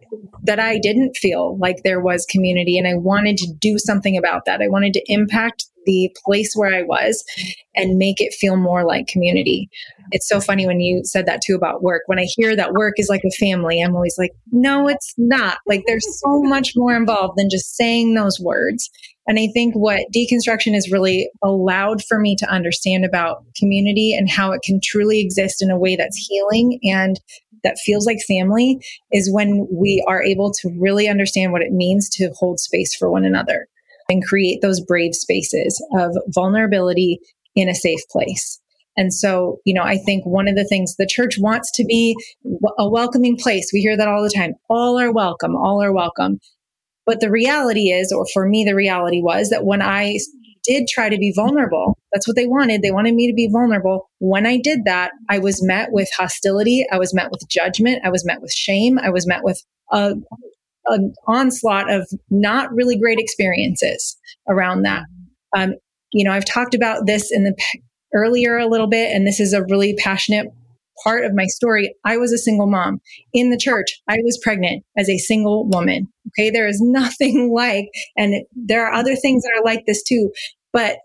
that 0.44 0.60
I 0.60 0.78
didn't 0.80 1.16
feel 1.16 1.58
like 1.58 1.84
there 1.84 2.02
was 2.02 2.26
community 2.26 2.78
and 2.78 2.88
I 2.88 2.96
wanted 2.96 3.38
to 3.38 3.54
do 3.54 3.78
something 3.78 4.18
about 4.18 4.46
that. 4.46 4.62
I 4.62 4.68
wanted 4.68 4.94
to 4.94 5.04
impact 5.08 5.66
the 5.88 6.14
place 6.24 6.54
where 6.54 6.76
I 6.76 6.84
was 6.84 7.24
and 7.76 7.98
make 7.98 8.22
it 8.22 8.34
feel 8.34 8.58
more 8.58 8.86
like 8.86 9.08
community. 9.08 9.70
It's 10.12 10.28
so 10.28 10.40
funny 10.40 10.68
when 10.68 10.80
you 10.80 11.02
said 11.04 11.26
that 11.26 11.42
too 11.42 11.56
about 11.56 11.82
work. 11.82 12.04
When 12.06 12.20
I 12.20 12.28
hear 12.36 12.56
that 12.56 12.74
work 12.74 12.96
is 12.98 13.10
like 13.10 13.24
a 13.26 13.32
family, 13.32 13.82
I'm 13.82 13.96
always 13.96 14.18
like, 14.18 14.32
no, 14.52 14.88
it's 14.88 15.14
not. 15.18 15.60
Like 15.66 15.84
there's 15.88 16.20
so 16.20 16.44
much 16.44 16.74
more 16.76 16.96
involved 16.96 17.38
than 17.38 17.50
just 17.50 17.76
saying 17.76 18.14
those 18.14 18.40
words. 18.40 18.90
And 19.28 19.40
I 19.40 19.48
think 19.54 19.76
what 19.76 20.08
deconstruction 20.16 20.74
has 20.74 20.92
really 20.92 21.30
allowed 21.44 22.04
for 22.04 22.20
me 22.20 22.36
to 22.38 22.50
understand 22.50 23.04
about 23.04 23.44
community 23.58 24.14
and 24.14 24.30
how 24.30 24.52
it 24.52 24.62
can 24.62 24.80
truly 24.84 25.20
exist 25.20 25.62
in 25.62 25.72
a 25.72 25.80
way 25.80 25.96
that's 25.96 26.18
healing 26.18 26.80
and 26.84 27.20
that 27.64 27.78
feels 27.84 28.06
like 28.06 28.20
family 28.28 28.80
is 29.12 29.32
when 29.32 29.68
we 29.72 30.04
are 30.08 30.22
able 30.22 30.52
to 30.52 30.70
really 30.80 31.10
understand 31.10 31.52
what 31.52 31.62
it 31.62 31.72
means 31.72 32.08
to 32.10 32.30
hold 32.38 32.60
space 32.60 32.96
for 32.96 33.12
one 33.12 33.26
another 33.26 33.68
and 34.10 34.26
create 34.26 34.62
those 34.62 34.80
brave 34.80 35.14
spaces 35.14 35.84
of 35.98 36.16
vulnerability 36.30 37.20
in 37.56 37.70
a 37.70 37.76
safe 37.76 38.02
place. 38.10 38.60
And 38.96 39.14
so, 39.14 39.60
you 39.64 39.74
know, 39.74 39.84
I 39.84 39.98
think 39.98 40.26
one 40.26 40.48
of 40.48 40.56
the 40.56 40.66
things 40.66 40.96
the 40.96 41.06
church 41.06 41.38
wants 41.38 41.72
to 41.74 41.86
be 41.86 42.16
a 42.80 42.90
welcoming 42.90 43.38
place. 43.38 43.70
We 43.72 43.82
hear 43.82 43.96
that 43.96 44.08
all 44.08 44.24
the 44.24 44.34
time. 44.36 44.54
All 44.70 45.00
are 45.00 45.12
welcome. 45.12 45.56
All 45.56 45.84
are 45.84 45.94
welcome. 45.94 46.40
But 47.06 47.20
the 47.20 47.32
reality 47.32 47.92
is, 47.92 48.12
or 48.12 48.26
for 48.34 48.48
me, 48.48 48.66
the 48.66 48.76
reality 48.76 49.22
was 49.22 49.50
that 49.50 49.66
when 49.66 49.82
I 49.82 50.18
did 50.64 50.88
try 50.90 51.10
to 51.10 51.18
be 51.18 51.32
vulnerable, 51.34 51.98
that's 52.12 52.28
what 52.28 52.36
they 52.36 52.48
wanted. 52.48 52.82
They 52.82 52.92
wanted 52.92 53.14
me 53.14 53.28
to 53.28 53.36
be 53.36 53.50
vulnerable. 53.50 54.10
When 54.20 54.46
I 54.46 54.58
did 54.58 54.84
that, 54.86 55.12
I 55.30 55.40
was 55.40 55.64
met 55.64 55.92
with 55.92 56.10
hostility. 56.18 56.86
I 56.92 56.98
was 56.98 57.14
met 57.14 57.32
with 57.32 57.48
judgment. 57.48 58.02
I 58.04 58.10
was 58.10 58.26
met 58.26 58.42
with 58.42 58.52
shame. 58.52 59.00
I 59.00 59.10
was 59.10 59.28
met 59.28 59.44
with 59.44 59.64
a, 59.92 60.16
an 60.88 61.14
onslaught 61.28 61.92
of 61.92 62.08
not 62.30 62.74
really 62.74 62.98
great 62.98 63.20
experiences 63.20 64.18
around 64.48 64.84
that. 64.84 65.04
Um, 65.56 65.76
you 66.14 66.24
know, 66.24 66.32
I've 66.32 66.46
talked 66.46 66.74
about 66.74 67.06
this 67.06 67.32
in 67.32 67.44
the 67.44 67.56
earlier 68.14 68.58
a 68.58 68.68
little 68.68 68.88
bit, 68.88 69.14
and 69.14 69.28
this 69.28 69.40
is 69.40 69.54
a 69.54 69.64
really 69.64 69.96
passionate 69.96 70.48
part 71.04 71.26
of 71.26 71.34
my 71.34 71.46
story, 71.46 71.96
I 72.06 72.18
was 72.18 72.32
a 72.32 72.38
single 72.38 72.68
mom. 72.68 73.02
In 73.34 73.50
the 73.50 73.58
church, 73.58 74.02
I 74.10 74.18
was 74.24 74.40
pregnant 74.42 74.84
as 74.98 75.10
a 75.10 75.18
single 75.18 75.68
woman. 75.68 76.08
Okay. 76.30 76.50
There 76.50 76.68
is 76.68 76.80
nothing 76.82 77.52
like, 77.54 77.88
and 78.16 78.36
there 78.56 78.86
are 78.86 78.94
other 78.94 79.16
things 79.16 79.44
that 79.44 79.60
are 79.60 79.66
like 79.66 79.86
this 79.86 80.04
too, 80.04 80.32
but 80.74 80.98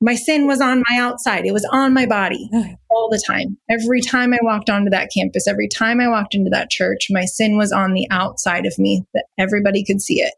my 0.00 0.14
sin 0.16 0.46
was 0.46 0.60
on 0.60 0.82
my 0.88 0.98
outside. 0.98 1.46
It 1.46 1.52
was 1.52 1.68
on 1.72 1.94
my 1.94 2.06
body 2.06 2.50
all 2.94 3.08
the 3.10 3.22
time. 3.26 3.56
Every 3.70 4.00
time 4.00 4.32
I 4.32 4.38
walked 4.42 4.70
onto 4.70 4.90
that 4.90 5.10
campus, 5.16 5.46
every 5.46 5.68
time 5.68 6.00
I 6.00 6.08
walked 6.08 6.34
into 6.34 6.50
that 6.50 6.70
church, 6.70 7.06
my 7.10 7.24
sin 7.24 7.56
was 7.56 7.72
on 7.72 7.92
the 7.92 8.06
outside 8.10 8.66
of 8.66 8.78
me 8.78 9.04
that 9.14 9.26
everybody 9.38 9.84
could 9.84 10.00
see 10.00 10.20
it. 10.20 10.34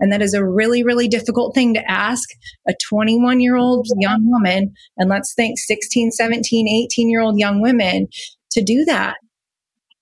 And 0.00 0.12
that 0.12 0.22
is 0.22 0.34
a 0.34 0.44
really, 0.44 0.82
really 0.82 1.08
difficult 1.08 1.54
thing 1.54 1.74
to 1.74 1.90
ask 1.90 2.28
a 2.68 2.74
21 2.88 3.40
year 3.40 3.56
old 3.56 3.86
young 3.98 4.30
woman. 4.30 4.72
And 4.96 5.10
let's 5.10 5.34
think 5.34 5.58
16, 5.58 6.12
17, 6.12 6.68
18 6.68 7.10
year 7.10 7.20
old 7.20 7.38
young 7.38 7.60
women 7.60 8.08
to 8.52 8.62
do 8.62 8.84
that 8.86 9.16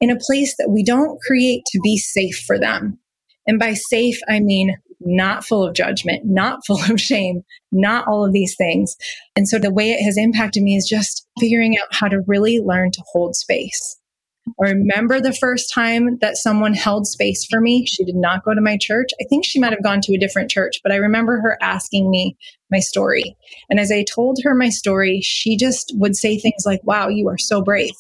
in 0.01 0.11
a 0.11 0.19
place 0.19 0.55
that 0.59 0.71
we 0.71 0.85
don't 0.85 1.21
create 1.23 1.65
to 1.67 1.81
be 1.83 1.97
safe 1.97 2.43
for 2.47 2.59
them. 2.59 2.99
And 3.47 3.59
by 3.59 3.75
safe, 3.75 4.19
I 4.29 4.41
mean 4.41 4.77
not 5.05 5.45
full 5.45 5.65
of 5.65 5.75
judgment, 5.75 6.23
not 6.25 6.65
full 6.67 6.81
of 6.91 7.01
shame, 7.01 7.43
not 7.73 8.07
all 8.07 8.25
of 8.25 8.33
these 8.33 8.55
things. 8.57 8.97
And 9.37 9.49
so 9.49 9.59
the 9.59 9.73
way 9.73 9.91
it 9.91 10.03
has 10.05 10.17
impacted 10.17 10.63
me 10.63 10.77
is 10.77 10.89
just 10.89 11.27
figuring 11.39 11.77
out 11.79 11.89
how 11.93 12.09
to 12.09 12.23
really 12.27 12.61
learn 12.61 12.91
to 12.93 13.03
hold 13.13 13.37
space. 13.37 13.99
I 14.63 14.71
remember 14.71 15.21
the 15.21 15.33
first 15.33 15.73
time 15.73 16.19
that 16.19 16.37
someone 16.37 16.75
held 16.75 17.07
space 17.07 17.47
for 17.47 17.63
me. 17.63 17.87
She 17.87 18.05
did 18.05 18.15
not 18.15 18.45
go 18.45 18.55
to 18.55 18.61
my 18.61 18.77
church. 18.77 19.09
I 19.21 19.25
think 19.29 19.45
she 19.45 19.59
might 19.59 19.73
have 19.73 19.83
gone 19.83 20.03
to 20.03 20.15
a 20.15 20.19
different 20.19 20.51
church, 20.51 20.81
but 20.83 20.93
I 20.93 20.97
remember 20.97 21.41
her 21.41 21.57
asking 21.63 22.11
me 22.11 22.37
my 22.71 22.81
story. 22.81 23.37
And 23.71 23.81
as 23.81 23.91
I 23.91 24.05
told 24.05 24.39
her 24.45 24.55
my 24.55 24.69
story, 24.69 25.23
she 25.23 25.57
just 25.57 25.93
would 25.97 26.15
say 26.15 26.39
things 26.39 26.65
like, 26.67 26.81
Wow, 26.85 27.09
you 27.09 27.29
are 27.29 27.39
so 27.39 27.63
brave. 27.63 27.95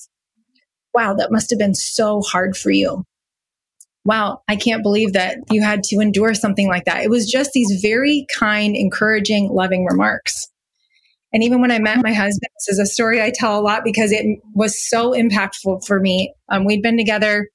Wow, 0.92 1.14
that 1.14 1.32
must 1.32 1.48
have 1.50 1.59
been 1.59 1.74
so 1.74 2.20
hard 2.20 2.57
for 2.57 2.70
you. 2.70 3.05
Wow, 4.05 4.42
I 4.48 4.57
can't 4.57 4.82
believe 4.82 5.14
that 5.14 5.38
you 5.50 5.62
had 5.62 5.82
to 5.84 6.00
endure 6.00 6.34
something 6.34 6.68
like 6.68 6.84
that. 6.84 7.02
It 7.02 7.11
was 7.11 7.30
just 7.30 7.52
these 7.52 7.80
very 7.80 8.26
kind, 8.38 8.76
encouraging, 8.76 9.48
loving 9.48 9.86
remarks. 9.86 10.48
And 11.32 11.42
even 11.42 11.61
when 11.61 11.72
I 11.72 11.78
met 11.78 12.02
my 12.02 12.12
husband, 12.12 12.48
this 12.59 12.68
is 12.68 12.78
a 12.78 12.86
story 12.86 13.20
I 13.20 13.32
tell 13.34 13.59
a 13.59 13.62
lot 13.62 13.82
because 13.82 14.12
it 14.12 14.38
was 14.55 14.88
so 14.88 15.12
impactful 15.12 15.84
for 15.84 15.98
me. 15.98 16.32
Um, 16.48 16.64
we'd 16.64 16.82
been 16.82 16.96
together 16.96 17.48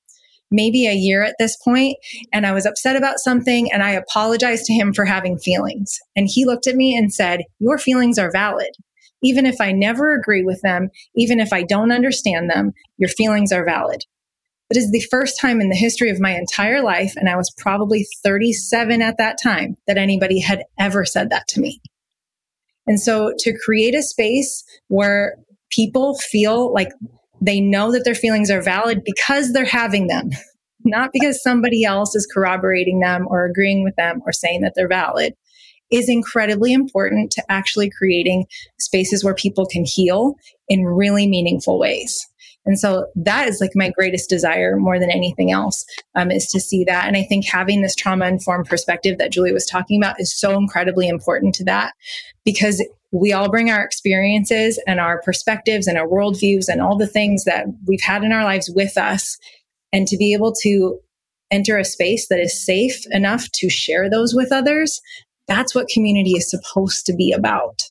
maybe 0.52 0.88
a 0.88 0.94
year 0.94 1.24
at 1.24 1.36
this 1.40 1.56
point, 1.64 1.96
and 2.34 2.46
I 2.46 2.52
was 2.52 2.66
upset 2.66 2.96
about 2.96 3.20
something, 3.20 3.72
and 3.72 3.84
I 3.84 3.92
apologized 3.92 4.66
to 4.66 4.74
him 4.74 4.94
for 4.94 5.06
having 5.06 5.38
feelings. 5.38 6.00
And 6.16 6.28
he 6.28 6.46
looked 6.46 6.68
at 6.68 6.76
me 6.76 6.98
and 6.98 7.14
said, 7.14 7.44
Your 7.60 7.78
feelings 7.78 8.18
are 8.18 8.32
valid. 8.32 8.72
Even 9.22 9.46
if 9.46 9.62
I 9.62 9.72
never 9.72 10.14
agree 10.14 10.44
with 10.44 10.62
them, 10.62 10.90
even 11.16 11.40
if 11.40 11.54
I 11.54 11.64
don't 11.64 11.92
understand 11.92 12.50
them, 12.50 12.74
your 12.98 13.10
feelings 13.10 13.52
are 13.52 13.66
valid. 13.66 14.04
That 14.70 14.78
is 14.78 14.92
the 14.92 15.06
first 15.10 15.40
time 15.40 15.62
in 15.62 15.70
the 15.70 15.76
history 15.76 16.10
of 16.10 16.20
my 16.20 16.32
entire 16.32 16.84
life, 16.84 17.14
and 17.16 17.28
I 17.28 17.36
was 17.36 17.52
probably 17.58 18.06
37 18.24 19.02
at 19.02 19.18
that 19.18 19.38
time, 19.42 19.78
that 19.88 19.98
anybody 19.98 20.40
had 20.40 20.64
ever 20.78 21.06
said 21.06 21.32
that 21.32 21.48
to 21.50 21.60
me. 21.60 21.82
And 22.86 23.00
so 23.00 23.34
to 23.40 23.58
create 23.66 23.96
a 23.96 24.04
space 24.04 24.64
where 24.88 25.36
people 25.72 26.18
feel 26.18 26.72
like 26.74 26.90
they 27.42 27.60
know 27.60 27.92
that 27.92 28.06
their 28.06 28.16
feelings 28.16 28.52
are 28.52 28.62
valid 28.62 29.04
because 29.04 29.54
they're 29.54 29.66
having 29.66 30.08
them, 30.08 30.30
not 30.84 31.12
because 31.14 31.42
somebody 31.42 31.84
else 31.84 32.16
is 32.16 32.28
corroborating 32.32 33.00
them 33.00 33.28
or 33.28 33.46
agreeing 33.46 33.84
with 33.84 33.96
them 33.96 34.22
or 34.26 34.32
saying 34.32 34.62
that 34.62 34.74
they're 34.76 34.88
valid, 34.88 35.34
is 35.90 36.10
incredibly 36.10 36.74
important 36.74 37.32
to 37.32 37.44
actually 37.50 37.90
creating 37.90 38.46
spaces 38.80 39.24
where 39.24 39.34
people 39.34 39.66
can 39.66 39.84
heal 39.84 40.36
in 40.68 40.86
really 40.86 41.28
meaningful 41.28 41.80
ways. 41.80 42.29
And 42.70 42.80
so 42.80 43.08
that 43.16 43.48
is 43.48 43.60
like 43.60 43.72
my 43.74 43.90
greatest 43.90 44.30
desire 44.30 44.78
more 44.78 45.00
than 45.00 45.10
anything 45.10 45.52
else 45.52 45.84
um, 46.14 46.30
is 46.30 46.46
to 46.50 46.60
see 46.60 46.84
that. 46.84 47.08
And 47.08 47.18
I 47.18 47.24
think 47.24 47.48
having 47.48 47.82
this 47.82 47.96
trauma 47.96 48.28
informed 48.28 48.68
perspective 48.68 49.18
that 49.18 49.32
Julie 49.32 49.52
was 49.52 49.66
talking 49.66 50.00
about 50.00 50.22
is 50.22 50.32
so 50.32 50.56
incredibly 50.56 51.08
important 51.08 51.56
to 51.56 51.64
that 51.64 51.96
because 52.46 52.86
we 53.12 53.34
all 53.34 53.50
bring 53.50 53.72
our 53.72 53.84
experiences 53.84 54.80
and 54.86 55.00
our 55.00 55.20
perspectives 55.24 55.88
and 55.88 55.98
our 55.98 56.08
worldviews 56.08 56.70
and 56.70 56.80
all 56.80 56.96
the 56.96 57.08
things 57.08 57.44
that 57.46 57.66
we've 57.88 58.04
had 58.04 58.24
in 58.24 58.32
our 58.32 58.44
lives 58.44 58.70
with 58.76 59.00
us. 59.00 59.40
And 59.92 60.08
to 60.08 60.16
be 60.16 60.32
able 60.34 60.54
to 60.62 61.00
enter 61.50 61.80
a 61.80 61.84
space 61.84 62.28
that 62.28 62.40
is 62.40 62.64
safe 62.64 63.04
enough 63.10 63.50
to 63.54 63.68
share 63.72 64.12
those 64.12 64.36
with 64.36 64.52
others, 64.52 65.02
that's 65.48 65.74
what 65.74 65.88
community 65.88 66.34
is 66.34 66.48
supposed 66.48 67.08
to 67.08 67.14
be 67.16 67.32
about. 67.32 67.82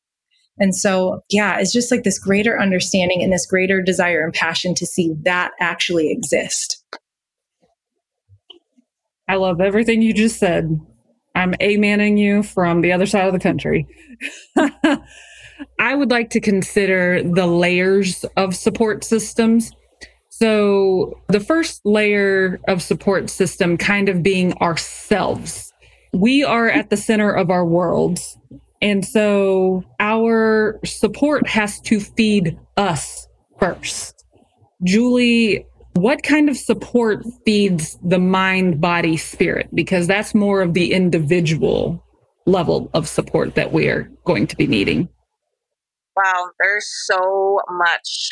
And 0.60 0.74
so, 0.74 1.22
yeah, 1.30 1.58
it's 1.58 1.72
just 1.72 1.90
like 1.90 2.02
this 2.02 2.18
greater 2.18 2.60
understanding 2.60 3.22
and 3.22 3.32
this 3.32 3.46
greater 3.46 3.80
desire 3.80 4.24
and 4.24 4.32
passion 4.32 4.74
to 4.76 4.86
see 4.86 5.14
that 5.22 5.52
actually 5.60 6.10
exist. 6.10 6.82
I 9.28 9.36
love 9.36 9.60
everything 9.60 10.02
you 10.02 10.14
just 10.14 10.38
said. 10.38 10.80
I'm 11.34 11.52
amening 11.54 12.18
you 12.18 12.42
from 12.42 12.80
the 12.80 12.92
other 12.92 13.06
side 13.06 13.26
of 13.26 13.32
the 13.32 13.38
country. 13.38 13.86
I 15.78 15.94
would 15.94 16.10
like 16.10 16.30
to 16.30 16.40
consider 16.40 17.22
the 17.22 17.46
layers 17.46 18.24
of 18.36 18.56
support 18.56 19.04
systems. 19.04 19.70
So, 20.30 21.20
the 21.28 21.40
first 21.40 21.80
layer 21.84 22.60
of 22.68 22.80
support 22.80 23.28
system 23.28 23.76
kind 23.76 24.08
of 24.08 24.22
being 24.22 24.52
ourselves. 24.54 25.72
We 26.12 26.44
are 26.44 26.68
at 26.68 26.90
the 26.90 26.96
center 26.96 27.30
of 27.30 27.50
our 27.50 27.64
worlds. 27.64 28.38
And 28.80 29.04
so, 29.04 29.82
our 29.98 30.78
support 30.84 31.48
has 31.48 31.80
to 31.82 32.00
feed 32.00 32.58
us 32.76 33.26
first. 33.58 34.24
Julie 34.84 35.66
what 35.98 36.22
kind 36.22 36.48
of 36.48 36.56
support 36.56 37.24
feeds 37.44 37.98
the 38.04 38.20
mind, 38.20 38.80
body, 38.80 39.16
spirit? 39.16 39.68
Because 39.74 40.06
that's 40.06 40.32
more 40.32 40.62
of 40.62 40.74
the 40.74 40.92
individual 40.92 42.04
level 42.46 42.88
of 42.94 43.08
support 43.08 43.56
that 43.56 43.72
we 43.72 43.88
are 43.88 44.08
going 44.24 44.46
to 44.46 44.56
be 44.56 44.66
needing. 44.66 45.08
Wow, 46.16 46.50
there's 46.60 46.86
so 47.04 47.60
much. 47.70 48.30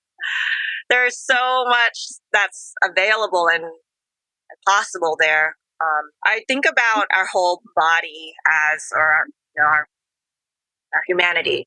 there's 0.90 1.16
so 1.16 1.64
much 1.68 1.96
that's 2.32 2.72
available 2.82 3.48
and 3.48 3.64
possible 4.66 5.16
there. 5.20 5.56
Um, 5.80 6.10
I 6.24 6.42
think 6.48 6.66
about 6.66 7.06
our 7.14 7.26
whole 7.26 7.62
body 7.76 8.32
as, 8.46 8.84
or 8.92 9.00
our, 9.00 9.26
our, 9.60 9.86
our 10.94 11.00
humanity 11.06 11.66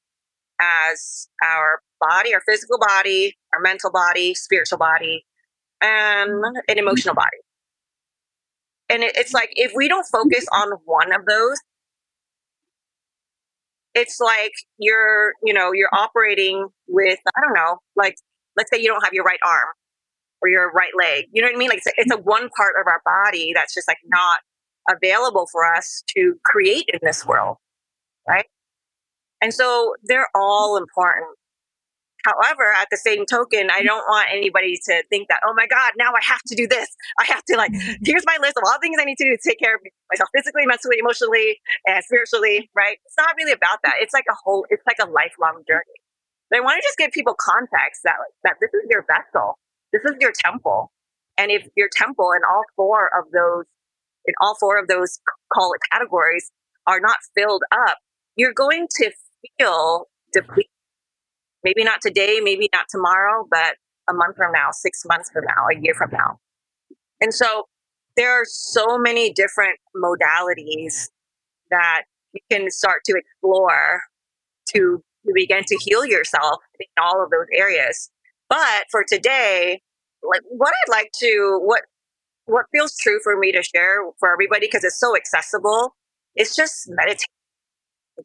as 0.60 1.28
our 1.44 1.80
body, 2.00 2.34
our 2.34 2.42
physical 2.48 2.78
body, 2.78 3.36
our 3.54 3.60
mental 3.62 3.92
body, 3.92 4.34
spiritual 4.34 4.78
body, 4.78 5.26
and 5.82 6.44
an 6.68 6.78
emotional 6.78 7.16
body. 7.16 7.38
And 8.90 9.04
it, 9.04 9.14
it's 9.16 9.34
like 9.34 9.50
if 9.54 9.72
we 9.76 9.88
don't 9.88 10.06
focus 10.12 10.46
on 10.54 10.72
one 10.86 11.14
of 11.14 11.26
those, 11.26 11.58
it's 13.96 14.20
like 14.20 14.54
you're, 14.78 15.34
you 15.44 15.54
know, 15.54 15.72
you're 15.72 15.90
operating 15.94 16.68
with, 16.88 17.20
I 17.36 17.42
don't 17.42 17.54
know, 17.54 17.78
like 17.96 18.16
let's 18.58 18.70
say 18.72 18.82
you 18.82 18.88
don't 18.88 19.04
have 19.04 19.14
your 19.14 19.24
right 19.24 19.40
arm 19.46 19.70
or 20.42 20.50
your 20.50 20.72
right 20.72 20.92
leg. 20.98 21.26
You 21.32 21.42
know 21.42 21.48
what 21.48 21.56
I 21.56 21.58
mean? 21.58 21.70
Like 21.70 21.80
it's 21.80 21.88
a, 21.88 21.92
it's 21.98 22.12
a 22.12 22.18
one 22.18 22.50
part 22.58 22.76
of 22.80 22.88
our 22.88 23.02
body 23.06 23.52
that's 23.56 23.74
just 23.74 23.88
like 23.88 23.98
not 24.06 24.40
available 24.90 25.48
for 25.52 25.66
us 25.66 26.04
to 26.16 26.36
create 26.44 26.86
in 26.92 27.00
this 27.02 27.26
world, 27.26 27.58
right? 28.28 28.46
And 29.42 29.54
so 29.54 29.96
they're 30.04 30.28
all 30.34 30.78
important. 30.78 31.38
However, 32.24 32.72
at 32.72 32.88
the 32.90 32.96
same 32.96 33.26
token, 33.26 33.68
I 33.70 33.84
don't 33.84 34.04
want 34.08 34.30
anybody 34.32 34.80
to 34.88 35.04
think 35.10 35.28
that, 35.28 35.42
oh 35.46 35.54
my 35.56 35.68
God, 35.68 35.92
now 35.98 36.12
I 36.16 36.24
have 36.24 36.42
to 36.48 36.56
do 36.56 36.68
this. 36.68 36.88
I 37.20 37.26
have 37.26 37.44
to 37.46 37.58
like, 37.58 37.74
here's 38.04 38.24
my 38.26 38.38
list 38.40 38.56
of 38.56 38.64
all 38.66 38.74
the 38.74 38.80
things 38.82 38.96
I 39.00 39.04
need 39.04 39.18
to 39.18 39.26
do 39.26 39.36
to 39.36 39.44
take 39.44 39.60
care 39.60 39.76
of 39.76 39.82
myself 40.10 40.30
physically, 40.34 40.66
mentally, 40.66 40.98
emotionally, 41.00 41.60
and 41.86 42.02
spiritually, 42.04 42.70
right? 42.74 42.98
It's 43.06 43.18
not 43.18 43.36
really 43.38 43.52
about 43.52 43.80
that. 43.84 43.96
It's 44.00 44.14
like 44.14 44.24
a 44.32 44.36
whole, 44.42 44.66
it's 44.70 44.84
like 44.88 45.04
a 45.04 45.12
lifelong 45.12 45.64
journey. 45.68 46.00
But 46.50 46.60
I 46.60 46.62
want 46.62 46.80
to 46.82 46.88
just 46.88 46.98
give 46.98 47.12
people 47.12 47.36
context 47.38 48.02
that, 48.06 48.16
that 48.46 48.56
this 48.62 48.72
is 48.74 48.88
your 48.90 49.04
vessel. 49.04 49.60
This 49.92 50.04
is 50.06 50.16
your 50.22 50.32
temple. 50.32 50.92
And 51.38 51.52
if 51.52 51.68
your 51.76 51.90
temple 51.92 52.32
in 52.32 52.42
all 52.48 52.64
four 52.78 53.12
of 53.18 53.26
those, 53.34 53.66
in 54.26 54.34
all 54.40 54.56
four 54.60 54.80
of 54.80 54.88
those 54.88 55.20
call 55.52 55.74
it 55.74 55.82
categories 55.92 56.52
are 56.88 57.02
not 57.02 57.18
filled 57.36 57.64
up, 57.72 57.98
you're 58.36 58.54
going 58.54 58.88
to 58.98 59.12
feel 59.58 60.08
depleted 60.34 60.70
Maybe 61.64 61.84
not 61.84 62.02
today, 62.02 62.40
maybe 62.44 62.70
not 62.74 62.86
tomorrow, 62.90 63.48
but 63.50 63.76
a 64.10 64.14
month 64.14 64.36
from 64.36 64.52
now, 64.52 64.72
six 64.72 65.04
months 65.06 65.30
from 65.32 65.46
now, 65.46 65.68
a 65.72 65.80
year 65.80 65.94
from 65.94 66.12
now. 66.12 66.40
And 67.22 67.34
so 67.34 67.68
there 68.18 68.32
are 68.32 68.44
so 68.46 68.98
many 68.98 69.32
different 69.32 69.80
modalities 69.96 71.10
that 71.72 72.04
you 72.34 72.42
can 72.52 72.70
start 72.70 73.04
to 73.06 73.14
explore 73.16 74.02
to, 74.74 75.02
begin 75.34 75.64
to 75.66 75.78
heal 75.80 76.06
yourself 76.06 76.58
in 76.82 76.88
all 77.02 77.24
of 77.24 77.32
those 77.32 77.48
areas. 77.56 78.12
But 78.50 78.84
for 78.92 79.06
today, 79.08 79.82
like 80.22 80.42
what 80.50 80.74
I'd 80.74 80.92
like 80.92 81.12
to 81.20 81.60
what 81.64 81.84
what 82.46 82.66
feels 82.74 82.94
true 82.98 83.20
for 83.24 83.38
me 83.38 83.54
to 83.54 83.64
share 83.64 84.00
for 84.20 84.34
everybody 84.34 84.68
because 84.68 84.84
it's 84.84 85.00
so 85.00 85.16
accessible, 85.16 85.96
it's 86.36 86.58
just 86.58 86.90
meditation 86.90 87.30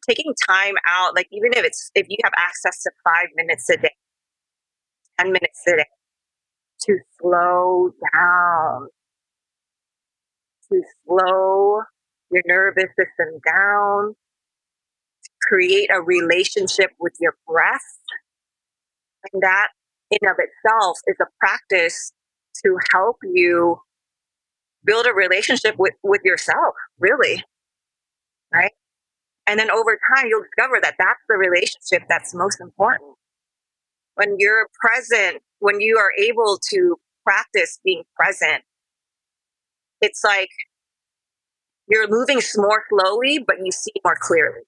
taking 0.09 0.33
time 0.49 0.75
out, 0.87 1.15
like 1.15 1.29
even 1.33 1.53
if 1.53 1.65
it's 1.65 1.91
if 1.95 2.07
you 2.09 2.17
have 2.25 2.33
access 2.37 2.83
to 2.83 2.91
five 3.05 3.29
minutes 3.37 3.69
a 3.71 3.77
day, 3.77 3.95
ten 5.19 5.33
minutes 5.33 5.63
a 5.69 5.77
day, 5.77 5.87
to 6.83 6.99
slow 7.21 7.91
down, 8.15 8.89
to 10.71 10.83
slow 11.07 11.83
your 12.31 12.43
nervous 12.47 12.91
system 12.99 13.41
down, 13.47 14.15
to 15.25 15.31
create 15.43 15.91
a 15.93 16.01
relationship 16.01 16.91
with 17.01 17.15
your 17.21 17.35
breath. 17.47 17.81
And 19.33 19.43
that 19.43 19.69
in 20.11 20.29
of 20.29 20.37
itself 20.39 20.99
is 21.07 21.17
a 21.21 21.27
practice 21.41 22.13
to 22.65 22.77
help 22.93 23.17
you 23.23 23.81
build 24.85 25.07
a 25.07 25.13
relationship 25.13 25.75
with, 25.79 25.95
with 26.03 26.21
yourself, 26.25 26.75
really. 26.99 27.43
Right? 28.53 28.73
And 29.49 29.59
then 29.59 29.71
over 29.71 29.99
time, 30.15 30.27
you'll 30.29 30.43
discover 30.43 30.79
that 30.83 30.97
that's 30.99 31.21
the 31.29 31.37
relationship 31.37 32.07
that's 32.07 32.35
most 32.35 32.61
important. 32.61 33.17
When 34.15 34.37
you're 34.39 34.69
present, 34.79 35.43
when 35.61 35.81
you 35.81 35.97
are 35.97 36.13
able 36.19 36.59
to 36.71 36.97
practice 37.25 37.81
being 37.83 38.03
present, 38.15 38.63
it's 40.03 40.23
like 40.23 40.51
you're 41.89 42.09
moving 42.09 42.41
more 42.57 42.85
slowly, 42.91 43.39
but 43.39 43.57
you 43.65 43.73
see 43.73 43.93
more 44.05 44.17
clearly. 44.21 44.61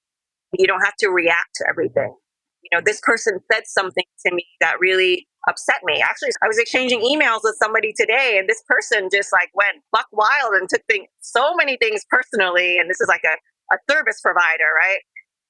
You 0.58 0.66
don't 0.66 0.80
have 0.80 0.96
to 1.00 1.08
react 1.08 1.50
to 1.56 1.66
everything. 1.68 2.14
You 2.62 2.70
know, 2.72 2.82
this 2.84 3.00
person 3.02 3.38
said 3.52 3.62
something 3.66 4.04
to 4.26 4.34
me 4.34 4.46
that 4.60 4.80
really 4.80 5.28
upset 5.48 5.80
me. 5.84 6.00
Actually, 6.02 6.30
I 6.42 6.46
was 6.46 6.58
exchanging 6.58 7.00
emails 7.00 7.40
with 7.42 7.56
somebody 7.60 7.92
today, 7.96 8.36
and 8.38 8.48
this 8.48 8.62
person 8.66 9.08
just 9.12 9.30
like 9.32 9.50
went 9.54 9.82
buck 9.92 10.06
wild 10.12 10.54
and 10.54 10.68
took 10.68 10.82
things, 10.88 11.06
so 11.20 11.54
many 11.54 11.76
things 11.76 12.04
personally. 12.10 12.78
And 12.78 12.88
this 12.88 13.00
is 13.00 13.08
like 13.08 13.24
a 13.24 13.36
a 13.72 13.76
service 13.90 14.20
provider, 14.20 14.70
right? 14.76 15.00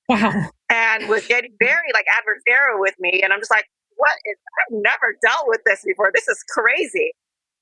Wow. 0.09 0.51
And 0.71 1.09
was 1.09 1.27
getting 1.27 1.53
very 1.59 1.91
like 1.95 2.07
adversarial 2.11 2.81
with 2.81 2.95
me. 2.99 3.21
And 3.23 3.33
I'm 3.33 3.41
just 3.41 3.51
like, 3.51 3.65
what 3.97 4.13
is, 4.27 4.37
I've 4.59 4.83
never 4.83 5.17
dealt 5.23 5.45
with 5.47 5.61
this 5.67 5.83
before. 5.85 6.11
This 6.15 6.29
is 6.29 6.43
crazy. 6.49 7.13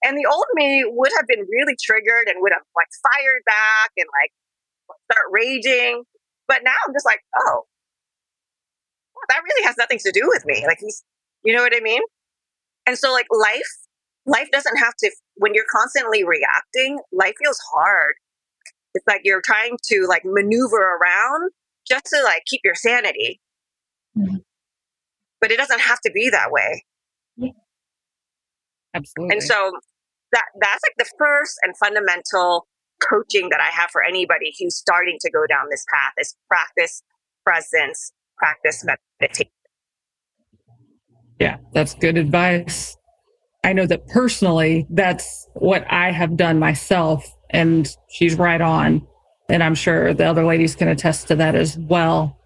And 0.03 0.17
the 0.17 0.27
old 0.31 0.47
me 0.55 0.85
would 0.87 1.13
have 1.17 1.27
been 1.27 1.47
really 1.51 1.77
triggered 1.83 2.29
and 2.29 2.37
would 2.41 2.53
have 2.53 2.63
like 2.77 2.87
fired 3.03 3.43
back 3.47 3.91
and 3.97 4.07
like 4.23 4.31
start 5.11 5.27
raging. 5.31 6.05
But 6.47 6.63
now 6.65 6.75
I'm 6.87 6.95
just 6.95 7.05
like, 7.05 7.21
oh, 7.37 7.65
that 9.29 9.41
really 9.43 9.67
has 9.67 9.77
nothing 9.77 9.99
to 9.99 10.13
do 10.13 10.29
with 10.29 10.47
me. 10.47 10.65
Like 10.67 10.79
he's, 10.81 11.05
you 11.45 11.55
know 11.55 11.63
what 11.63 11.75
I 11.75 11.81
mean? 11.81 12.03
And 12.87 12.97
so 12.97 13.13
like 13.13 13.27
life, 13.31 13.69
life 14.25 14.49
doesn't 14.53 14.77
have 14.79 14.95
to, 15.01 15.11
when 15.37 15.55
you're 15.55 15.67
constantly 15.71 16.25
reacting, 16.25 16.99
life 17.13 17.35
feels 17.43 17.59
hard 17.75 18.15
it's 18.95 19.07
like 19.07 19.23
you're 19.25 19.43
trying 19.45 19.77
to 19.89 20.07
like 20.09 20.23
maneuver 20.25 20.97
around 20.97 21.51
just 21.87 22.07
to 22.07 22.23
like 22.25 22.43
keep 22.47 22.61
your 22.65 22.75
sanity. 22.75 23.41
Mm-hmm. 24.17 24.37
But 25.41 25.51
it 25.53 25.57
doesn't 25.57 25.81
have 25.81 26.01
to 26.01 26.11
be 26.13 26.31
that 26.31 26.51
way. 26.51 26.85
Absolutely. 28.95 29.35
And 29.35 29.43
so 29.43 29.73
that 30.33 30.45
that's 30.61 30.83
like 30.85 30.95
the 30.99 31.11
first 31.19 31.59
and 31.63 31.77
fundamental 31.77 32.67
coaching 33.09 33.49
that 33.51 33.61
I 33.61 33.71
have 33.71 33.91
for 33.91 34.03
anybody 34.03 34.53
who's 34.59 34.77
starting 34.77 35.19
to 35.21 35.31
go 35.31 35.47
down 35.47 35.67
this 35.71 35.85
path 35.93 36.13
is 36.19 36.35
practice 36.49 37.03
presence, 37.45 38.13
practice 38.37 38.85
meditation. 38.85 39.53
Yeah, 41.41 41.59
that's 41.73 41.95
good 41.95 42.19
advice. 42.19 42.97
I 43.65 43.73
know 43.73 43.87
that 43.87 44.07
personally, 44.09 44.87
that's 44.91 45.49
what 45.55 45.85
I 45.91 46.11
have 46.11 46.37
done 46.37 46.59
myself, 46.59 47.25
and 47.51 47.97
she's 48.09 48.35
right 48.35 48.61
on. 48.61 49.07
And 49.49 49.63
I'm 49.63 49.75
sure 49.75 50.13
the 50.13 50.25
other 50.25 50.45
ladies 50.45 50.75
can 50.75 50.89
attest 50.89 51.29
to 51.29 51.37
that 51.37 51.55
as 51.55 51.79
well. 51.79 52.39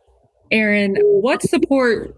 Erin, 0.50 0.96
what 1.00 1.42
support 1.42 2.16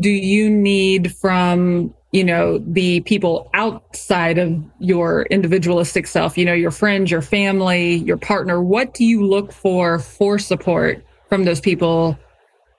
do 0.00 0.10
you 0.10 0.50
need 0.50 1.14
from 1.14 1.94
you 2.14 2.22
know, 2.22 2.58
the 2.58 3.00
people 3.00 3.50
outside 3.54 4.38
of 4.38 4.64
your 4.78 5.22
individualistic 5.30 6.06
self, 6.06 6.38
you 6.38 6.44
know, 6.44 6.52
your 6.54 6.70
friends, 6.70 7.10
your 7.10 7.20
family, 7.20 7.94
your 7.96 8.16
partner, 8.16 8.62
what 8.62 8.94
do 8.94 9.04
you 9.04 9.26
look 9.26 9.50
for 9.50 9.98
for 9.98 10.38
support 10.38 11.04
from 11.28 11.42
those 11.42 11.60
people 11.60 12.16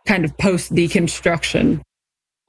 kind 0.07 0.23
of 0.23 0.35
post 0.37 0.73
deconstruction? 0.73 1.81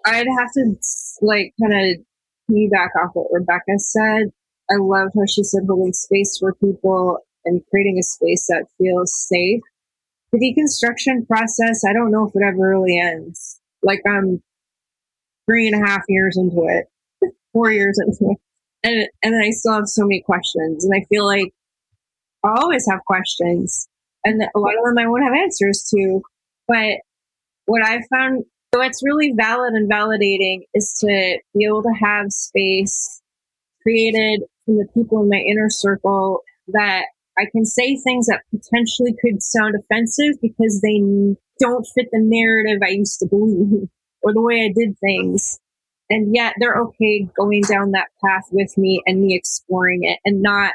I'd 0.04 0.28
have 0.38 0.52
to 0.54 0.76
like 1.22 1.52
kind 1.60 1.74
of 1.74 2.04
piggyback 2.48 2.90
off 3.02 3.10
what 3.14 3.26
Rebecca 3.32 3.78
said. 3.78 4.30
I 4.70 4.76
love 4.76 5.10
how 5.14 5.26
she 5.26 5.44
said 5.44 5.62
holding 5.68 5.92
space 5.92 6.38
for 6.38 6.54
people 6.54 7.18
and 7.44 7.62
creating 7.70 7.98
a 7.98 8.02
space 8.02 8.46
that 8.48 8.66
feels 8.78 9.14
safe. 9.28 9.60
The 10.32 10.38
deconstruction 10.40 11.26
process, 11.26 11.84
I 11.88 11.92
don't 11.92 12.10
know 12.10 12.26
if 12.26 12.34
it 12.34 12.44
ever 12.44 12.70
really 12.70 12.98
ends. 12.98 13.60
Like 13.82 14.00
I'm 14.06 14.42
three 15.48 15.68
and 15.68 15.82
a 15.82 15.86
half 15.86 16.02
years 16.08 16.36
into 16.36 16.66
it, 16.66 16.86
four 17.52 17.70
years 17.70 17.98
into 18.04 18.32
it. 18.32 18.38
And, 18.82 19.08
and 19.22 19.44
I 19.44 19.50
still 19.50 19.74
have 19.74 19.88
so 19.88 20.02
many 20.02 20.22
questions. 20.22 20.84
And 20.84 20.94
I 20.94 21.06
feel 21.08 21.24
like 21.24 21.52
I 22.44 22.60
always 22.60 22.86
have 22.90 23.04
questions. 23.06 23.88
And 24.24 24.42
a 24.42 24.58
lot 24.58 24.74
of 24.78 24.84
them 24.84 24.98
I 24.98 25.08
won't 25.08 25.24
have 25.24 25.32
answers 25.32 25.88
to. 25.94 26.20
But 26.66 26.98
what 27.66 27.84
I've 27.84 28.06
found, 28.10 28.44
what's 28.72 29.02
really 29.04 29.32
valid 29.36 29.74
and 29.74 29.90
validating 29.90 30.62
is 30.74 30.92
to 31.00 31.38
be 31.56 31.64
able 31.64 31.82
to 31.82 31.94
have 32.00 32.32
space 32.32 33.22
created 33.82 34.42
from 34.66 34.76
the 34.76 34.88
people 34.92 35.22
in 35.22 35.30
my 35.30 35.38
inner 35.38 35.70
circle 35.70 36.42
that 36.68 37.04
I 37.38 37.46
can 37.50 37.64
say 37.64 37.96
things 37.96 38.26
that 38.26 38.42
potentially 38.50 39.14
could 39.20 39.42
sound 39.42 39.74
offensive 39.74 40.40
because 40.42 40.80
they 40.82 41.00
don't 41.60 41.86
fit 41.94 42.08
the 42.12 42.20
narrative 42.20 42.82
I 42.84 42.90
used 42.90 43.18
to 43.20 43.26
believe 43.26 43.88
or 44.22 44.34
the 44.34 44.42
way 44.42 44.64
I 44.64 44.72
did 44.74 44.98
things. 44.98 45.58
And 46.08 46.34
yet 46.34 46.54
they're 46.58 46.76
okay 46.76 47.28
going 47.36 47.62
down 47.62 47.92
that 47.92 48.08
path 48.24 48.44
with 48.52 48.76
me 48.76 49.02
and 49.06 49.20
me 49.20 49.34
exploring 49.34 50.00
it 50.02 50.18
and 50.24 50.40
not 50.40 50.72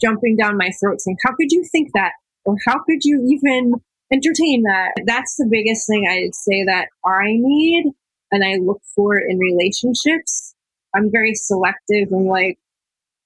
jumping 0.00 0.36
down 0.36 0.56
my 0.56 0.70
throat 0.80 1.00
saying, 1.00 1.16
How 1.24 1.34
could 1.34 1.52
you 1.52 1.64
think 1.70 1.90
that? 1.94 2.12
Or 2.44 2.56
how 2.66 2.82
could 2.82 3.04
you 3.04 3.24
even 3.30 3.74
entertain 4.12 4.64
that? 4.64 4.92
That's 5.06 5.36
the 5.36 5.48
biggest 5.50 5.86
thing 5.86 6.06
I'd 6.08 6.34
say 6.34 6.64
that 6.64 6.88
I 7.06 7.36
need 7.36 7.92
and 8.32 8.44
I 8.44 8.56
look 8.56 8.82
for 8.94 9.16
in 9.16 9.38
relationships. 9.38 10.54
I'm 10.94 11.10
very 11.10 11.34
selective 11.34 12.08
and 12.10 12.26
like 12.26 12.58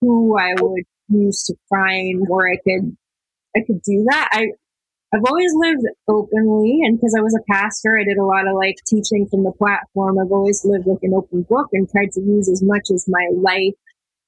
who 0.01 0.39
I 0.39 0.55
would 0.61 0.85
use 1.09 1.43
to 1.45 1.55
find 1.69 2.25
where 2.29 2.53
I 2.53 2.57
could 2.57 2.97
I 3.57 3.61
could 3.67 3.83
do 3.83 4.07
that. 4.11 4.29
I 4.33 4.49
I've 5.15 5.25
always 5.27 5.53
lived 5.55 5.87
openly, 6.07 6.81
and 6.85 6.99
because 6.99 7.15
I 7.17 7.23
was 7.23 7.35
a 7.35 7.51
pastor, 7.51 7.99
I 7.99 8.05
did 8.05 8.19
a 8.19 8.25
lot 8.25 8.47
of 8.47 8.55
like 8.55 8.77
teaching 8.87 9.27
from 9.31 9.43
the 9.43 9.53
platform. 9.53 10.19
I've 10.19 10.33
always 10.33 10.63
lived 10.65 10.87
like 10.87 11.03
an 11.03 11.15
open 11.15 11.43
book 11.49 11.69
and 11.73 11.89
tried 11.89 12.13
to 12.13 12.21
use 12.21 12.49
as 12.49 12.63
much 12.63 12.91
as 12.93 13.07
my 13.09 13.27
life 13.35 13.73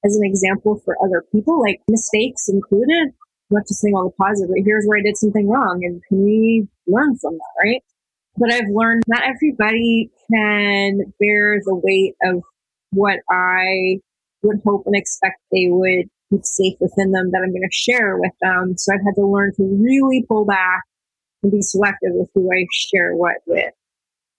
as 0.06 0.16
an 0.16 0.24
example 0.24 0.80
for 0.82 0.96
other 1.04 1.22
people, 1.32 1.60
like 1.60 1.80
mistakes 1.86 2.48
included. 2.48 3.12
Not 3.50 3.66
just 3.66 3.80
saying 3.80 3.94
all 3.94 4.04
the 4.04 4.10
positive, 4.12 4.48
but 4.48 4.64
here's 4.64 4.86
where 4.86 4.98
I 4.98 5.02
did 5.02 5.18
something 5.18 5.48
wrong, 5.48 5.80
and 5.84 6.00
can 6.08 6.24
we 6.24 6.68
learn 6.86 7.18
from 7.18 7.34
that, 7.34 7.62
right? 7.62 7.82
But 8.36 8.52
I've 8.52 8.70
learned 8.72 9.02
not 9.06 9.24
everybody 9.24 10.10
can 10.32 11.12
bear 11.18 11.60
the 11.62 11.74
weight 11.74 12.14
of 12.22 12.42
what 12.92 13.18
I 13.28 14.00
would 14.42 14.60
hope 14.64 14.84
and 14.86 14.96
expect 14.96 15.40
they 15.52 15.68
would 15.68 16.08
keep 16.30 16.44
safe 16.44 16.74
within 16.80 17.12
them 17.12 17.30
that 17.30 17.42
I'm 17.42 17.50
going 17.50 17.62
to 17.62 17.72
share 17.72 18.16
with 18.18 18.32
them. 18.40 18.74
So 18.76 18.94
I've 18.94 19.04
had 19.04 19.14
to 19.16 19.26
learn 19.26 19.52
to 19.56 19.62
really 19.62 20.24
pull 20.28 20.44
back 20.44 20.82
and 21.42 21.52
be 21.52 21.62
selective 21.62 22.12
with 22.12 22.30
who 22.34 22.50
I 22.50 22.66
share 22.70 23.14
what 23.14 23.36
with, 23.46 23.74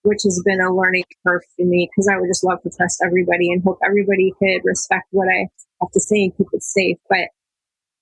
which 0.03 0.23
has 0.23 0.41
been 0.45 0.61
a 0.61 0.73
learning 0.73 1.03
curve 1.25 1.41
for 1.55 1.65
me 1.65 1.89
because 1.89 2.07
I 2.07 2.17
would 2.17 2.29
just 2.29 2.43
love 2.43 2.61
to 2.63 2.71
trust 2.75 3.01
everybody 3.03 3.51
and 3.51 3.63
hope 3.63 3.79
everybody 3.85 4.33
could 4.39 4.61
respect 4.63 5.07
what 5.11 5.27
I 5.27 5.47
have 5.81 5.91
to 5.91 5.99
say 5.99 6.23
and 6.23 6.37
keep 6.37 6.47
it 6.53 6.63
safe. 6.63 6.97
But 7.09 7.29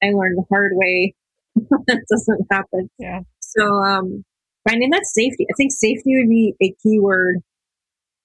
I 0.04 0.12
learned 0.12 0.38
the 0.38 0.46
hard 0.50 0.72
way 0.76 1.16
that 1.56 2.06
doesn't 2.10 2.48
happen. 2.52 2.90
Yeah. 3.00 3.22
So 3.40 3.64
um, 3.64 4.24
finding 4.68 4.92
that 4.92 5.06
safety, 5.06 5.46
I 5.50 5.54
think 5.58 5.72
safety 5.72 6.16
would 6.20 6.30
be 6.30 6.56
a 6.62 6.76
key 6.84 7.00
word, 7.00 7.38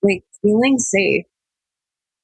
like 0.03 0.23
feeling 0.43 0.79
safe. 0.79 1.25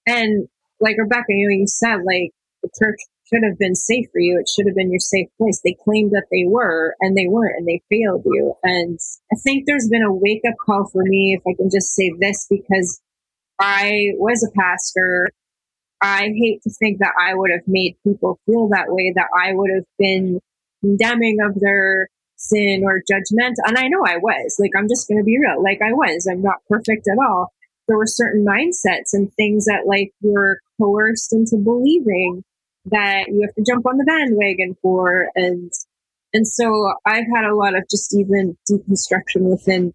And 0.06 0.48
like 0.80 0.96
Rebecca, 0.98 1.26
you 1.28 1.48
know, 1.48 1.56
you 1.56 1.66
said 1.66 1.98
like 2.04 2.32
the 2.62 2.70
church 2.78 2.98
should 3.30 3.44
have 3.44 3.58
been 3.58 3.74
safe 3.74 4.06
for 4.12 4.20
you. 4.20 4.38
It 4.38 4.48
should 4.48 4.66
have 4.66 4.74
been 4.74 4.90
your 4.90 5.00
safe 5.00 5.28
place. 5.38 5.60
They 5.64 5.76
claimed 5.84 6.10
that 6.12 6.26
they 6.30 6.44
were 6.46 6.96
and 7.00 7.16
they 7.16 7.28
weren't 7.28 7.56
and 7.58 7.68
they 7.68 7.82
failed 7.88 8.22
you. 8.24 8.54
And 8.62 8.98
I 9.32 9.36
think 9.36 9.64
there's 9.66 9.88
been 9.88 10.02
a 10.02 10.12
wake 10.12 10.42
up 10.46 10.54
call 10.64 10.88
for 10.92 11.04
me, 11.04 11.38
if 11.38 11.42
I 11.46 11.54
can 11.56 11.70
just 11.70 11.94
say 11.94 12.12
this, 12.18 12.46
because 12.50 13.00
I 13.58 14.12
was 14.14 14.42
a 14.42 14.58
pastor. 14.58 15.30
I 16.00 16.30
hate 16.34 16.62
to 16.62 16.70
think 16.70 16.98
that 17.00 17.12
I 17.20 17.34
would 17.34 17.50
have 17.52 17.68
made 17.68 17.96
people 18.04 18.40
feel 18.46 18.68
that 18.70 18.86
way, 18.88 19.12
that 19.14 19.28
I 19.36 19.52
would 19.52 19.70
have 19.74 19.84
been 19.98 20.40
condemning 20.80 21.38
of 21.44 21.60
their 21.60 22.08
sin 22.36 22.82
or 22.84 23.02
judgment. 23.06 23.58
And 23.66 23.76
I 23.76 23.88
know 23.88 24.02
I 24.04 24.16
was. 24.16 24.56
Like, 24.58 24.70
I'm 24.76 24.88
just 24.88 25.06
going 25.08 25.18
to 25.18 25.24
be 25.24 25.38
real. 25.38 25.62
Like, 25.62 25.82
I 25.82 25.92
was. 25.92 26.26
I'm 26.26 26.42
not 26.42 26.64
perfect 26.68 27.06
at 27.06 27.18
all. 27.22 27.52
There 27.90 27.98
were 27.98 28.06
certain 28.06 28.46
mindsets 28.46 29.12
and 29.12 29.34
things 29.34 29.64
that, 29.64 29.82
like, 29.84 30.12
were 30.22 30.60
coerced 30.80 31.32
into 31.32 31.56
believing 31.56 32.44
that 32.84 33.24
you 33.26 33.42
have 33.42 33.54
to 33.56 33.64
jump 33.66 33.84
on 33.84 33.98
the 33.98 34.04
bandwagon 34.04 34.76
for 34.80 35.28
and 35.34 35.70
and 36.32 36.46
so 36.46 36.94
I've 37.04 37.26
had 37.34 37.44
a 37.44 37.56
lot 37.56 37.76
of 37.76 37.82
just 37.90 38.14
even 38.14 38.56
deconstruction 38.70 39.50
within 39.50 39.92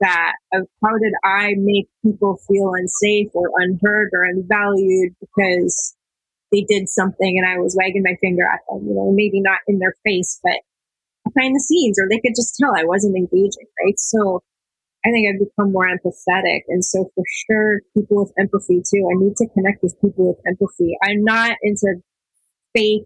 that 0.00 0.32
of 0.54 0.66
how 0.82 0.96
did 0.96 1.12
I 1.22 1.52
make 1.58 1.86
people 2.02 2.38
feel 2.48 2.72
unsafe 2.74 3.28
or 3.34 3.50
unheard 3.58 4.08
or 4.14 4.24
unvalued 4.24 5.14
because 5.20 5.94
they 6.50 6.62
did 6.62 6.88
something 6.88 7.38
and 7.38 7.46
I 7.46 7.60
was 7.60 7.76
wagging 7.76 8.02
my 8.02 8.16
finger 8.22 8.44
at 8.44 8.60
them, 8.70 8.88
you 8.88 8.94
know, 8.94 9.12
maybe 9.12 9.40
not 9.42 9.58
in 9.68 9.78
their 9.78 9.94
face, 10.02 10.40
but 10.42 10.60
behind 11.34 11.54
the 11.54 11.60
scenes, 11.60 11.98
or 12.00 12.08
they 12.08 12.20
could 12.20 12.34
just 12.34 12.56
tell 12.58 12.72
I 12.74 12.84
wasn't 12.84 13.16
engaging, 13.16 13.66
right? 13.84 13.98
So 13.98 14.42
I 15.06 15.10
think 15.10 15.28
I've 15.28 15.38
become 15.38 15.72
more 15.72 15.86
empathetic. 15.86 16.62
And 16.68 16.84
so 16.84 17.08
for 17.14 17.22
sure, 17.46 17.80
people 17.96 18.24
with 18.24 18.32
empathy 18.38 18.82
too, 18.82 19.08
I 19.08 19.14
need 19.16 19.36
to 19.36 19.46
connect 19.54 19.82
with 19.82 19.94
people 20.00 20.28
with 20.28 20.38
empathy. 20.46 20.96
I'm 21.02 21.22
not 21.22 21.56
into 21.62 21.94
fake, 22.74 23.04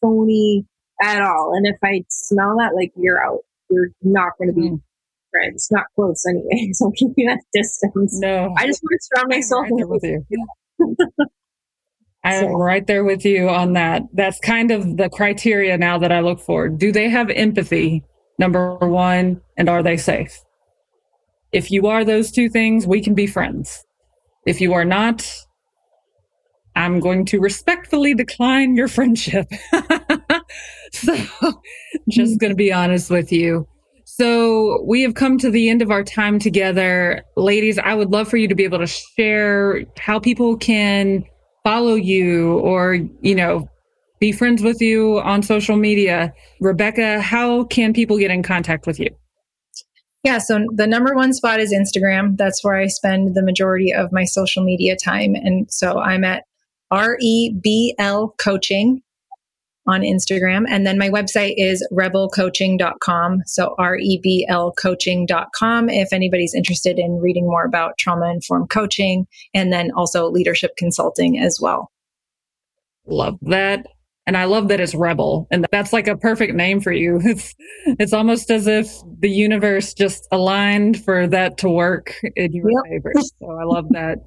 phony 0.00 0.66
at 1.00 1.22
all. 1.22 1.52
And 1.54 1.66
if 1.66 1.76
I 1.84 2.02
smell 2.08 2.56
that, 2.58 2.74
like 2.74 2.92
you're 2.96 3.22
out. 3.24 3.40
You're 3.70 3.90
not 4.02 4.32
going 4.38 4.48
to 4.48 4.54
be 4.54 4.68
mm. 4.70 4.80
friends. 5.30 5.68
Not 5.70 5.84
close 5.94 6.24
anyway. 6.28 6.70
So 6.74 6.86
I'm 6.86 6.92
keeping 6.92 7.26
that 7.26 7.40
distance. 7.52 8.18
No, 8.18 8.52
I 8.56 8.66
just 8.66 8.82
want 8.82 8.92
to 8.92 9.08
surround 9.14 9.28
myself 9.28 9.66
right 9.70 9.88
with 9.88 10.02
you. 10.02 10.24
I'm 12.24 12.44
so. 12.46 12.52
right 12.54 12.84
there 12.84 13.04
with 13.04 13.24
you 13.24 13.48
on 13.48 13.74
that. 13.74 14.02
That's 14.12 14.40
kind 14.40 14.72
of 14.72 14.96
the 14.96 15.08
criteria 15.08 15.78
now 15.78 15.98
that 15.98 16.10
I 16.10 16.20
look 16.20 16.40
for. 16.40 16.68
Do 16.68 16.90
they 16.90 17.08
have 17.08 17.30
empathy? 17.30 18.04
Number 18.38 18.76
one, 18.76 19.40
and 19.56 19.68
are 19.68 19.82
they 19.82 19.96
safe? 19.96 20.44
If 21.56 21.70
you 21.70 21.86
are 21.86 22.04
those 22.04 22.30
two 22.30 22.50
things, 22.50 22.86
we 22.86 23.00
can 23.00 23.14
be 23.14 23.26
friends. 23.26 23.82
If 24.46 24.60
you 24.60 24.74
are 24.74 24.84
not, 24.84 25.26
I'm 26.74 27.00
going 27.00 27.24
to 27.24 27.40
respectfully 27.40 28.12
decline 28.12 28.76
your 28.76 28.88
friendship. 28.88 29.50
so, 30.92 31.16
just 32.10 32.38
going 32.40 32.50
to 32.50 32.54
be 32.56 32.70
honest 32.70 33.10
with 33.10 33.32
you. 33.32 33.66
So, 34.04 34.82
we 34.84 35.00
have 35.00 35.14
come 35.14 35.38
to 35.38 35.50
the 35.50 35.70
end 35.70 35.80
of 35.80 35.90
our 35.90 36.04
time 36.04 36.38
together. 36.38 37.24
Ladies, 37.38 37.78
I 37.78 37.94
would 37.94 38.10
love 38.10 38.28
for 38.28 38.36
you 38.36 38.48
to 38.48 38.54
be 38.54 38.64
able 38.64 38.80
to 38.80 38.86
share 38.86 39.82
how 39.98 40.20
people 40.20 40.58
can 40.58 41.24
follow 41.64 41.94
you 41.94 42.58
or, 42.58 42.98
you 43.22 43.34
know, 43.34 43.66
be 44.20 44.30
friends 44.30 44.62
with 44.62 44.82
you 44.82 45.20
on 45.20 45.42
social 45.42 45.78
media. 45.78 46.34
Rebecca, 46.60 47.22
how 47.22 47.64
can 47.64 47.94
people 47.94 48.18
get 48.18 48.30
in 48.30 48.42
contact 48.42 48.86
with 48.86 49.00
you? 49.00 49.08
Yeah, 50.26 50.38
so 50.38 50.66
the 50.74 50.88
number 50.88 51.14
one 51.14 51.32
spot 51.32 51.60
is 51.60 51.72
Instagram. 51.72 52.36
That's 52.36 52.64
where 52.64 52.74
I 52.74 52.88
spend 52.88 53.36
the 53.36 53.44
majority 53.44 53.92
of 53.92 54.10
my 54.10 54.24
social 54.24 54.64
media 54.64 54.96
time. 54.96 55.36
And 55.36 55.70
so 55.70 56.00
I'm 56.00 56.24
at 56.24 56.42
R 56.90 57.16
E 57.20 57.54
B 57.62 57.94
L 57.96 58.34
coaching. 58.36 59.02
on 59.86 60.00
Instagram. 60.00 60.64
And 60.68 60.84
then 60.84 60.98
my 60.98 61.10
website 61.10 61.54
is 61.56 61.86
reblcoaching.com. 61.92 63.42
So 63.46 63.76
R 63.78 63.98
E 63.98 64.18
B 64.20 64.44
L 64.48 64.72
coaching.com 64.72 65.88
if 65.90 66.12
anybody's 66.12 66.54
interested 66.54 66.98
in 66.98 67.20
reading 67.20 67.46
more 67.46 67.64
about 67.64 67.96
trauma 67.96 68.28
informed 68.28 68.68
coaching 68.68 69.28
and 69.54 69.72
then 69.72 69.92
also 69.92 70.28
leadership 70.28 70.72
consulting 70.76 71.38
as 71.38 71.60
well. 71.62 71.92
Love 73.06 73.38
that. 73.42 73.86
And 74.26 74.36
I 74.36 74.44
love 74.44 74.68
that 74.68 74.80
it's 74.80 74.94
rebel. 74.94 75.46
And 75.50 75.66
that's 75.70 75.92
like 75.92 76.08
a 76.08 76.16
perfect 76.16 76.54
name 76.54 76.80
for 76.80 76.92
you. 76.92 77.20
It's 77.24 77.54
it's 77.86 78.12
almost 78.12 78.50
as 78.50 78.66
if 78.66 78.92
the 79.20 79.30
universe 79.30 79.94
just 79.94 80.26
aligned 80.32 81.02
for 81.02 81.26
that 81.28 81.58
to 81.58 81.68
work 81.68 82.14
in 82.34 82.52
your 82.52 82.70
yep. 82.70 82.82
favor. 82.88 83.12
So 83.38 83.50
I 83.50 83.64
love 83.64 83.86
that. 83.90 84.18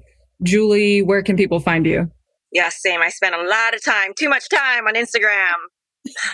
Julie, 0.42 1.02
where 1.02 1.22
can 1.22 1.36
people 1.36 1.60
find 1.60 1.86
you? 1.86 2.10
Yeah, 2.52 2.68
same. 2.70 3.00
I 3.00 3.10
spend 3.10 3.34
a 3.34 3.42
lot 3.42 3.74
of 3.74 3.84
time, 3.84 4.12
too 4.18 4.28
much 4.28 4.48
time 4.48 4.86
on 4.86 4.94
Instagram, 4.94 5.54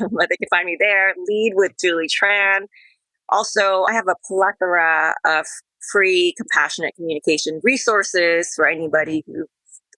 but 0.13 0.29
they 0.29 0.37
can 0.37 0.49
find 0.51 0.67
me 0.67 0.77
there. 0.79 1.15
Lead 1.29 1.53
with 1.55 1.73
Julie 1.81 2.09
Tran. 2.09 2.67
Also, 3.29 3.85
I 3.89 3.93
have 3.93 4.07
a 4.09 4.15
plethora 4.27 5.15
of 5.25 5.47
free 5.91 6.35
compassionate 6.37 6.95
communication 6.97 7.61
resources 7.63 8.53
for 8.55 8.67
anybody 8.67 9.25
who 9.27 9.47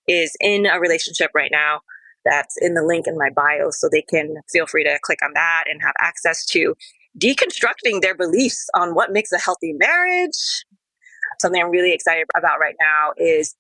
is 0.07 0.35
in 0.41 0.66
a 0.66 0.81
relationship 0.81 1.31
right 1.35 1.51
now. 1.53 1.81
That's 2.25 2.57
in 2.61 2.75
the 2.75 2.83
link 2.83 3.07
in 3.07 3.16
my 3.16 3.31
bio, 3.31 3.71
so 3.71 3.89
they 3.91 4.03
can 4.03 4.37
feel 4.53 4.66
free 4.66 4.85
to 4.85 4.99
click 5.03 5.21
on 5.25 5.33
that 5.35 5.64
and 5.71 5.81
have 5.83 5.95
access 6.01 6.45
to 6.47 6.75
deconstructing 7.19 8.01
their 8.01 8.14
beliefs 8.14 8.69
on 8.75 8.95
what 8.95 9.12
makes 9.12 9.33
a 9.33 9.39
healthy 9.39 9.73
marriage. 9.73 10.64
Something 11.41 11.62
I'm 11.62 11.71
really 11.71 11.93
excited 11.93 12.27
about 12.37 12.59
right 12.61 12.75
now 12.81 13.12
is 13.16 13.55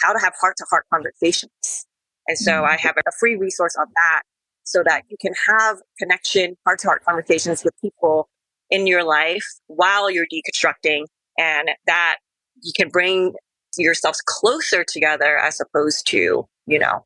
how 0.00 0.12
to 0.12 0.18
have 0.18 0.34
heart 0.40 0.56
to 0.58 0.66
heart 0.70 0.86
conversations. 0.92 1.86
And 2.26 2.38
so 2.38 2.52
mm-hmm. 2.52 2.72
I 2.72 2.76
have 2.76 2.96
a 2.96 3.12
free 3.18 3.36
resource 3.36 3.76
on 3.78 3.86
that 3.96 4.22
so 4.64 4.82
that 4.84 5.02
you 5.08 5.16
can 5.20 5.32
have 5.48 5.78
connection, 5.98 6.56
heart 6.64 6.80
to 6.80 6.88
heart 6.88 7.02
conversations 7.04 7.64
with 7.64 7.74
people 7.80 8.28
in 8.70 8.86
your 8.86 9.04
life 9.04 9.44
while 9.66 10.10
you're 10.10 10.26
deconstructing 10.26 11.04
and 11.38 11.70
that 11.86 12.16
you 12.62 12.72
can 12.76 12.88
bring 12.88 13.34
yourselves 13.76 14.20
closer 14.24 14.84
together 14.84 15.38
as 15.38 15.60
opposed 15.60 16.06
to, 16.08 16.46
you 16.66 16.78
know, 16.78 17.04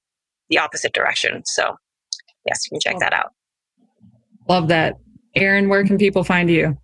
the 0.51 0.59
opposite 0.59 0.92
direction. 0.92 1.42
So 1.47 1.76
yes, 2.47 2.61
you 2.64 2.70
can 2.70 2.80
check 2.80 3.01
that 3.01 3.12
out. 3.12 3.32
Love 4.49 4.68
that. 4.68 4.97
Erin, 5.34 5.68
where 5.68 5.84
can 5.84 5.99
people 5.99 6.22
find 6.22 6.49
you? 6.49 6.76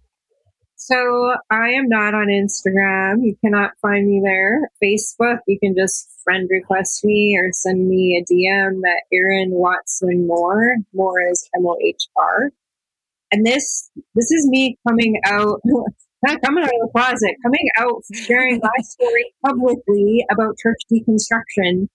So 0.76 1.34
I 1.50 1.68
am 1.68 1.88
not 1.88 2.14
on 2.14 2.28
Instagram. 2.28 3.22
You 3.22 3.36
cannot 3.44 3.72
find 3.82 4.08
me 4.08 4.22
there. 4.24 4.70
Facebook, 4.82 5.38
you 5.46 5.58
can 5.58 5.74
just 5.76 6.08
friend 6.24 6.48
request 6.50 7.04
me 7.04 7.38
or 7.38 7.50
send 7.52 7.86
me 7.86 8.16
a 8.16 8.32
DM 8.32 8.80
at 8.86 9.02
Erin 9.12 9.50
Watson 9.50 10.26
Mohr. 10.26 10.76
Mohr 10.96 11.30
is 11.30 11.48
M 11.54 11.66
O 11.66 11.76
H 11.84 12.08
R. 12.16 12.50
And 13.30 13.46
this 13.46 13.90
this 14.14 14.30
is 14.32 14.48
me 14.48 14.78
coming 14.88 15.20
out, 15.26 15.60
not 16.22 16.40
coming 16.42 16.64
out 16.64 16.70
of 16.70 16.80
the 16.80 16.88
closet, 16.92 17.36
coming 17.42 17.68
out, 17.76 18.02
sharing 18.14 18.58
my 18.62 18.70
story 18.82 19.34
publicly 19.44 20.24
about 20.32 20.56
church 20.58 20.80
deconstruction 20.90 21.88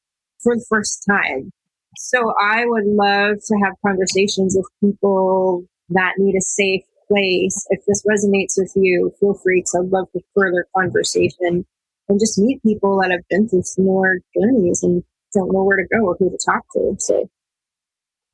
for 0.45 0.55
the 0.55 0.65
first 0.69 1.03
time. 1.09 1.51
So 1.97 2.33
I 2.39 2.65
would 2.65 2.85
love 2.85 3.37
to 3.47 3.55
have 3.63 3.73
conversations 3.85 4.55
with 4.55 4.67
people 4.79 5.65
that 5.89 6.13
need 6.17 6.35
a 6.37 6.41
safe 6.41 6.83
place. 7.07 7.65
If 7.69 7.81
this 7.87 8.03
resonates 8.05 8.53
with 8.57 8.71
you, 8.75 9.11
feel 9.19 9.33
free 9.33 9.63
to 9.71 9.81
love 9.81 10.07
the 10.13 10.21
further 10.35 10.67
conversation 10.75 11.65
and 12.07 12.19
just 12.19 12.37
meet 12.37 12.61
people 12.61 13.01
that 13.01 13.11
have 13.11 13.27
been 13.29 13.49
through 13.49 13.63
similar 13.63 14.19
journeys 14.37 14.83
and 14.83 15.03
don't 15.33 15.51
know 15.51 15.63
where 15.63 15.77
to 15.77 15.87
go 15.91 16.05
or 16.05 16.15
who 16.19 16.29
to 16.29 16.37
talk 16.45 16.63
to. 16.73 16.95
So 16.99 17.29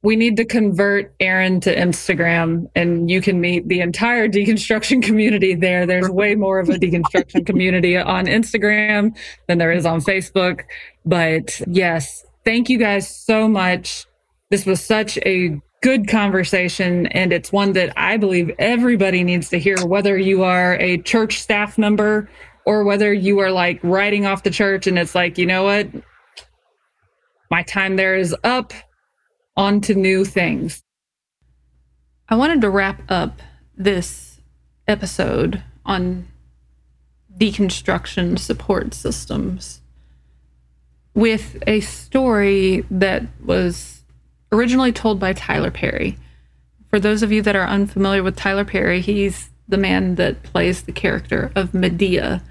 we 0.03 0.15
need 0.15 0.35
to 0.37 0.45
convert 0.45 1.13
Erin 1.19 1.59
to 1.61 1.75
Instagram 1.75 2.69
and 2.75 3.09
you 3.09 3.21
can 3.21 3.39
meet 3.39 3.67
the 3.67 3.81
entire 3.81 4.27
deconstruction 4.27 5.03
community 5.03 5.53
there. 5.53 5.85
There's 5.85 6.09
way 6.09 6.33
more 6.33 6.59
of 6.59 6.69
a 6.69 6.73
deconstruction 6.73 7.45
community 7.45 7.97
on 7.97 8.25
Instagram 8.25 9.15
than 9.47 9.59
there 9.59 9.71
is 9.71 9.85
on 9.85 10.01
Facebook. 10.01 10.63
But 11.05 11.61
yes, 11.67 12.25
thank 12.45 12.69
you 12.69 12.79
guys 12.79 13.07
so 13.07 13.47
much. 13.47 14.07
This 14.49 14.65
was 14.65 14.83
such 14.83 15.17
a 15.19 15.61
good 15.83 16.07
conversation 16.07 17.07
and 17.07 17.31
it's 17.31 17.51
one 17.51 17.73
that 17.73 17.93
I 17.95 18.17
believe 18.17 18.51
everybody 18.57 19.23
needs 19.23 19.49
to 19.49 19.59
hear, 19.59 19.85
whether 19.85 20.17
you 20.17 20.43
are 20.43 20.75
a 20.79 20.97
church 20.97 21.41
staff 21.41 21.77
member 21.77 22.27
or 22.65 22.83
whether 22.83 23.13
you 23.13 23.39
are 23.39 23.51
like 23.51 23.79
writing 23.83 24.25
off 24.25 24.43
the 24.43 24.49
church 24.49 24.87
and 24.87 24.97
it's 24.97 25.13
like, 25.13 25.37
you 25.37 25.45
know 25.45 25.63
what? 25.63 25.87
My 27.51 27.63
time 27.63 27.97
there 27.97 28.15
is 28.15 28.35
up 28.43 28.73
on 29.55 29.81
to 29.81 29.95
new 29.95 30.25
things. 30.25 30.83
I 32.29 32.35
wanted 32.35 32.61
to 32.61 32.69
wrap 32.69 33.01
up 33.09 33.41
this 33.75 34.39
episode 34.87 35.63
on 35.85 36.27
deconstruction 37.37 38.37
support 38.37 38.93
systems 38.93 39.81
with 41.13 41.61
a 41.67 41.81
story 41.81 42.85
that 42.89 43.23
was 43.43 44.03
originally 44.51 44.91
told 44.91 45.19
by 45.19 45.33
Tyler 45.33 45.71
Perry. 45.71 46.17
For 46.89 46.99
those 46.99 47.23
of 47.23 47.31
you 47.31 47.41
that 47.41 47.55
are 47.55 47.67
unfamiliar 47.67 48.23
with 48.23 48.35
Tyler 48.35 48.65
Perry, 48.65 49.01
he's 49.01 49.49
the 49.67 49.77
man 49.77 50.15
that 50.15 50.43
plays 50.43 50.83
the 50.83 50.91
character 50.91 51.51
of 51.55 51.71
Madea 51.71 52.41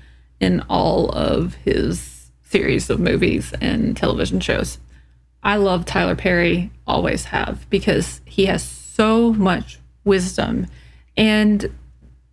in 0.40 0.60
all 0.68 1.10
of 1.10 1.54
his 1.56 2.30
series 2.42 2.90
of 2.90 2.98
movies 2.98 3.52
and 3.60 3.96
television 3.96 4.40
shows. 4.40 4.78
I 5.42 5.56
love 5.56 5.84
Tyler 5.84 6.16
Perry, 6.16 6.70
always 6.86 7.24
have, 7.24 7.68
because 7.70 8.20
he 8.24 8.46
has 8.46 8.62
so 8.62 9.32
much 9.32 9.78
wisdom. 10.04 10.66
And 11.16 11.74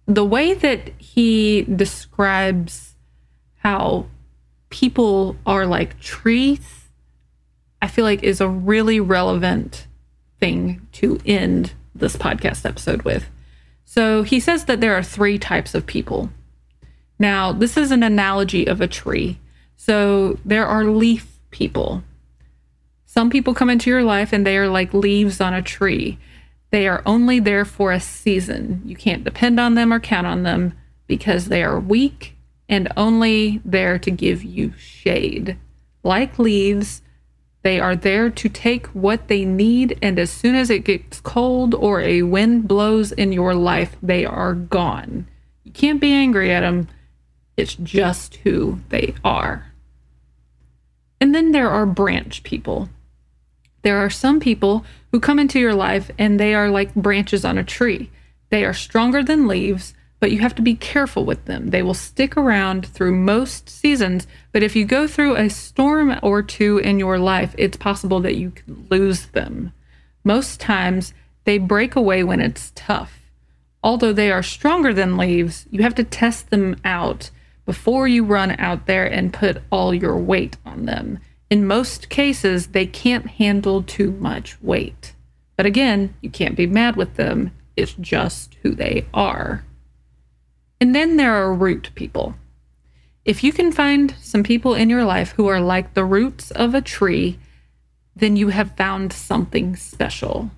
the 0.05 0.26
way 0.26 0.53
that 0.53 0.89
he 0.97 1.64
describes 1.64 2.95
how 3.58 4.08
people 4.70 5.36
are 5.45 5.66
like 5.66 5.99
trees, 5.99 6.89
I 7.82 7.88
feel 7.88 8.05
like 8.05 8.24
is 8.24 8.41
a 8.41 8.47
really 8.49 8.99
relevant 8.99 9.88
thing 10.39 10.88
to 10.93 11.20
end 11.26 11.74
this 11.95 12.16
podcast 12.16 12.66
episode 12.66 13.03
with. 13.03 13.26
So 13.86 14.24
he 14.24 14.39
says 14.39 14.66
that 14.66 14.82
there 14.82 14.95
are 14.95 15.03
three 15.03 15.38
types 15.38 15.74
of 15.74 15.86
people. 15.86 16.30
Now, 17.20 17.51
this 17.51 17.78
is 17.78 17.91
an 17.91 18.03
analogy 18.03 18.68
of 18.68 18.82
a 18.82 18.88
tree. 18.88 19.39
So 19.76 20.38
there 20.45 20.68
are 20.68 20.86
leaf 20.86 21.39
people. 21.51 22.03
Some 23.18 23.32
people 23.32 23.55
come 23.55 23.72
into 23.72 23.89
your 23.89 24.03
life 24.03 24.32
and 24.32 24.45
they 24.45 24.57
are 24.57 24.68
like 24.68 24.93
leaves 24.93 25.41
on 25.41 25.51
a 25.51 25.63
tree. 25.63 26.20
They 26.70 26.88
are 26.88 27.01
only 27.03 27.39
there 27.39 27.65
for 27.65 27.91
a 27.91 27.99
season. 27.99 28.84
You 28.86 28.95
can't 28.95 29.24
depend 29.24 29.59
on 29.59 29.74
them 29.74 29.91
or 29.91 29.99
count 29.99 30.28
on 30.28 30.43
them 30.43 30.78
because 31.07 31.47
they 31.47 31.63
are 31.63 31.80
weak 31.80 32.36
and 32.70 32.93
only 32.95 33.59
there 33.65 33.97
to 33.97 34.11
give 34.11 34.43
you 34.43 34.72
shade. 34.78 35.57
Like 36.03 36.38
leaves, 36.38 37.01
they 37.63 37.80
are 37.80 37.95
there 37.95 38.30
to 38.30 38.49
take 38.49 38.86
what 38.89 39.30
they 39.30 39.45
need, 39.45 39.97
and 39.99 40.20
as 40.20 40.30
soon 40.30 40.53
as 40.53 40.70
it 40.70 40.86
gets 40.86 41.20
cold 41.20 41.74
or 41.74 42.01
a 42.01 42.22
wind 42.22 42.68
blows 42.68 43.11
in 43.11 43.32
your 43.32 43.55
life, 43.55 43.95
they 44.03 44.26
are 44.26 44.53
gone. 44.53 45.28
You 45.63 45.72
can't 45.72 45.99
be 45.99 46.11
angry 46.11 46.53
at 46.53 46.59
them, 46.59 46.88
it's 47.57 47.74
just 47.74 48.36
who 48.43 48.82
they 48.89 49.15
are. 49.24 49.74
And 51.20 51.34
then 51.34 51.51
there 51.51 51.72
are 51.72 51.88
branch 51.88 52.43
people. 52.43 52.89
There 53.88 54.04
are 54.04 54.10
some 54.10 54.42
people 54.42 54.84
who 55.14 55.22
come 55.22 55.40
into 55.40 55.62
your 55.62 55.74
life 55.74 56.12
and 56.18 56.38
they 56.38 56.54
are 56.54 56.70
like 56.70 56.94
branches 56.94 57.46
on 57.46 57.58
a 57.58 57.64
tree. 57.64 58.10
They 58.50 58.66
are 58.66 58.74
stronger 58.74 59.24
than 59.24 59.48
leaves, 59.48 59.94
but 60.20 60.30
you 60.30 60.40
have 60.40 60.56
to 60.56 60.62
be 60.62 60.76
careful 60.76 61.24
with 61.24 61.46
them. 61.46 61.70
They 61.70 61.82
will 61.82 61.94
stick 61.94 62.36
around 62.36 62.86
through 62.86 63.16
most 63.16 63.70
seasons, 63.70 64.28
but 64.52 64.62
if 64.62 64.76
you 64.76 64.84
go 64.84 65.08
through 65.08 65.38
a 65.38 65.50
storm 65.50 66.20
or 66.22 66.42
two 66.42 66.80
in 66.80 67.00
your 67.00 67.18
life, 67.18 67.56
it's 67.58 67.78
possible 67.78 68.20
that 68.20 68.36
you 68.36 68.52
can 68.52 68.88
lose 68.92 69.28
them. 69.28 69.72
Most 70.26 70.60
times, 70.60 71.14
they 71.46 71.58
break 71.58 71.96
away 71.96 72.26
when 72.26 72.42
it's 72.42 72.74
tough. 72.76 73.22
Although 73.82 74.12
they 74.12 74.34
are 74.34 74.44
stronger 74.44 74.94
than 74.94 75.16
leaves, 75.16 75.66
you 75.72 75.82
have 75.84 75.96
to 75.96 76.04
test 76.04 76.50
them 76.50 76.76
out 76.84 77.30
before 77.66 78.06
you 78.06 78.26
run 78.26 78.52
out 78.60 78.86
there 78.86 79.06
and 79.06 79.32
put 79.32 79.62
all 79.72 79.94
your 79.94 80.18
weight 80.18 80.58
on 80.66 80.88
them. 80.88 81.20
In 81.50 81.66
most 81.66 82.10
cases, 82.10 82.68
they 82.68 82.86
can't 82.86 83.28
handle 83.28 83.82
too 83.82 84.12
much 84.12 84.62
weight. 84.62 85.14
But 85.56 85.66
again, 85.66 86.14
you 86.22 86.30
can't 86.30 86.58
be 86.58 86.68
mad 86.68 86.95
with 86.95 87.16
them. 87.16 87.52
It's 87.76 87.93
just 87.93 88.56
who 88.64 88.76
they 88.76 89.06
are. 89.14 89.64
And 90.82 90.93
then 90.93 91.18
there 91.18 91.34
are 91.34 91.54
root 91.54 91.91
people. 91.95 92.36
If 93.26 93.43
you 93.43 93.52
can 93.52 93.72
find 93.72 94.14
some 94.22 94.43
people 94.43 94.74
in 94.74 94.89
your 94.89 95.04
life 95.04 95.32
who 95.32 95.48
are 95.48 95.60
like 95.60 95.93
the 95.93 96.06
roots 96.06 96.52
of 96.52 96.74
a 96.74 96.82
tree, 96.82 97.39
then 98.16 98.36
you 98.36 98.50
have 98.50 98.76
found 98.76 99.14
something 99.14 99.76
special. 99.76 100.52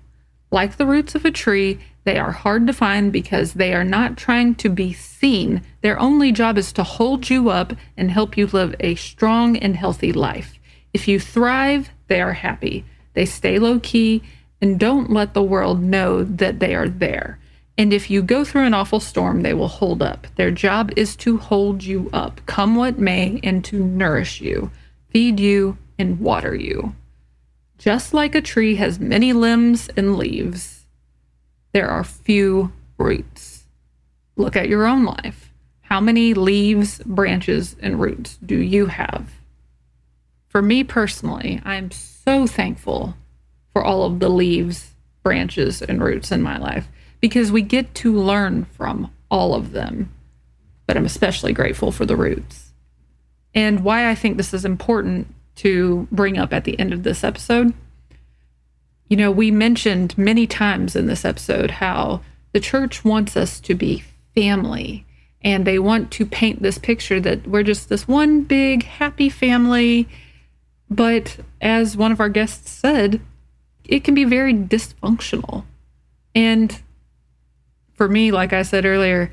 Like 0.50 0.76
the 0.76 0.86
roots 0.86 1.14
of 1.14 1.24
a 1.24 1.30
tree, 1.30 1.78
they 2.04 2.18
are 2.18 2.32
hard 2.32 2.66
to 2.66 2.72
find 2.72 3.12
because 3.12 3.54
they 3.54 3.74
are 3.74 3.84
not 3.84 4.16
trying 4.16 4.54
to 4.56 4.68
be 4.68 4.92
seen. 4.92 5.62
Their 5.80 5.98
only 5.98 6.32
job 6.32 6.58
is 6.58 6.72
to 6.74 6.82
hold 6.82 7.30
you 7.30 7.50
up 7.50 7.72
and 7.96 8.10
help 8.10 8.36
you 8.36 8.46
live 8.46 8.74
a 8.80 8.94
strong 8.96 9.56
and 9.56 9.76
healthy 9.76 10.12
life. 10.12 10.59
If 10.92 11.08
you 11.08 11.20
thrive, 11.20 11.90
they 12.08 12.20
are 12.20 12.32
happy. 12.32 12.84
They 13.14 13.26
stay 13.26 13.58
low 13.58 13.80
key 13.80 14.22
and 14.60 14.78
don't 14.78 15.10
let 15.10 15.34
the 15.34 15.42
world 15.42 15.82
know 15.82 16.24
that 16.24 16.58
they 16.60 16.74
are 16.74 16.88
there. 16.88 17.38
And 17.78 17.92
if 17.92 18.10
you 18.10 18.20
go 18.20 18.44
through 18.44 18.66
an 18.66 18.74
awful 18.74 19.00
storm, 19.00 19.42
they 19.42 19.54
will 19.54 19.68
hold 19.68 20.02
up. 20.02 20.26
Their 20.36 20.50
job 20.50 20.92
is 20.96 21.16
to 21.16 21.38
hold 21.38 21.82
you 21.82 22.10
up, 22.12 22.40
come 22.44 22.76
what 22.76 22.98
may, 22.98 23.40
and 23.42 23.64
to 23.64 23.82
nourish 23.82 24.40
you, 24.40 24.70
feed 25.08 25.40
you, 25.40 25.78
and 25.98 26.20
water 26.20 26.54
you. 26.54 26.94
Just 27.78 28.12
like 28.12 28.34
a 28.34 28.42
tree 28.42 28.74
has 28.74 29.00
many 29.00 29.32
limbs 29.32 29.88
and 29.96 30.18
leaves, 30.18 30.84
there 31.72 31.88
are 31.88 32.04
few 32.04 32.72
roots. 32.98 33.64
Look 34.36 34.56
at 34.56 34.68
your 34.68 34.86
own 34.86 35.04
life. 35.04 35.50
How 35.80 36.00
many 36.00 36.34
leaves, 36.34 36.98
branches, 37.06 37.76
and 37.80 37.98
roots 37.98 38.38
do 38.44 38.58
you 38.58 38.86
have? 38.86 39.39
For 40.50 40.60
me 40.60 40.82
personally, 40.82 41.62
I'm 41.64 41.92
so 41.92 42.44
thankful 42.48 43.14
for 43.72 43.84
all 43.84 44.02
of 44.02 44.18
the 44.18 44.28
leaves, 44.28 44.94
branches, 45.22 45.80
and 45.80 46.02
roots 46.02 46.32
in 46.32 46.42
my 46.42 46.58
life 46.58 46.88
because 47.20 47.52
we 47.52 47.62
get 47.62 47.94
to 47.94 48.12
learn 48.12 48.64
from 48.64 49.12
all 49.30 49.54
of 49.54 49.70
them. 49.70 50.12
But 50.86 50.96
I'm 50.96 51.06
especially 51.06 51.52
grateful 51.52 51.92
for 51.92 52.04
the 52.04 52.16
roots. 52.16 52.72
And 53.54 53.84
why 53.84 54.10
I 54.10 54.16
think 54.16 54.36
this 54.36 54.52
is 54.52 54.64
important 54.64 55.32
to 55.56 56.08
bring 56.10 56.36
up 56.36 56.52
at 56.52 56.64
the 56.64 56.78
end 56.80 56.92
of 56.92 57.04
this 57.04 57.22
episode. 57.22 57.72
You 59.06 59.16
know, 59.16 59.30
we 59.30 59.52
mentioned 59.52 60.18
many 60.18 60.48
times 60.48 60.96
in 60.96 61.06
this 61.06 61.24
episode 61.24 61.70
how 61.70 62.22
the 62.52 62.60
church 62.60 63.04
wants 63.04 63.36
us 63.36 63.60
to 63.60 63.76
be 63.76 64.02
family 64.34 65.06
and 65.42 65.64
they 65.64 65.78
want 65.78 66.10
to 66.12 66.26
paint 66.26 66.60
this 66.60 66.78
picture 66.78 67.20
that 67.20 67.46
we're 67.46 67.62
just 67.62 67.88
this 67.88 68.08
one 68.08 68.42
big 68.42 68.82
happy 68.82 69.28
family. 69.28 70.08
But 70.90 71.38
as 71.60 71.96
one 71.96 72.10
of 72.10 72.20
our 72.20 72.28
guests 72.28 72.70
said, 72.70 73.20
it 73.84 74.04
can 74.04 74.14
be 74.14 74.24
very 74.24 74.52
dysfunctional. 74.52 75.64
And 76.34 76.80
for 77.94 78.08
me, 78.08 78.32
like 78.32 78.52
I 78.52 78.62
said 78.62 78.84
earlier, 78.84 79.32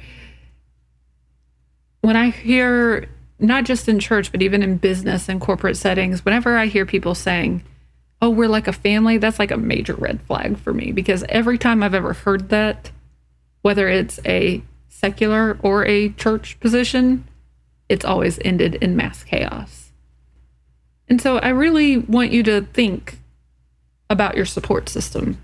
when 2.02 2.16
I 2.16 2.30
hear, 2.30 3.10
not 3.40 3.66
just 3.66 3.90
in 3.90 4.00
church, 4.00 4.32
but 4.32 4.42
even 4.42 4.62
in 4.62 4.78
business 4.78 5.28
and 5.28 5.42
corporate 5.42 5.78
settings, 5.78 6.24
whenever 6.24 6.58
I 6.58 6.68
hear 6.68 6.86
people 6.86 7.16
saying, 7.16 7.64
oh, 8.22 8.30
we're 8.30 8.48
like 8.48 8.68
a 8.68 8.74
family, 8.74 9.18
that's 9.18 9.40
like 9.40 9.52
a 9.52 9.58
major 9.58 9.94
red 9.96 10.22
flag 10.22 10.58
for 10.58 10.74
me 10.74 10.92
because 10.92 11.24
every 11.30 11.58
time 11.58 11.84
I've 11.84 11.94
ever 11.94 12.14
heard 12.14 12.50
that, 12.50 12.92
whether 13.62 13.88
it's 13.88 14.20
a 14.26 14.62
secular 14.88 15.60
or 15.62 15.86
a 15.86 16.10
church 16.14 16.60
position, 16.60 17.28
it's 17.90 18.06
always 18.06 18.40
ended 18.44 18.76
in 18.76 18.96
mass 18.96 19.24
chaos. 19.24 19.87
And 21.10 21.22
so 21.22 21.38
I 21.38 21.50
really 21.50 21.98
want 21.98 22.32
you 22.32 22.44
to 22.44 22.62
think 22.62 23.20
about 24.10 24.36
your 24.36 24.46
support 24.46 24.90
system 24.90 25.38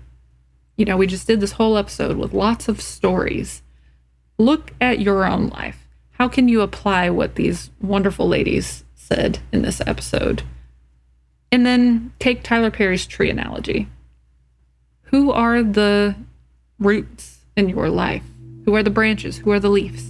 you 0.76 0.84
know, 0.84 0.96
we 0.96 1.06
just 1.06 1.26
did 1.26 1.40
this 1.40 1.52
whole 1.52 1.76
episode 1.76 2.16
with 2.16 2.32
lots 2.32 2.68
of 2.68 2.80
stories. 2.80 3.62
Look 4.38 4.72
at 4.80 5.00
your 5.00 5.24
own 5.24 5.48
life. 5.48 5.86
How 6.12 6.28
can 6.28 6.48
you 6.48 6.60
apply 6.62 7.10
what 7.10 7.36
these 7.36 7.70
wonderful 7.80 8.26
ladies 8.26 8.84
said 8.94 9.38
in 9.52 9.62
this 9.62 9.80
episode? 9.86 10.42
And 11.52 11.64
then 11.64 12.12
take 12.18 12.42
Tyler 12.42 12.70
Perry's 12.70 13.06
tree 13.06 13.30
analogy. 13.30 13.88
Who 15.04 15.30
are 15.30 15.62
the 15.62 16.16
roots 16.80 17.38
in 17.56 17.68
your 17.68 17.88
life? 17.88 18.24
Who 18.64 18.74
are 18.74 18.82
the 18.82 18.90
branches? 18.90 19.38
Who 19.38 19.52
are 19.52 19.60
the 19.60 19.68
leaves? 19.68 20.04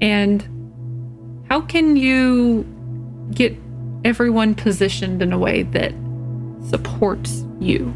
And 0.00 1.44
how 1.48 1.60
can 1.62 1.96
you 1.96 2.64
get 3.32 3.56
everyone 4.06 4.54
positioned 4.54 5.20
in 5.20 5.32
a 5.32 5.38
way 5.38 5.64
that 5.64 5.92
supports 6.70 7.44
you? 7.58 7.92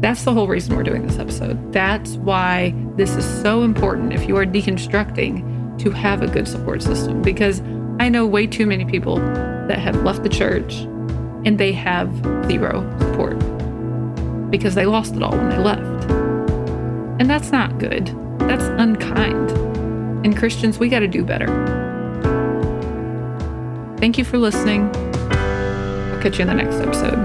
That's 0.00 0.24
the 0.24 0.34
whole 0.34 0.46
reason 0.46 0.76
we're 0.76 0.82
doing 0.82 1.06
this 1.06 1.18
episode. 1.18 1.72
That's 1.72 2.16
why 2.16 2.74
this 2.96 3.16
is 3.16 3.24
so 3.40 3.62
important 3.62 4.12
if 4.12 4.28
you 4.28 4.36
are 4.36 4.44
deconstructing 4.44 5.78
to 5.78 5.90
have 5.92 6.20
a 6.20 6.26
good 6.26 6.46
support 6.46 6.82
system 6.82 7.22
because 7.22 7.60
I 7.98 8.10
know 8.10 8.26
way 8.26 8.46
too 8.46 8.66
many 8.66 8.84
people 8.84 9.16
that 9.16 9.78
have 9.78 10.02
left 10.02 10.24
the 10.24 10.28
church 10.28 10.74
and 11.46 11.58
they 11.58 11.72
have 11.72 12.14
zero 12.46 12.82
support 13.00 13.38
because 14.50 14.74
they 14.74 14.84
lost 14.84 15.16
it 15.16 15.22
all 15.22 15.32
when 15.32 15.48
they 15.48 15.58
left. 15.58 16.10
And 17.18 17.30
that's 17.30 17.50
not 17.50 17.78
good. 17.78 18.08
That's 18.40 18.64
unkind. 18.64 19.50
And 20.22 20.36
Christians, 20.36 20.78
we 20.78 20.90
got 20.90 20.98
to 20.98 21.08
do 21.08 21.24
better. 21.24 21.46
Thank 23.98 24.18
you 24.18 24.24
for 24.24 24.36
listening. 24.36 25.09
Catch 26.20 26.38
you 26.38 26.42
in 26.42 26.48
the 26.48 26.54
next 26.54 26.76
episode. 26.76 27.18